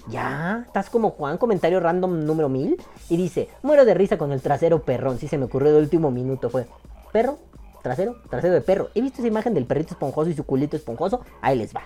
Ya, 0.07 0.63
estás 0.65 0.89
como 0.89 1.11
Juan, 1.11 1.37
comentario 1.37 1.79
random 1.79 2.25
número 2.25 2.47
1000. 2.47 2.81
Y 3.09 3.17
dice, 3.17 3.49
muero 3.63 3.83
de 3.83 3.93
risa 3.93 4.17
con 4.17 4.31
el 4.31 4.41
trasero 4.41 4.83
perrón, 4.83 5.17
sí 5.19 5.27
se 5.27 5.37
me 5.37 5.45
ocurrió 5.45 5.73
de 5.73 5.79
último 5.79 6.09
minuto, 6.09 6.49
fue, 6.49 6.67
perro, 7.11 7.37
trasero, 7.81 8.15
trasero 8.29 8.53
de 8.53 8.61
perro. 8.61 8.89
He 8.95 9.01
visto 9.01 9.19
esa 9.19 9.27
imagen 9.27 9.53
del 9.53 9.65
perrito 9.65 9.93
esponjoso 9.93 10.29
y 10.29 10.35
su 10.35 10.45
culito 10.45 10.77
esponjoso, 10.77 11.21
ahí 11.41 11.57
les 11.57 11.75
va. 11.75 11.83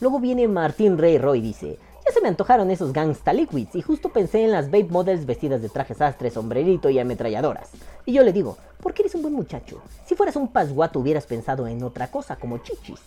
Luego 0.00 0.20
viene 0.20 0.48
Martín 0.48 0.96
Rey 0.96 1.18
Roy 1.18 1.40
dice, 1.40 1.78
ya 2.08 2.14
se 2.14 2.22
me 2.22 2.28
antojaron 2.28 2.70
esos 2.70 2.92
gangsta 2.94 3.34
liquids 3.34 3.74
y 3.74 3.82
justo 3.82 4.08
pensé 4.08 4.42
en 4.42 4.52
las 4.52 4.70
babe 4.70 4.88
models 4.88 5.26
vestidas 5.26 5.60
de 5.60 5.68
trajes 5.68 5.98
sastre, 5.98 6.30
sombrerito 6.30 6.88
y 6.88 6.98
ametralladoras. 6.98 7.70
Y 8.06 8.14
yo 8.14 8.22
le 8.22 8.32
digo, 8.32 8.56
¿por 8.80 8.94
qué 8.94 9.02
eres 9.02 9.14
un 9.14 9.22
buen 9.22 9.34
muchacho? 9.34 9.82
Si 10.06 10.14
fueras 10.14 10.36
un 10.36 10.48
pasguato 10.48 11.00
hubieras 11.00 11.26
pensado 11.26 11.66
en 11.66 11.82
otra 11.82 12.10
cosa 12.10 12.36
como 12.36 12.58
chichis. 12.58 13.00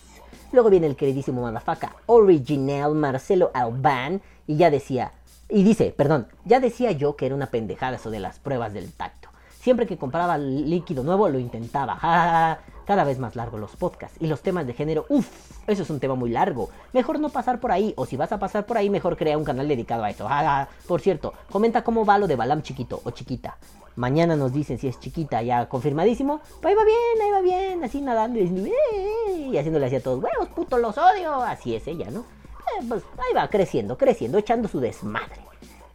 Luego 0.52 0.70
viene 0.70 0.86
el 0.86 0.94
queridísimo 0.94 1.42
madafaca 1.42 1.96
original 2.06 2.94
Marcelo 2.94 3.50
Alban 3.54 4.22
y 4.46 4.56
ya 4.56 4.70
decía, 4.70 5.12
y 5.48 5.64
dice, 5.64 5.92
perdón, 5.96 6.28
ya 6.44 6.60
decía 6.60 6.92
yo 6.92 7.16
que 7.16 7.26
era 7.26 7.34
una 7.34 7.46
pendejada 7.46 7.96
eso 7.96 8.10
de 8.10 8.20
las 8.20 8.38
pruebas 8.38 8.72
del 8.72 8.92
tacto. 8.92 9.30
Siempre 9.60 9.86
que 9.86 9.96
compraba 9.96 10.38
líquido 10.38 11.02
nuevo 11.02 11.28
lo 11.28 11.40
intentaba. 11.40 12.58
Cada 12.86 13.04
vez 13.04 13.18
más 13.18 13.36
largo 13.36 13.58
los 13.58 13.76
podcasts 13.76 14.16
y 14.20 14.26
los 14.26 14.42
temas 14.42 14.66
de 14.66 14.74
género. 14.74 15.06
Uff, 15.08 15.28
eso 15.66 15.82
es 15.82 15.90
un 15.90 16.00
tema 16.00 16.14
muy 16.14 16.30
largo. 16.30 16.70
Mejor 16.92 17.20
no 17.20 17.28
pasar 17.28 17.60
por 17.60 17.72
ahí. 17.72 17.94
O 17.96 18.06
si 18.06 18.16
vas 18.16 18.32
a 18.32 18.38
pasar 18.38 18.66
por 18.66 18.76
ahí, 18.76 18.90
mejor 18.90 19.16
crea 19.16 19.38
un 19.38 19.44
canal 19.44 19.68
dedicado 19.68 20.04
a 20.04 20.10
eso. 20.10 20.26
Ja, 20.26 20.40
ja. 20.42 20.68
Por 20.86 21.00
cierto, 21.00 21.32
comenta 21.50 21.82
cómo 21.84 22.04
va 22.04 22.18
lo 22.18 22.26
de 22.26 22.36
Balam 22.36 22.62
chiquito 22.62 23.00
o 23.04 23.10
chiquita. 23.10 23.56
Mañana 23.94 24.36
nos 24.36 24.52
dicen 24.52 24.78
si 24.78 24.88
es 24.88 24.98
chiquita, 24.98 25.42
ya 25.42 25.68
confirmadísimo. 25.68 26.40
Pues 26.60 26.72
ahí 26.72 26.74
va 26.74 26.84
bien, 26.84 27.22
ahí 27.22 27.30
va 27.30 27.40
bien, 27.42 27.84
así 27.84 28.00
nadando 28.00 28.38
y, 28.38 28.42
diciendo, 28.42 28.70
"Eh", 28.70 29.48
y 29.52 29.56
haciéndole 29.58 29.86
así 29.86 29.96
a 29.96 30.02
todos, 30.02 30.22
huevos, 30.22 30.48
puto, 30.54 30.78
los 30.78 30.96
odio. 30.96 31.34
Así 31.34 31.74
es 31.74 31.86
ella, 31.86 32.10
¿no? 32.10 32.20
Eh, 32.20 32.84
pues 32.88 33.02
ahí 33.18 33.34
va, 33.36 33.48
creciendo, 33.48 33.98
creciendo, 33.98 34.38
echando 34.38 34.66
su 34.66 34.80
desmadre. 34.80 35.51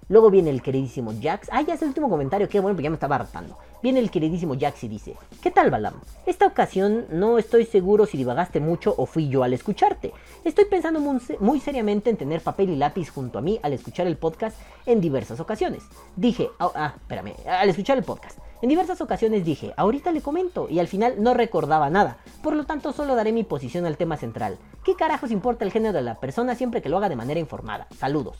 Luego 0.10 0.30
viene 0.30 0.50
el 0.50 0.62
queridísimo 0.62 1.14
Jax. 1.22 1.50
Ah, 1.52 1.62
ya 1.62 1.74
es 1.74 1.82
el 1.82 1.90
último 1.90 2.10
comentario, 2.10 2.48
qué 2.48 2.60
bueno, 2.62 2.76
porque 2.76 2.84
ya 2.86 2.90
me 2.90 2.96
estaba 2.96 3.16
hartando. 3.16 3.58
Viene 3.84 4.00
el 4.00 4.10
queridísimo 4.10 4.56
Jax 4.58 4.84
y 4.86 4.88
dice, 4.88 5.16
¿qué 5.42 5.52
tal 5.52 5.70
Balam? 5.70 5.96
Esta 6.26 6.48
ocasión 6.48 7.06
no 7.12 7.38
estoy 7.38 7.66
seguro 7.66 8.06
si 8.06 8.18
divagaste 8.18 8.60
mucho 8.62 8.96
o 8.98 9.06
fui 9.06 9.28
yo 9.28 9.44
al 9.44 9.54
escucharte. 9.54 10.14
Estoy 10.46 10.66
pensando 10.66 11.00
muy, 11.02 11.20
se- 11.20 11.38
muy 11.40 11.60
seriamente 11.60 12.10
en 12.10 12.16
tener 12.18 12.42
papel 12.42 12.70
y 12.70 12.76
lápiz 12.78 13.10
junto 13.10 13.38
a 13.38 13.42
mí 13.42 13.60
al 13.64 13.74
escuchar 13.74 14.08
el 14.08 14.16
podcast 14.18 14.58
en 14.86 15.02
diversas 15.02 15.40
ocasiones. 15.42 15.84
Dije, 16.16 16.50
ah, 16.60 16.72
ah, 16.74 16.94
espérame, 16.96 17.34
al 17.46 17.70
escuchar 17.70 17.98
el 17.98 18.04
podcast. 18.04 18.40
En 18.62 18.70
diversas 18.70 19.02
ocasiones 19.02 19.46
dije, 19.46 19.74
ahorita 19.78 20.12
le 20.12 20.22
comento, 20.22 20.68
y 20.70 20.80
al 20.80 20.88
final 20.88 21.22
no 21.22 21.34
recordaba 21.36 21.90
nada. 21.92 22.18
Por 22.42 22.56
lo 22.56 22.66
tanto, 22.66 22.92
solo 22.94 23.14
daré 23.14 23.32
mi 23.32 23.44
posición 23.44 23.86
al 23.86 23.98
tema 23.98 24.18
central. 24.18 24.58
¿Qué 24.84 24.96
carajos 24.96 25.30
importa 25.32 25.64
el 25.66 25.72
género 25.72 25.94
de 25.94 26.02
la 26.02 26.16
persona 26.16 26.56
siempre 26.56 26.82
que 26.82 26.90
lo 26.90 26.98
haga 26.98 27.10
de 27.10 27.16
manera 27.18 27.40
informada? 27.40 27.88
Saludos. 28.00 28.38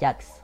Jax. 0.00 0.39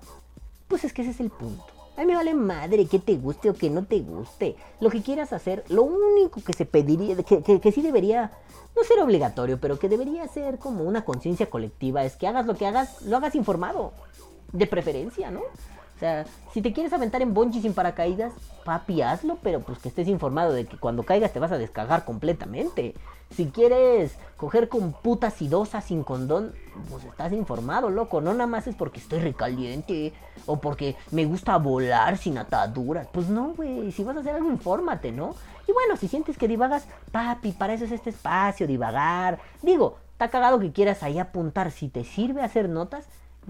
Pues 0.68 0.84
es 0.84 0.92
que 0.92 1.02
ese 1.02 1.12
es 1.12 1.20
el 1.20 1.30
punto. 1.30 1.64
A 1.96 2.00
mí 2.00 2.06
me 2.06 2.14
vale 2.14 2.34
madre 2.34 2.86
que 2.86 2.98
te 2.98 3.16
guste 3.16 3.48
o 3.48 3.54
que 3.54 3.70
no 3.70 3.84
te 3.84 4.00
guste. 4.00 4.56
Lo 4.80 4.90
que 4.90 5.02
quieras 5.02 5.32
hacer, 5.32 5.64
lo 5.68 5.82
único 5.82 6.42
que 6.42 6.52
se 6.52 6.66
pediría, 6.66 7.16
que, 7.16 7.42
que, 7.42 7.60
que 7.60 7.72
sí 7.72 7.80
debería, 7.80 8.32
no 8.76 8.84
ser 8.84 9.00
obligatorio, 9.00 9.58
pero 9.58 9.78
que 9.78 9.88
debería 9.88 10.28
ser 10.28 10.58
como 10.58 10.84
una 10.84 11.04
conciencia 11.04 11.48
colectiva, 11.48 12.04
es 12.04 12.16
que 12.16 12.26
hagas 12.26 12.44
lo 12.44 12.54
que 12.54 12.66
hagas, 12.66 13.00
lo 13.02 13.16
hagas 13.16 13.34
informado. 13.34 13.92
De 14.52 14.66
preferencia, 14.66 15.30
¿no? 15.30 15.40
O 15.40 15.98
sea, 15.98 16.26
si 16.52 16.60
te 16.60 16.74
quieres 16.74 16.92
aventar 16.92 17.22
en 17.22 17.32
bungee 17.32 17.62
sin 17.62 17.72
paracaídas, 17.72 18.34
papi, 18.64 19.00
hazlo, 19.00 19.38
pero 19.42 19.60
pues 19.60 19.78
que 19.78 19.88
estés 19.88 20.08
informado 20.08 20.52
de 20.52 20.66
que 20.66 20.76
cuando 20.76 21.04
caigas 21.04 21.32
te 21.32 21.38
vas 21.38 21.52
a 21.52 21.58
descagar 21.58 22.04
completamente. 22.04 22.94
Si 23.30 23.46
quieres 23.46 24.14
coger 24.36 24.68
con 24.68 24.92
puta 24.92 25.30
sidosa 25.30 25.80
sin 25.80 26.04
condón, 26.04 26.52
pues 26.90 27.04
estás 27.04 27.32
informado, 27.32 27.88
loco. 27.88 28.20
No 28.20 28.34
nada 28.34 28.46
más 28.46 28.66
es 28.66 28.76
porque 28.76 29.00
estoy 29.00 29.20
recaliente 29.20 30.12
o 30.46 30.60
porque 30.60 30.96
me 31.10 31.24
gusta 31.24 31.56
volar 31.58 32.16
sin 32.18 32.38
ataduras. 32.38 33.08
Pues 33.12 33.28
no, 33.28 33.54
güey. 33.54 33.92
Si 33.92 34.04
vas 34.04 34.16
a 34.16 34.20
hacer 34.20 34.34
algo, 34.34 34.50
infórmate, 34.50 35.12
¿no? 35.12 35.34
Y 35.68 35.72
bueno, 35.72 35.96
si 35.96 36.08
sientes 36.08 36.38
que 36.38 36.48
divagas, 36.48 36.86
papi, 37.12 37.52
para 37.52 37.74
eso 37.74 37.84
es 37.84 37.92
este 37.92 38.10
espacio, 38.10 38.66
divagar. 38.66 39.38
Digo, 39.62 39.98
está 40.12 40.28
cagado 40.28 40.58
que 40.58 40.72
quieras 40.72 41.02
ahí 41.02 41.18
apuntar. 41.18 41.70
Si 41.70 41.88
te 41.88 42.04
sirve 42.04 42.42
hacer 42.42 42.68
notas, 42.68 43.06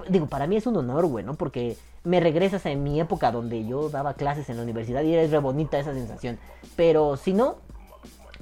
digo, 0.08 0.26
para 0.26 0.46
mí 0.46 0.56
es 0.56 0.66
un 0.66 0.76
honor, 0.76 1.06
güey, 1.06 1.24
¿no? 1.24 1.34
Porque 1.34 1.76
me 2.04 2.20
regresas 2.20 2.64
a 2.66 2.70
mi 2.70 3.00
época 3.00 3.32
donde 3.32 3.66
yo 3.66 3.88
daba 3.88 4.14
clases 4.14 4.48
en 4.48 4.56
la 4.56 4.62
universidad 4.62 5.02
y 5.02 5.14
es 5.14 5.30
re 5.30 5.38
bonita 5.38 5.78
esa 5.78 5.92
sensación. 5.92 6.38
Pero 6.76 7.16
si 7.16 7.32
no, 7.32 7.56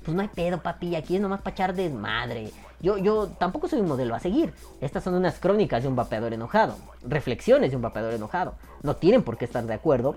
pues 0.05 0.15
no 0.15 0.23
hay 0.23 0.29
pedo, 0.29 0.63
papi. 0.63 0.95
Aquí 0.97 1.17
es 1.17 1.23
nomás 1.23 1.41
para 1.41 1.55
echar 1.55 1.75
desmadre. 1.75 2.53
Yo, 2.85 2.99
yo 2.99 3.29
tampoco 3.39 3.67
soy 3.67 3.81
un 3.81 3.89
modelo 3.89 4.15
a 4.15 4.21
seguir. 4.21 4.53
Estas 4.83 5.03
son 5.03 5.15
unas 5.15 5.41
crónicas 5.41 5.83
de 5.83 5.89
un 5.89 5.97
vapeador 5.97 6.35
enojado. 6.35 6.77
Reflexiones 7.03 7.71
de 7.71 7.77
un 7.77 7.83
vapeador 7.83 8.13
enojado. 8.13 8.57
No 8.83 8.97
tienen 8.97 9.23
por 9.23 9.39
qué 9.39 9.47
estar 9.47 9.65
de 9.65 9.73
acuerdo. 9.73 10.17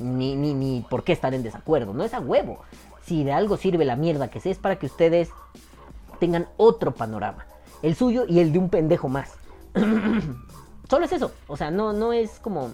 Ni, 0.00 0.36
ni, 0.36 0.54
ni 0.54 0.86
por 0.88 1.02
qué 1.02 1.12
estar 1.12 1.34
en 1.34 1.42
desacuerdo. 1.42 1.92
No 1.92 2.04
es 2.04 2.14
a 2.14 2.20
huevo. 2.20 2.60
Si 3.04 3.24
de 3.24 3.32
algo 3.32 3.56
sirve 3.56 3.84
la 3.84 3.96
mierda 3.96 4.30
que 4.30 4.38
sé 4.38 4.52
es 4.52 4.58
para 4.58 4.78
que 4.78 4.86
ustedes 4.86 5.30
tengan 6.20 6.46
otro 6.56 6.94
panorama. 6.94 7.46
El 7.82 7.96
suyo 7.96 8.26
y 8.28 8.38
el 8.38 8.52
de 8.52 8.60
un 8.60 8.68
pendejo 8.68 9.08
más. 9.08 9.34
Solo 10.88 11.04
es 11.04 11.12
eso. 11.12 11.32
O 11.48 11.56
sea, 11.56 11.72
no, 11.72 11.92
no 11.92 12.12
es 12.12 12.38
como. 12.38 12.70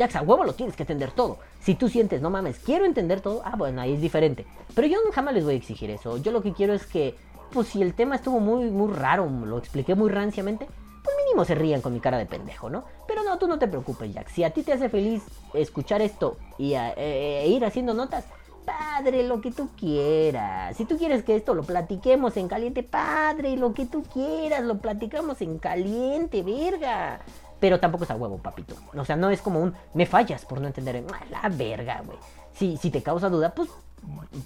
Jax, 0.00 0.16
a 0.16 0.22
huevo 0.22 0.42
lo 0.42 0.54
tienes 0.54 0.74
que 0.74 0.82
entender 0.82 1.12
todo. 1.12 1.38
Si 1.60 1.74
tú 1.74 1.88
sientes, 1.88 2.20
no 2.20 2.30
mames, 2.30 2.58
quiero 2.58 2.84
entender 2.84 3.20
todo, 3.20 3.42
ah, 3.44 3.54
bueno, 3.56 3.80
ahí 3.80 3.94
es 3.94 4.00
diferente. 4.00 4.46
Pero 4.74 4.86
yo 4.86 4.98
jamás 5.12 5.34
les 5.34 5.44
voy 5.44 5.54
a 5.54 5.56
exigir 5.56 5.90
eso. 5.90 6.16
Yo 6.18 6.32
lo 6.32 6.42
que 6.42 6.52
quiero 6.52 6.74
es 6.74 6.86
que, 6.86 7.16
pues 7.52 7.68
si 7.68 7.82
el 7.82 7.94
tema 7.94 8.16
estuvo 8.16 8.40
muy, 8.40 8.70
muy 8.70 8.92
raro, 8.92 9.28
lo 9.28 9.58
expliqué 9.58 9.94
muy 9.94 10.10
ranciamente, 10.10 10.66
pues 11.02 11.16
mínimo 11.24 11.44
se 11.44 11.54
rían 11.54 11.80
con 11.80 11.92
mi 11.92 12.00
cara 12.00 12.18
de 12.18 12.26
pendejo, 12.26 12.68
¿no? 12.68 12.84
Pero 13.06 13.22
no, 13.22 13.38
tú 13.38 13.46
no 13.46 13.58
te 13.58 13.68
preocupes, 13.68 14.12
Jack. 14.12 14.28
Si 14.28 14.44
a 14.44 14.50
ti 14.50 14.62
te 14.62 14.72
hace 14.72 14.88
feliz 14.88 15.22
escuchar 15.54 16.02
esto 16.02 16.36
y 16.58 16.74
e 16.74 17.46
ir 17.48 17.64
haciendo 17.64 17.94
notas, 17.94 18.24
padre, 18.66 19.22
lo 19.22 19.40
que 19.40 19.52
tú 19.52 19.70
quieras. 19.78 20.76
Si 20.76 20.84
tú 20.84 20.98
quieres 20.98 21.22
que 21.22 21.36
esto 21.36 21.54
lo 21.54 21.62
platiquemos 21.62 22.36
en 22.36 22.48
caliente, 22.48 22.82
padre, 22.82 23.56
lo 23.56 23.72
que 23.72 23.86
tú 23.86 24.02
quieras, 24.02 24.64
lo 24.64 24.78
platicamos 24.78 25.40
en 25.40 25.58
caliente, 25.58 26.42
verga. 26.42 27.20
Pero 27.60 27.80
tampoco 27.80 28.04
es 28.04 28.10
a 28.10 28.16
huevo, 28.16 28.38
papito. 28.38 28.74
O 28.94 29.04
sea, 29.04 29.16
no 29.16 29.30
es 29.30 29.40
como 29.40 29.60
un 29.60 29.74
me 29.94 30.04
fallas 30.04 30.44
por 30.44 30.60
no 30.60 30.66
entender. 30.66 31.02
La 31.30 31.48
verga, 31.48 32.02
güey. 32.04 32.18
Si, 32.52 32.76
si 32.76 32.90
te 32.90 33.02
causa 33.02 33.28
duda, 33.28 33.54
pues, 33.54 33.70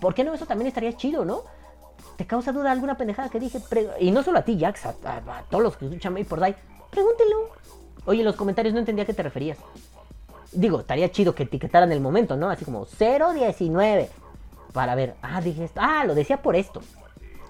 ¿por 0.00 0.14
qué 0.14 0.22
no? 0.22 0.34
Eso 0.34 0.46
también 0.46 0.68
estaría 0.68 0.96
chido, 0.96 1.24
¿no? 1.24 1.42
¿Te 2.20 2.26
causa 2.26 2.52
duda 2.52 2.70
alguna 2.70 2.98
pendejada 2.98 3.30
que 3.30 3.40
dije? 3.40 3.62
Y 3.98 4.10
no 4.10 4.22
solo 4.22 4.40
a 4.40 4.42
ti, 4.42 4.58
Jax, 4.60 4.84
a, 4.84 4.90
a- 5.06 5.42
todos 5.48 5.62
los 5.64 5.76
que 5.78 5.86
escuchan 5.86 6.12
Made 6.12 6.26
por 6.26 6.38
Die. 6.44 6.54
Pregúntelo. 6.90 7.48
Oye, 8.04 8.18
en 8.18 8.26
los 8.26 8.36
comentarios 8.36 8.74
no 8.74 8.80
entendía 8.80 9.04
a 9.04 9.06
qué 9.06 9.14
te 9.14 9.22
referías. 9.22 9.56
Digo, 10.52 10.80
estaría 10.80 11.10
chido 11.10 11.34
que 11.34 11.44
etiquetaran 11.44 11.90
el 11.92 12.00
momento, 12.02 12.36
¿no? 12.36 12.50
Así 12.50 12.66
como 12.66 12.84
019. 12.84 14.10
Para 14.74 14.94
ver, 14.96 15.14
ah, 15.22 15.40
dije 15.40 15.64
esto. 15.64 15.80
Ah, 15.82 16.04
lo 16.04 16.14
decía 16.14 16.42
por 16.42 16.56
esto. 16.56 16.82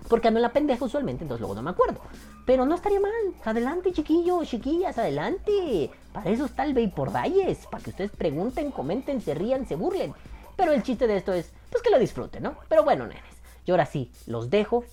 Porque 0.09 0.29
ando 0.29 0.39
en 0.39 0.43
la 0.43 0.53
pendeja 0.53 0.85
usualmente, 0.85 1.25
entonces 1.25 1.41
luego 1.41 1.57
no 1.57 1.63
me 1.63 1.71
acuerdo. 1.71 1.99
Pero 2.47 2.65
no 2.65 2.77
estaría 2.77 3.01
mal. 3.01 3.11
Adelante, 3.45 3.91
chiquillos, 3.93 4.47
chiquillas, 4.47 4.97
adelante. 4.99 5.91
Para 6.13 6.31
eso 6.31 6.45
está 6.45 6.63
el 6.65 6.75
Vapor 6.75 7.11
Dies. 7.25 7.67
Para 7.69 7.83
que 7.83 7.91
ustedes 7.91 8.13
pregunten, 8.13 8.71
comenten, 8.71 9.21
se 9.21 9.35
rían, 9.35 9.67
se 9.67 9.75
burlen. 9.75 10.15
Pero 10.57 10.71
el 10.71 10.85
chiste 10.85 11.09
de 11.09 11.17
esto 11.17 11.33
es, 11.33 11.51
pues 11.73 11.83
que 11.83 11.91
lo 11.91 11.99
disfruten, 11.99 12.45
¿no? 12.45 12.55
Pero 12.69 12.85
bueno, 12.85 13.09
nenes. 13.09 13.25
Y 13.67 13.71
ahora 13.71 13.87
sí, 13.87 14.11
los 14.27 14.51
dejo. 14.51 14.85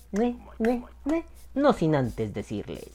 No 1.54 1.72
sin 1.72 1.94
antes 1.94 2.32
decirles. 2.34 2.88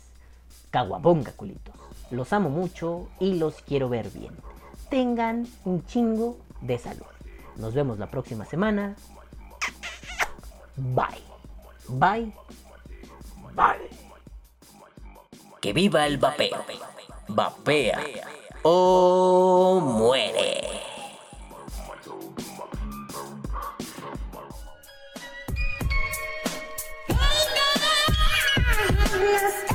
Caguabonga, 0.72 1.32
culitos. 1.34 1.76
Los 2.12 2.34
amo 2.34 2.50
mucho 2.50 3.10
y 3.20 3.36
los 3.36 3.56
quiero 3.62 3.90
ver 3.90 4.10
bien. 4.12 4.34
Tengan 4.90 5.48
un 5.66 5.86
chingo 5.86 6.38
de 6.62 6.78
salud. 6.78 7.06
Nos 7.56 7.74
vemos 7.74 8.00
la 8.00 8.10
próxima 8.10 8.45
semana. 8.45 8.95
Bye. 10.76 11.24
Bye. 11.88 12.34
Bye. 13.56 13.90
Que 15.62 15.74
viva 15.74 16.06
el 16.08 16.18
vapeo. 16.18 16.64
Vapea 17.28 18.02
o 18.64 19.80
muere. 19.82 20.93
Just. 29.34 29.73